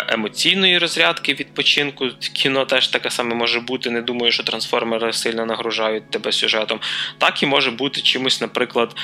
Емоційної 0.07 0.77
розрядки 0.77 1.33
відпочинку. 1.33 2.07
Кіно 2.33 2.65
теж 2.65 2.87
таке 2.87 3.09
саме 3.09 3.35
може 3.35 3.59
бути. 3.59 3.89
Не 3.89 4.01
думаю, 4.01 4.31
що 4.31 4.43
трансформери 4.43 5.13
сильно 5.13 5.45
нагружають 5.45 6.11
тебе 6.11 6.31
сюжетом. 6.31 6.79
Так 7.17 7.43
і 7.43 7.45
може 7.45 7.71
бути 7.71 8.01
чимось, 8.01 8.41
наприклад, 8.41 8.95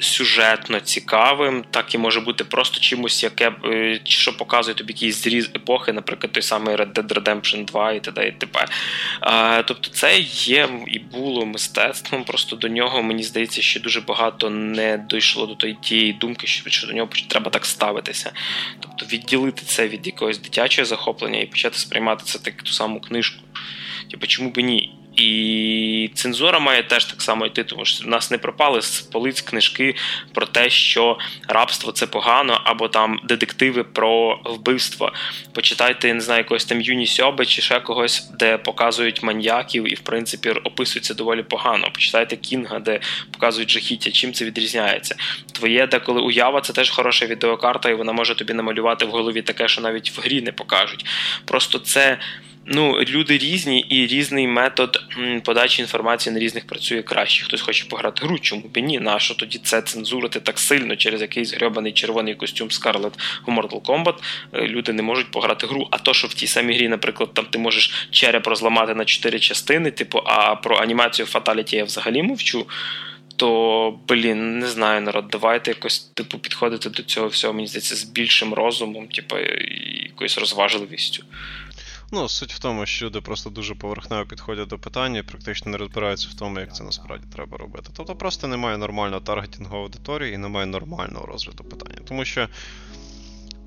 сюжетно 0.00 0.80
цікавим, 0.80 1.64
так 1.70 1.94
і 1.94 1.98
може 1.98 2.20
бути 2.20 2.44
просто 2.44 2.80
чимось, 2.80 3.22
яке 3.22 3.52
е, 3.64 4.00
що 4.04 4.36
показує 4.36 4.74
тобі 4.74 4.92
якийсь 4.92 5.22
зріз 5.22 5.50
епохи, 5.56 5.92
наприклад, 5.92 6.32
той 6.32 6.42
самий 6.42 6.76
Red 6.76 6.92
Dead 6.92 7.08
Redemption 7.08 7.64
2 7.64 7.92
і 7.92 8.00
т.д. 8.00 8.28
і 8.28 8.32
т.п. 8.32 8.66
Тобто, 9.66 9.90
це 9.90 10.18
є 10.30 10.68
і 10.86 10.98
було 10.98 11.46
мистецтвом. 11.46 12.24
Просто 12.24 12.56
до 12.56 12.68
нього 12.68 13.02
мені 13.02 13.22
здається, 13.22 13.62
що 13.62 13.80
дуже 13.80 14.00
багато 14.00 14.50
не 14.50 15.06
дійшло 15.10 15.46
до 15.46 15.72
тієї 15.72 16.12
думки, 16.12 16.46
що 16.46 16.86
до 16.86 16.92
нього 16.92 17.08
треба 17.28 17.50
так 17.50 17.66
ставитися. 17.66 18.32
Тобто 18.80 19.06
відділити 19.12 19.62
це 19.66 19.88
від 19.88 20.06
якогось 20.06 20.38
дитячого 20.38 20.86
захоплення 20.86 21.40
і 21.40 21.46
почати 21.46 21.78
сприймати 21.78 22.24
це 22.24 22.38
так 22.38 22.62
ту 22.62 22.72
саму 22.72 23.00
книжку. 23.00 23.42
Типу, 24.10 24.26
чому 24.26 24.50
би 24.50 24.62
ні? 24.62 24.99
І 25.20 26.10
цензура 26.14 26.58
має 26.58 26.82
теж 26.82 27.04
так 27.04 27.22
само 27.22 27.46
йти, 27.46 27.64
тому 27.64 27.84
що 27.84 28.04
в 28.04 28.08
нас 28.08 28.30
не 28.30 28.38
пропали 28.38 28.82
з 28.82 29.00
полиць 29.00 29.40
книжки 29.40 29.94
про 30.34 30.46
те, 30.46 30.70
що 30.70 31.18
рабство 31.48 31.92
це 31.92 32.06
погано, 32.06 32.60
або 32.64 32.88
там 32.88 33.20
детективи 33.24 33.84
про 33.84 34.40
вбивство. 34.44 35.12
Почитайте, 35.52 36.14
не 36.14 36.20
знаю, 36.20 36.38
якогось 36.38 36.64
там 36.64 36.80
Юні 36.80 37.06
Сьоби 37.06 37.46
чи 37.46 37.62
ще 37.62 37.80
когось, 37.80 38.30
де 38.38 38.58
показують 38.58 39.22
маньяків, 39.22 39.92
і 39.92 39.94
в 39.94 40.00
принципі 40.00 40.50
описується 40.50 41.14
доволі 41.14 41.42
погано. 41.42 41.88
Почитайте 41.92 42.36
Кінга, 42.36 42.78
де 42.78 43.00
показують 43.32 43.70
жахіття. 43.70 44.10
Чим 44.10 44.32
це 44.32 44.44
відрізняється? 44.44 45.16
Твоє 45.52 45.86
деколи 45.86 46.20
уява 46.20 46.60
це 46.60 46.72
теж 46.72 46.90
хороша 46.90 47.26
відеокарта, 47.26 47.90
і 47.90 47.94
вона 47.94 48.12
може 48.12 48.34
тобі 48.34 48.52
намалювати 48.52 49.04
в 49.04 49.10
голові 49.10 49.42
таке, 49.42 49.68
що 49.68 49.80
навіть 49.80 50.10
в 50.10 50.20
грі 50.20 50.42
не 50.42 50.52
покажуть. 50.52 51.06
Просто 51.44 51.78
це 51.78 52.18
ну, 52.66 53.00
люди 53.00 53.38
різні 53.38 53.80
і 53.80 54.06
різний 54.06 54.46
метод 54.46 55.02
подачі 55.44 55.82
інформації 55.82 56.34
на 56.34 56.40
різних 56.40 56.66
працює 56.66 57.02
краще. 57.02 57.44
Хтось 57.44 57.60
хоче 57.60 57.84
пограти 57.84 58.26
гру, 58.26 58.38
чому 58.38 58.62
б 58.62 58.78
ні? 58.78 58.98
Нащо 58.98 59.34
тоді 59.34 59.58
це 59.58 59.82
цензурити 59.82 60.40
так 60.40 60.58
сильно 60.58 60.96
через 60.96 61.20
якийсь 61.20 61.54
грьобаний 61.54 61.92
червоний 61.92 62.34
костюм 62.34 62.68
Scarlet 62.68 63.12
у 63.46 63.52
Mortal 63.52 63.82
Kombat. 63.82 64.14
Е, 64.52 64.66
люди 64.66 64.92
не 64.92 65.02
можуть 65.02 65.30
пограти 65.30 65.66
гру. 65.66 65.88
А 65.90 65.98
то, 65.98 66.14
що 66.14 66.28
в 66.28 66.34
тій 66.34 66.46
самій 66.46 66.74
грі, 66.74 66.88
наприклад, 66.88 67.34
там 67.34 67.44
ти 67.44 67.58
можеш 67.58 68.08
череп 68.10 68.46
розламати 68.46 68.94
на 68.94 69.04
чотири 69.04 69.38
частини, 69.38 69.90
типу, 69.90 70.22
а 70.24 70.54
про 70.54 70.76
анімацію 70.76 71.26
Fatality 71.26 71.74
я 71.74 71.84
взагалі 71.84 72.22
мовчу. 72.22 72.66
То, 73.36 73.98
блін, 74.08 74.58
не 74.58 74.68
знаю, 74.68 75.00
народ, 75.00 75.28
давайте 75.30 75.70
якось 75.70 75.98
типу 75.98 76.38
підходити 76.38 76.90
до 76.90 77.02
цього 77.02 77.28
всього, 77.28 77.54
мені 77.54 77.66
здається, 77.66 77.96
з 77.96 78.04
більшим 78.04 78.54
розумом, 78.54 79.06
типу, 79.06 79.38
і 79.38 80.04
якоюсь 80.04 80.38
розважливістю. 80.38 81.24
Ну, 82.12 82.28
суть 82.28 82.52
в 82.52 82.58
тому, 82.58 82.86
що 82.86 83.06
люди 83.06 83.20
просто 83.20 83.50
дуже 83.50 83.74
поверхнево 83.74 84.26
підходять 84.26 84.68
до 84.68 84.78
питання 84.78 85.18
і 85.18 85.22
практично 85.22 85.70
не 85.70 85.76
розбираються 85.76 86.28
в 86.30 86.34
тому, 86.34 86.60
як 86.60 86.74
це 86.74 86.84
насправді 86.84 87.26
треба 87.34 87.58
робити. 87.58 87.90
Тобто 87.96 88.16
просто 88.16 88.48
немає 88.48 88.78
нормального 88.78 89.20
таргетингу 89.20 89.76
аудиторії 89.76 90.34
і 90.34 90.38
немає 90.38 90.66
нормального 90.66 91.26
розгляду 91.26 91.64
питання. 91.64 91.98
Тому 92.08 92.24
що 92.24 92.48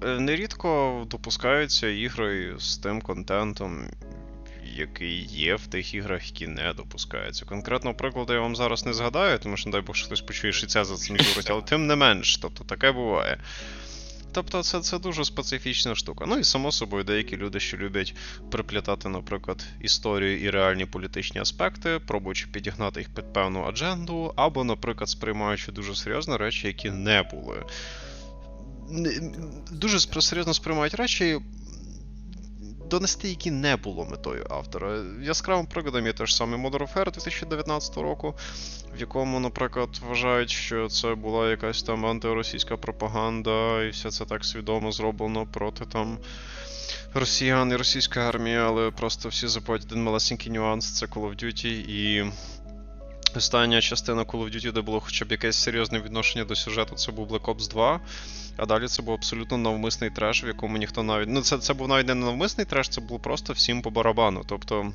е, 0.04 0.20
нерідко 0.20 1.04
допускаються 1.10 1.88
ігри 1.88 2.56
з 2.60 2.78
тим 2.78 3.02
контентом, 3.02 3.88
який 4.76 5.26
є 5.26 5.56
в 5.56 5.68
тих 5.68 5.94
іграх, 5.94 6.28
які 6.28 6.48
не 6.48 6.74
допускаються. 6.74 7.46
Конкретного 7.46 7.98
прикладу 7.98 8.34
я 8.34 8.40
вам 8.40 8.56
зараз 8.56 8.86
не 8.86 8.94
згадаю, 8.94 9.40
тому 9.40 9.58
що, 9.58 9.70
не 9.70 9.72
дай 9.72 9.82
Бог, 9.82 9.96
що 9.96 10.06
хтось 10.06 10.22
почує, 10.22 10.54
що 10.54 10.68
ця 10.68 10.84
зацензурить, 10.84 11.50
але 11.50 11.62
тим 11.62 11.88
не 11.88 11.96
менш, 11.96 12.38
тобто 12.38 12.64
таке 12.64 12.92
буває. 12.92 13.38
Тобто 14.34 14.64
це 14.64 14.82
це 14.82 15.00
дуже 15.00 15.26
специфічна 15.26 15.96
штука. 15.96 16.26
Ну 16.28 16.38
і 16.38 16.44
само 16.44 16.72
собою, 16.72 17.04
деякі 17.04 17.38
люди, 17.38 17.60
що 17.60 17.78
люблять 17.78 18.16
приплітати, 18.52 19.10
наприклад, 19.10 19.66
історію 19.82 20.42
і 20.42 20.50
реальні 20.50 20.86
політичні 20.86 21.42
аспекти, 21.42 22.00
пробуючи 22.08 22.48
підігнати 22.48 23.00
їх 23.00 23.10
під 23.10 23.34
певну 23.34 23.64
адженду, 23.64 24.34
або, 24.36 24.64
наприклад, 24.64 25.10
сприймаючи 25.10 25.72
дуже 25.72 25.96
серйозно 25.96 26.38
речі, 26.38 26.68
які 26.68 26.92
не 26.92 27.24
були. 27.24 27.64
Дуже 29.72 30.00
серйозно 30.00 30.54
сприймають 30.54 30.94
речі, 30.94 31.40
донести, 32.94 33.30
які 33.30 33.52
не 33.52 33.76
було 33.76 34.06
метою 34.06 34.46
автора. 34.50 35.04
Яскравим 35.22 35.66
прикладом 35.66 36.06
є 36.08 36.14
ж 36.20 36.36
саме 36.36 36.58
Modern 36.58 36.94
Warfare 36.94 37.12
2019 37.12 37.98
року, 37.98 38.36
в 38.96 39.00
якому, 39.00 39.40
наприклад, 39.40 39.90
вважають, 40.08 40.50
що 40.50 40.88
це 40.88 41.16
була 41.16 41.50
якась 41.50 41.84
там 41.84 42.06
антиросійська 42.06 42.78
пропаганда, 42.78 43.84
і 43.84 43.90
все 43.90 44.12
це 44.12 44.26
так 44.26 44.46
свідомо 44.46 44.92
зроблено 44.92 45.48
проти 45.54 45.86
там. 45.86 46.18
Росіян 47.14 47.72
і 47.72 47.76
російської 47.76 48.26
армії, 48.26 48.58
але 48.58 48.92
просто 48.92 49.30
всі 49.30 49.48
забувають 49.48 49.86
один 49.86 50.04
малесенький 50.04 50.52
нюанс 50.52 51.00
це 51.00 51.06
Call 51.06 51.30
of 51.30 51.44
Duty, 51.44 51.68
і 51.68 52.32
остання 53.38 53.82
частина 53.82 54.24
Call 54.24 54.44
of 54.44 54.56
Duty, 54.56 54.72
де 54.72 54.82
було 54.82 55.00
хоча 55.00 55.26
б 55.26 55.32
якесь 55.32 55.58
серйозне 55.58 56.00
відношення 56.00 56.46
до 56.46 56.56
сюжету, 56.56 56.96
це 56.96 57.12
був 57.12 57.32
Black 57.32 57.46
Ops 57.46 57.70
2. 57.70 58.00
А 58.58 58.66
далі 58.66 58.88
це 58.88 59.02
був 59.02 59.14
абсолютно 59.14 59.58
навмисний 59.58 60.10
треш, 60.10 60.44
в 60.44 60.48
якому 60.48 60.78
ніхто 60.78 61.04
навіть. 61.04 61.30
Ну, 61.30 61.42
це 61.42 61.58
це 61.58 61.74
був 61.74 61.88
навіть 61.88 62.08
не 62.08 62.16
навмисний 62.16 62.66
треш, 62.66 62.90
це 62.90 63.02
було 63.02 63.20
просто 63.20 63.54
всім 63.54 63.82
по 63.82 63.90
барабану. 63.90 64.44
Тобто 64.48 64.94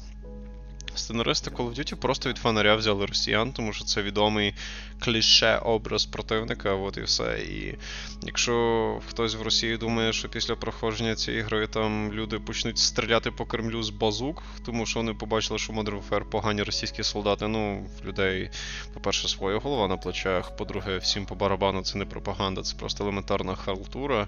Сценаристи 0.94 1.50
Call 1.50 1.68
of 1.68 1.78
Duty 1.78 1.94
просто 1.94 2.28
від 2.28 2.38
фонаря 2.38 2.76
взяли 2.76 3.06
росіян, 3.06 3.52
тому 3.52 3.72
що 3.72 3.84
це 3.84 4.02
відомий 4.02 4.54
кліше 4.98 5.56
образ 5.56 6.06
противника, 6.06 6.74
от 6.74 6.96
і 6.96 7.00
все. 7.00 7.38
І 7.38 7.74
якщо 8.22 9.00
хтось 9.08 9.34
в 9.34 9.42
Росії 9.42 9.76
думає, 9.76 10.12
що 10.12 10.28
після 10.28 10.54
проходження 10.54 11.14
цієї 11.14 11.42
гри 11.42 11.66
там 11.66 12.12
люди 12.12 12.38
почнуть 12.38 12.78
стріляти 12.78 13.30
по 13.30 13.46
Кремлю 13.46 13.82
з 13.82 13.90
базук, 13.90 14.42
тому 14.66 14.86
що 14.86 15.00
вони 15.00 15.14
побачили, 15.14 15.58
що 15.58 15.72
Modern 15.72 16.02
Warfare 16.02 16.24
погані 16.24 16.62
російські 16.62 17.02
солдати, 17.02 17.48
ну, 17.48 17.86
в 18.02 18.06
людей, 18.06 18.50
по-перше, 18.94 19.28
своя 19.28 19.58
голова 19.58 19.88
на 19.88 19.96
плечах, 19.96 20.56
по-друге, 20.56 20.98
всім 20.98 21.26
по 21.26 21.34
барабану 21.34 21.82
це 21.82 21.98
не 21.98 22.04
пропаганда, 22.04 22.62
це 22.62 22.76
просто 22.76 23.04
елементарна 23.04 23.54
халтура. 23.54 24.26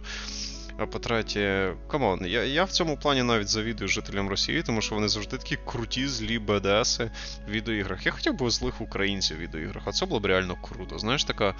А 0.79 0.87
по-третє, 0.87 1.75
come 1.91 2.11
on, 2.11 2.26
я 2.27 2.45
я 2.45 2.64
в 2.64 2.71
цьому 2.71 2.97
плані 2.97 3.23
навіть 3.23 3.49
завидую 3.49 3.89
жителям 3.89 4.29
Росії, 4.29 4.62
тому 4.62 4.83
що 4.83 4.95
вони 4.95 5.09
завжди 5.09 5.37
такі 5.37 5.59
круті, 5.64 6.09
злі 6.09 6.39
badass-и 6.39 7.11
в 7.49 7.51
відеоіграх. 7.51 8.07
Я 8.07 8.12
хотів 8.12 8.35
би 8.35 8.51
злих 8.51 8.81
українців 8.81 9.37
в 9.37 9.41
відеоіграх, 9.41 9.83
а 9.87 9.93
це 9.93 10.07
було 10.07 10.21
б 10.21 10.27
реально 10.27 10.57
круто. 10.62 10.99
Знаєш, 10.99 11.25
така 11.25 11.55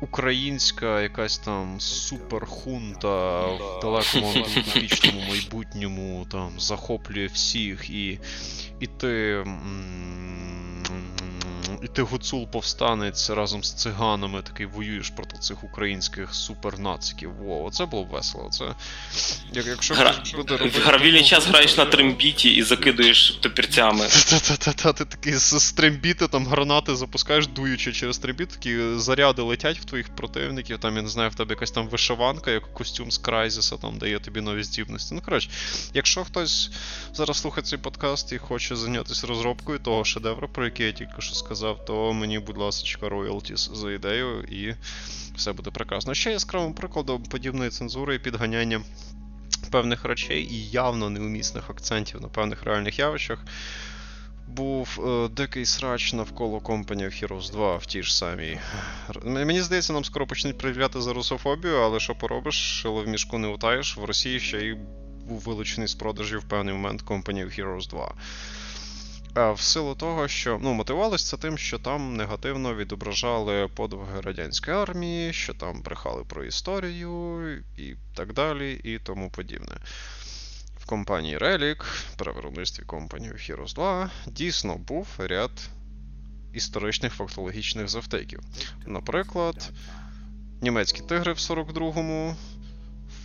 українська 0.00 1.00
якась 1.00 1.38
там 1.38 1.80
суперхунта 1.80 3.46
в 3.46 3.78
далекому 3.82 4.26
антиутопічному 4.36 5.20
майбутньому 5.28 6.26
там 6.30 6.60
захоплює 6.60 7.26
всіх 7.26 7.90
і 7.90 8.18
і 8.80 8.86
ти. 8.86 9.32
М- 9.46 10.82
і 11.82 11.86
ти 11.86 12.02
гуцул 12.02 12.50
повстанець 12.50 13.30
разом 13.30 13.64
з 13.64 13.74
циганами 13.74 14.42
такий 14.42 14.66
воюєш 14.66 15.10
проти 15.10 15.38
цих 15.38 15.64
українських 15.64 16.34
супернациків. 16.34 17.32
Во, 17.32 17.70
це 17.70 17.86
було 17.86 18.04
б 18.04 18.08
весело. 18.08 18.48
Це 18.50 18.64
як, 19.52 19.66
якщо 19.66 19.94
Гра... 19.94 20.22
буде 20.36 20.56
робити... 20.56 20.80
В 20.80 20.82
гравільний 20.82 21.24
час 21.24 21.46
граєш 21.46 21.76
на 21.76 21.84
трембіті 21.84 22.50
і 22.50 22.62
закидуєш 22.62 23.30
топірцями. 23.30 24.06
Та-та-та, 24.48 24.92
ти 24.92 25.04
такий 25.04 25.32
з 25.34 25.72
трембіти, 25.72 26.28
там 26.28 26.46
гранати 26.46 26.96
запускаєш, 26.96 27.46
дуючи 27.46 27.92
через 27.92 28.18
трембіт, 28.18 28.48
такі 28.48 28.78
заряди 28.96 29.42
летять 29.42 29.78
в 29.78 29.84
твоїх 29.84 30.16
противників. 30.16 30.78
Там, 30.78 30.96
я 30.96 31.02
не 31.02 31.08
знаю, 31.08 31.30
в 31.30 31.34
тебе 31.34 31.54
якась 31.54 31.70
там 31.70 31.88
вишиванка, 31.88 32.50
як 32.50 32.74
костюм 32.74 33.10
з 33.10 33.18
Крайзіса, 33.18 33.76
там 33.76 33.98
дає 33.98 34.18
тобі 34.18 34.40
нові 34.40 34.62
здібності. 34.62 35.14
Ну, 35.14 35.20
коротше, 35.24 35.50
якщо 35.94 36.24
хтось 36.24 36.70
зараз 37.14 37.38
слухає 37.38 37.64
цей 37.64 37.78
подкаст 37.78 38.32
і 38.32 38.38
хоче 38.38 38.76
зайнятися 38.76 39.26
розробкою 39.26 39.78
того 39.78 40.04
шедевру, 40.04 40.48
про 40.48 40.64
який 40.64 40.86
я 40.86 40.92
тільки 40.92 41.12
що 41.18 41.34
сказав 41.34 41.59
сказав, 41.60 41.84
то 41.84 42.12
мені, 42.12 42.38
будь 42.38 42.56
ласка, 42.56 43.08
роялтіс 43.08 43.70
за 43.74 43.92
ідею, 43.92 44.42
і 44.42 44.74
все 45.36 45.52
буде 45.52 45.70
прекрасно. 45.70 46.14
Ще 46.14 46.30
яскравим 46.30 46.74
прикладом 46.74 47.22
подібної 47.22 47.70
цензури 47.70 48.14
і 48.14 48.18
підганяння 48.18 48.82
певних 49.70 50.04
речей 50.04 50.48
і 50.50 50.70
явно 50.70 51.10
неумісних 51.10 51.70
акцентів 51.70 52.20
на 52.20 52.28
певних 52.28 52.62
реальних 52.62 52.98
явищах. 52.98 53.44
Був 54.48 55.00
е, 55.06 55.28
дикий 55.28 55.66
срач 55.66 56.12
навколо 56.12 56.58
Company 56.58 57.04
of 57.04 57.24
Heroes 57.24 57.52
2 57.52 57.76
в 57.76 57.86
тій 57.86 58.02
ж 58.02 58.16
самій. 58.16 58.58
Мені 59.24 59.60
здається, 59.60 59.92
нам 59.92 60.04
скоро 60.04 60.26
почнуть 60.26 60.58
проявляти 60.58 61.00
за 61.00 61.12
русофобію, 61.12 61.76
але 61.76 62.00
що 62.00 62.14
поробиш, 62.14 62.54
шило 62.54 63.02
в 63.02 63.08
мішку 63.08 63.38
не 63.38 63.48
утаєш. 63.48 63.96
В 63.96 64.04
Росії 64.04 64.40
ще 64.40 64.58
й 64.58 64.76
був 65.28 65.40
вилучений 65.40 65.88
з 65.88 65.94
продажів 65.94 66.40
в 66.40 66.48
певний 66.48 66.74
момент 66.74 67.04
Company 67.04 67.44
of 67.44 67.60
Heroes 67.60 67.88
2. 67.88 68.14
В 69.34 69.60
силу 69.60 69.94
того, 69.94 70.28
що 70.28 70.58
ну, 70.62 70.72
мотивувалося 70.72 71.26
це 71.26 71.36
тим, 71.36 71.58
що 71.58 71.78
там 71.78 72.16
негативно 72.16 72.74
відображали 72.74 73.68
подвиги 73.68 74.20
радянської 74.20 74.76
армії, 74.76 75.32
що 75.32 75.54
там 75.54 75.82
брехали 75.82 76.24
про 76.24 76.44
історію 76.44 77.64
і 77.76 77.94
так 78.14 78.32
далі, 78.32 78.80
і 78.84 78.98
тому 78.98 79.30
подібне. 79.30 79.76
В 80.78 80.86
компанії 80.86 81.38
Relic, 81.38 81.84
при 82.16 82.32
виробництві 82.32 82.84
компанії 82.84 83.32
Heroes 83.32 83.74
2, 83.74 84.10
дійсно 84.26 84.76
був 84.76 85.06
ряд 85.18 85.50
історичних 86.52 87.14
фактологічних 87.14 87.88
завтеків. 87.88 88.40
Наприклад, 88.86 89.70
німецькі 90.60 91.02
тигри 91.02 91.32
в 91.32 91.36
42-му, 91.36 92.36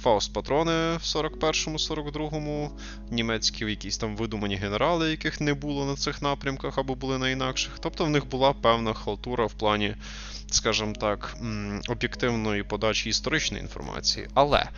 Фауст-патрони 0.06 0.98
в 0.98 1.02
41-му, 1.02 1.78
42-му, 1.78 2.72
німецькі 3.12 3.66
якісь 3.66 3.98
там 3.98 4.16
видумані 4.16 4.56
генерали, 4.56 5.12
яких 5.12 5.42
не 5.42 5.54
було 5.54 5.86
на 5.86 5.96
цих 5.96 6.22
напрямках 6.22 6.78
або 6.78 6.96
були 6.96 7.18
на 7.18 7.30
інакших. 7.30 7.72
Тобто 7.80 8.06
в 8.06 8.10
них 8.10 8.28
була 8.28 8.54
певна 8.54 8.94
халтура 8.94 9.46
в 9.46 9.54
плані, 9.54 9.96
скажімо 10.52 10.94
так, 10.94 11.38
об'єктивної 11.90 12.64
подачі 12.64 13.10
історичної 13.10 13.64
інформації. 13.64 14.28
Але. 14.34 14.70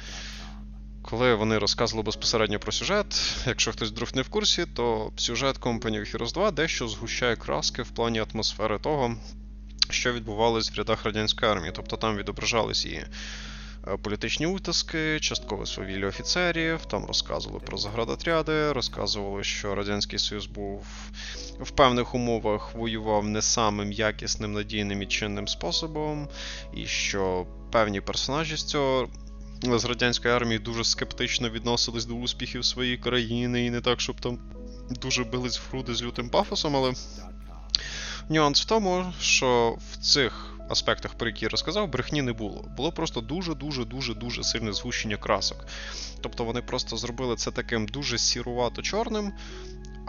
Коли 1.02 1.36
вони 1.36 1.58
розказували 1.58 2.06
безпосередньо 2.06 2.60
про 2.60 2.72
сюжет, 2.72 3.36
якщо 3.46 3.72
хтось 3.72 3.90
вдруг 3.90 4.10
не 4.16 4.22
в 4.22 4.30
курсі, 4.30 4.66
то 4.74 5.12
сюжет 5.18 5.60
Company 5.60 6.00
of 6.00 6.18
Heroes 6.18 6.34
2 6.34 6.52
дещо 6.52 6.88
згущає 6.88 7.36
краски 7.36 7.82
в 7.82 7.90
плані 7.90 8.24
атмосфери 8.34 8.80
того, 8.80 9.16
що 9.90 10.14
відбувалось 10.14 10.72
в 10.72 10.76
рядах 10.76 11.06
радянської 11.06 11.52
армії. 11.52 11.72
Тобто 11.76 11.98
там 11.98 12.18
відображались 12.18 12.86
і 12.86 13.06
політичні 14.02 14.46
утиски, 14.46 15.20
часткове 15.20 15.66
свавілля 15.66 16.08
офіцерів, 16.08 16.86
там 16.86 17.06
розказували 17.06 17.60
про 17.60 17.78
заградотряди, 17.78 18.72
розказували, 18.72 19.44
що 19.44 19.76
Радянський 19.76 20.20
Союз 20.20 20.46
був 20.46 20.86
в 21.60 21.72
певних 21.72 22.16
умовах 22.16 22.76
воював 22.76 23.26
не 23.26 23.42
самим 23.42 23.92
якісним, 23.92 24.54
надійним 24.54 25.02
і 25.02 25.06
чинним 25.06 25.48
способом, 25.48 26.28
і 26.74 26.86
що 26.86 27.48
певні 27.72 28.02
персонажі 28.02 28.58
з 28.58 28.64
цього. 28.64 29.10
З 29.64 29.86
радянської 29.86 30.34
армії 30.34 30.60
дуже 30.60 30.84
скептично 30.84 31.50
відносились 31.50 32.06
до 32.06 32.14
успіхів 32.14 32.66
своєї 32.66 32.98
країни, 32.98 33.66
і 33.66 33.70
не 33.70 33.82
так, 33.82 34.02
щоб 34.02 34.22
там 34.22 34.40
дуже 34.90 35.24
бились 35.24 35.60
в 35.60 35.64
груди 35.72 35.96
з 35.96 36.04
лютим 36.04 36.30
пафосом, 36.30 36.76
але 36.76 36.94
нюанс 38.30 38.62
в 38.62 38.66
тому, 38.66 39.14
що 39.20 39.78
в 39.92 39.98
цих 39.98 40.57
аспектах, 40.70 41.14
про 41.14 41.28
які 41.28 41.46
я 41.46 41.50
розказав, 41.50 41.90
брехні 41.90 42.22
не 42.22 42.34
було. 42.34 42.66
Було 42.78 42.92
просто 42.92 43.22
дуже-дуже 43.22 43.86
дуже 43.86 44.14
дуже 44.14 44.44
сильне 44.44 44.74
згущення 44.74 45.18
красок. 45.18 45.66
Тобто 46.22 46.44
вони 46.44 46.62
просто 46.62 46.98
зробили 46.98 47.36
це 47.36 47.52
таким 47.52 47.86
дуже 47.86 48.18
сірувато 48.18 48.82
чорним. 48.82 49.34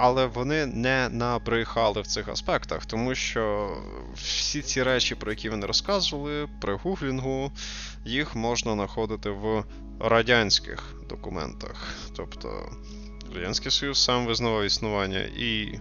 Але 0.00 0.26
вони 0.26 0.66
не 0.66 1.08
набрехали 1.08 2.00
в 2.00 2.06
цих 2.06 2.28
аспектах, 2.28 2.86
тому 2.86 3.14
що 3.14 3.76
всі 4.14 4.62
ці 4.62 4.82
речі, 4.82 5.14
про 5.14 5.32
які 5.32 5.48
вони 5.48 5.66
розказували, 5.66 6.48
при 6.60 6.74
гуглінгу, 6.74 7.52
їх 8.04 8.36
можна 8.36 8.74
знаходити 8.74 9.30
в 9.30 9.64
радянських 10.00 10.94
документах. 11.08 11.94
Тобто 12.16 12.72
Радянський 13.34 13.70
Союз 13.70 14.04
сам 14.04 14.26
визнавав 14.26 14.64
існування 14.64 15.20
і 15.20 15.78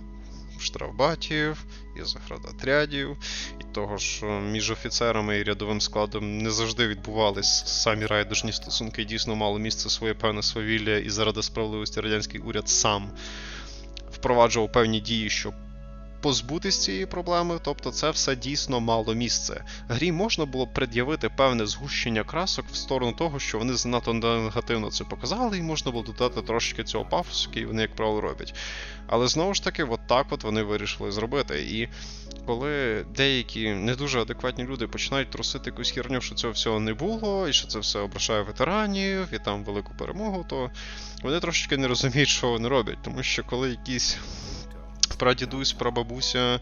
штрафбатів, 0.61 1.65
і 1.95 2.03
заградотрядів, 2.03 3.17
і 3.61 3.73
того, 3.73 3.97
що 3.97 4.25
між 4.25 4.71
офіцерами 4.71 5.37
і 5.39 5.43
рядовим 5.43 5.81
складом 5.81 6.37
не 6.37 6.51
завжди 6.51 6.87
відбувались 6.87 7.63
самі 7.67 8.05
райдужні 8.05 8.51
стосунки, 8.51 9.05
дійсно 9.05 9.35
мало 9.35 9.59
місце 9.59 9.89
своє 9.89 10.13
певне 10.13 10.43
свавілля, 10.43 10.97
і 10.97 11.09
заради 11.09 11.43
справедливості 11.43 12.01
радянський 12.01 12.39
уряд 12.39 12.69
сам 12.69 13.11
впроваджував 14.11 14.71
певні 14.71 14.99
дії, 14.99 15.29
щоб 15.29 15.53
позбутись 16.27 16.83
цієї 16.83 17.05
проблеми, 17.05 17.59
тобто 17.63 17.91
це 17.91 18.09
все 18.09 18.35
дійсно 18.35 18.79
мало 18.79 19.13
місце. 19.13 19.63
Грі 19.87 20.11
можна 20.11 20.45
було 20.45 20.67
пред'явити 20.67 21.29
певне 21.29 21.65
згущення 21.65 22.23
красок 22.23 22.65
в 22.71 22.75
сторону 22.75 23.11
того, 23.11 23.39
що 23.39 23.57
вони 23.57 23.73
занадто 23.73 24.13
негативно 24.13 24.91
це 24.91 25.03
показали, 25.03 25.57
і 25.57 25.61
можна 25.61 25.91
було 25.91 26.03
додати 26.03 26.41
трошки 26.41 26.83
цього 26.83 27.05
пафосу, 27.05 27.49
який 27.49 27.65
вони, 27.65 27.81
як 27.81 27.95
правило, 27.95 28.21
роблять. 28.21 28.55
Але 29.07 29.27
знову 29.27 29.53
ж 29.53 29.63
таки, 29.63 29.83
от 29.83 29.99
так 30.07 30.27
от 30.29 30.43
вони 30.43 30.63
вирішили 30.63 31.11
зробити. 31.11 31.61
І 31.61 31.89
коли 32.45 33.05
деякі 33.15 33.69
не 33.69 33.95
дуже 33.95 34.21
адекватні 34.21 34.63
люди 34.63 34.87
починають 34.87 35.29
трусити 35.29 35.69
якусь 35.69 35.91
херню, 35.91 36.21
що 36.21 36.35
цього 36.35 36.53
всього 36.53 36.79
не 36.79 36.93
було, 36.93 37.47
і 37.47 37.53
що 37.53 37.67
це 37.67 37.79
все 37.79 37.99
обращає 37.99 38.41
ветеранів, 38.41 39.27
і 39.33 39.39
там 39.39 39.63
велику 39.63 39.93
перемогу, 39.97 40.45
то 40.49 40.71
вони 41.23 41.39
трошечки 41.39 41.77
не 41.77 41.87
розуміють, 41.87 42.29
що 42.29 42.49
вони 42.49 42.67
роблять. 42.67 42.97
Тому 43.03 43.23
що 43.23 43.43
коли 43.43 43.69
якісь 43.69 44.17
прадідусь, 45.13 45.73
прабабуся 45.73 46.59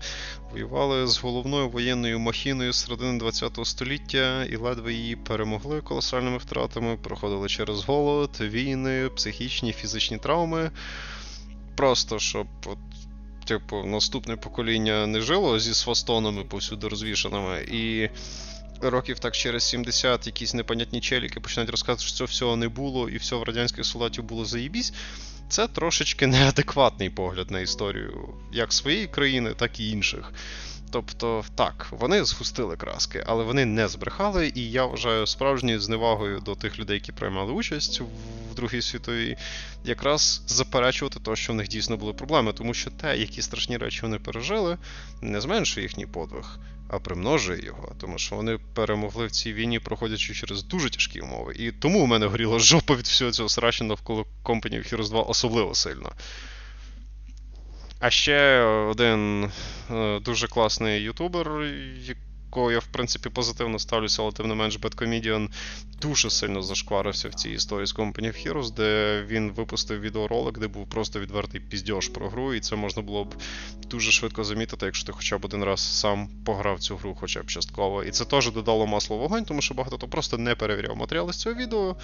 воювали 0.52 1.08
з 1.08 1.18
головною 1.18 1.70
воєнною 1.70 2.20
махіною 2.20 2.74
середини 2.74 3.32
ХХ 3.32 3.66
століття 3.66 4.46
і 4.46 4.56
ледве 4.56 4.93
її 4.93 5.16
перемогли 5.16 5.82
колосальними 5.82 6.38
втратами, 6.38 6.98
проходили 6.98 7.48
через 7.48 7.84
голод, 7.84 8.38
війни, 8.41 9.10
психічні, 9.16 9.74
фізичні 9.74 10.18
травми. 10.18 10.72
Просто 11.76 12.20
щоб 12.20 12.48
от, 12.66 12.78
типу, 13.46 13.84
наступне 13.86 14.36
покоління 14.36 15.08
не 15.08 15.22
жило 15.22 15.60
зі 15.60 15.74
свастонами 15.74 16.43
повсюди 16.43 16.88
розвішаними. 16.88 17.62
І 17.72 18.10
років 18.82 19.20
так 19.20 19.36
через 19.36 19.64
70 19.64 20.28
якісь 20.28 20.54
непонятні 20.54 21.02
челіки 21.02 21.39
починають 21.39 21.72
розказувати, 21.72 22.04
що 22.04 22.16
цього 22.16 22.28
всього 22.28 22.56
не 22.56 22.68
було, 22.68 23.10
і 23.10 23.18
все 23.18 23.36
в 23.36 23.43
радянських 23.43 23.86
солдатів 23.86 24.24
було 24.24 24.46
заїбісь. 24.46 24.93
Це 25.56 25.68
трошечки 25.68 26.28
неадекватний 26.28 27.10
погляд 27.10 27.51
на 27.51 27.60
історію 27.60 28.30
як 28.51 28.74
своєї 28.74 29.08
країни, 29.08 29.53
так 29.58 29.80
і 29.80 29.89
інших. 29.89 30.32
Тобто, 30.96 31.43
так, 31.56 31.88
вони 31.91 32.24
згустили 32.24 32.76
краски, 32.76 33.24
але 33.28 33.43
вони 33.43 33.66
не 33.66 33.88
збрехали, 33.88 34.52
і 34.56 34.72
я 34.72 34.86
вважаю 34.86 35.28
справжньою 35.28 35.80
зневагою 35.80 36.39
до 36.39 36.56
тих 36.56 36.80
людей, 36.80 36.96
які 36.96 37.12
приймали 37.12 37.52
участь 37.52 38.02
в 38.52 38.56
Другій 38.56 38.82
світовій, 38.82 39.38
якраз 39.86 40.41
заперечувати 40.48 41.20
те, 41.20 41.36
що 41.36 41.54
в 41.54 41.56
них 41.56 41.68
дійсно 41.68 41.98
були 41.98 42.14
проблеми, 42.14 42.54
тому 42.54 42.74
що 42.74 42.91
те, 42.91 43.18
які 43.18 43.41
страшні 43.41 43.78
речі 43.78 44.00
вони 44.02 44.20
пережили, 44.20 44.78
не 45.22 45.41
зменшує 45.41 45.86
їхній 45.86 46.06
подвиг 46.06 46.60
а 46.88 47.00
примножує 47.00 47.66
його, 47.66 47.96
тому 48.02 48.18
що 48.18 48.36
вони 48.36 48.60
перемогли 48.74 49.26
в 49.26 49.32
цій 49.32 49.54
війні, 49.54 49.80
проходячи 49.80 50.34
через 50.34 50.64
дуже 50.64 50.89
тяжкі 50.89 51.20
умови. 51.20 51.54
І 51.60 51.72
тому 51.72 52.04
у 52.04 52.06
мене 52.06 52.26
горіла 52.26 52.60
жопа 52.60 52.96
від 52.96 53.06
всього 53.06 53.32
цього 53.32 53.50
срача 53.50 53.84
навколо 53.84 54.26
Company 54.43 54.74
of 54.74 54.93
Heroes 54.93 55.10
2 55.10 55.22
особливо 55.22 55.76
сильно. 55.76 56.12
А 58.00 58.10
ще 58.10 58.62
один 58.62 59.52
е, 59.91 60.20
дуже 60.20 60.48
класний 60.48 61.02
ютубер, 61.02 61.52
якого 62.56 62.72
я, 62.72 62.80
в 62.80 62.86
принципі, 62.86 63.30
позитивно 63.30 63.80
ставлюся, 63.80 64.22
але 64.22 64.32
тим 64.32 64.47
не 64.47 64.56
менш 64.56 64.80
Bad 64.80 65.49
дуже 66.01 66.30
сильно 66.30 66.62
зашкварився 66.62 67.30
в 67.30 67.34
цій 67.34 67.49
історії 67.49 67.88
з 67.88 67.95
Company 67.95 68.26
of 68.26 68.47
Heroes, 68.47 68.74
де 68.74 69.22
він 69.28 69.51
випустив 69.51 69.99
відеоролик, 69.99 70.60
де 70.60 70.68
був 70.68 70.89
просто 70.89 71.20
відвертий 71.20 71.62
піздьош 71.62 72.08
про 72.08 72.30
гру, 72.30 72.53
і 72.53 72.60
це 72.60 72.76
можна 72.76 73.01
було 73.01 73.26
б 73.26 73.36
дуже 73.89 74.12
швидко 74.12 74.43
замітити, 74.43 74.86
якщо 74.86 75.06
ти 75.08 75.12
хоча 75.12 75.38
б 75.38 75.45
один 75.45 75.64
раз 75.64 75.99
сам 75.99 76.30
пограв 76.45 76.80
цю 76.80 76.97
гру, 76.97 77.18
хоча 77.20 77.41
б 77.41 77.47
частково. 77.47 78.03
І 78.03 78.12
це 78.12 78.26
теж 78.26 78.51
додало 78.51 78.88
масло 78.88 79.18
вогонь, 79.18 79.45
тому 79.45 79.62
що 79.62 79.74
багато 79.74 79.97
хто 79.97 80.08
просто 80.08 80.38
не 80.38 80.56
перевіряв 80.56 80.97
матеріали 80.97 81.34
з 81.34 81.38
цього 81.38 81.56
відео, 81.56 81.95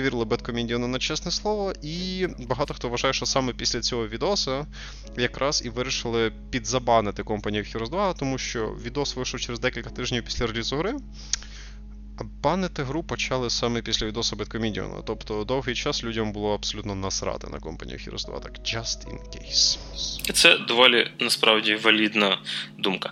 вірили 0.00 0.24
Bad 0.24 0.78
на 0.86 0.98
чесне 0.98 1.30
слово, 1.30 1.72
і 1.82 2.26
багато 2.38 2.74
хто 2.74 2.88
вважає, 2.88 3.14
що 3.14 3.26
саме 3.26 3.52
після 3.52 3.80
цього 3.80 4.08
відоса 4.08 4.66
якраз 5.16 5.62
і 5.64 5.70
вирішили 5.70 6.32
підзабанити 6.50 7.22
Company 7.22 7.56
of 7.56 7.76
Heroes 7.76 7.88
2, 7.88 8.12
тому 8.12 8.38
що 8.38 8.76
відос 8.84 9.16
вийшов 9.16 9.40
через 9.40 9.60
декілька 9.60 9.87
тижнів 9.94 10.24
після 10.24 10.46
релізу 10.46 10.76
гри. 10.76 10.96
Банити 12.42 12.82
гру 12.82 13.02
почали 13.02 13.50
саме 13.50 13.82
після 13.82 14.06
відосу 14.06 14.36
Беткомідіону. 14.36 15.02
Тобто 15.06 15.44
довгий 15.44 15.74
час 15.74 16.04
людям 16.04 16.32
було 16.32 16.54
абсолютно 16.54 16.94
насрати 16.94 17.46
на 17.46 17.58
компанію 17.58 17.98
Heroes 17.98 18.26
2, 18.26 18.40
так 18.40 18.52
just 18.52 19.08
in 19.08 19.18
case. 19.18 19.78
Це 20.32 20.58
доволі 20.58 21.10
насправді 21.20 21.74
валідна 21.74 22.38
думка. 22.78 23.10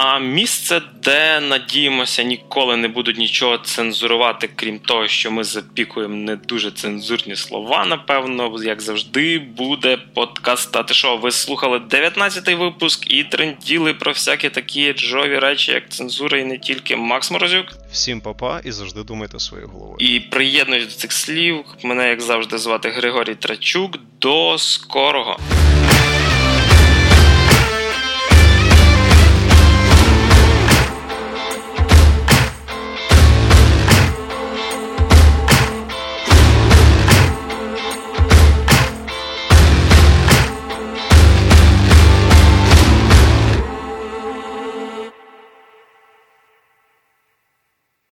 А 0.00 0.18
місце, 0.18 0.82
де 1.02 1.40
надіємося, 1.40 2.22
ніколи 2.22 2.76
не 2.76 2.88
будуть 2.88 3.18
нічого 3.18 3.58
цензурувати, 3.58 4.50
крім 4.54 4.78
того, 4.78 5.08
що 5.08 5.30
ми 5.30 5.44
запікуємо 5.44 6.14
не 6.14 6.36
дуже 6.36 6.70
цензурні 6.70 7.36
слова. 7.36 7.86
Напевно, 7.86 8.56
як 8.62 8.80
завжди, 8.80 9.38
буде 9.38 9.96
подкаст 10.14 10.72
«Тати 10.72 10.94
шоу». 10.94 11.18
Ви 11.18 11.30
слухали 11.30 11.78
19-й 11.78 12.54
випуск 12.54 13.10
і 13.10 13.24
тренділи 13.24 13.94
про 13.94 14.12
всякі 14.12 14.48
такі 14.48 14.92
джові 14.92 15.38
речі, 15.38 15.72
як 15.72 15.88
цензура, 15.88 16.38
і 16.38 16.44
не 16.44 16.58
тільки 16.58 16.96
Макс 16.96 17.30
Морозюк. 17.30 17.66
Всім 17.92 18.20
папа, 18.20 18.60
і 18.64 18.72
завжди 18.72 19.02
думайте 19.02 19.38
своєю 19.38 19.68
головою. 19.68 19.96
І 19.98 20.20
приєднуюсь 20.20 20.86
до 20.86 20.92
цих 20.92 21.12
слів. 21.12 21.64
Мене 21.84 22.08
як 22.08 22.20
завжди 22.20 22.58
звати 22.58 22.88
Григорій 22.88 23.34
Трачук. 23.34 23.98
До 24.20 24.58
скорого. 24.58 25.38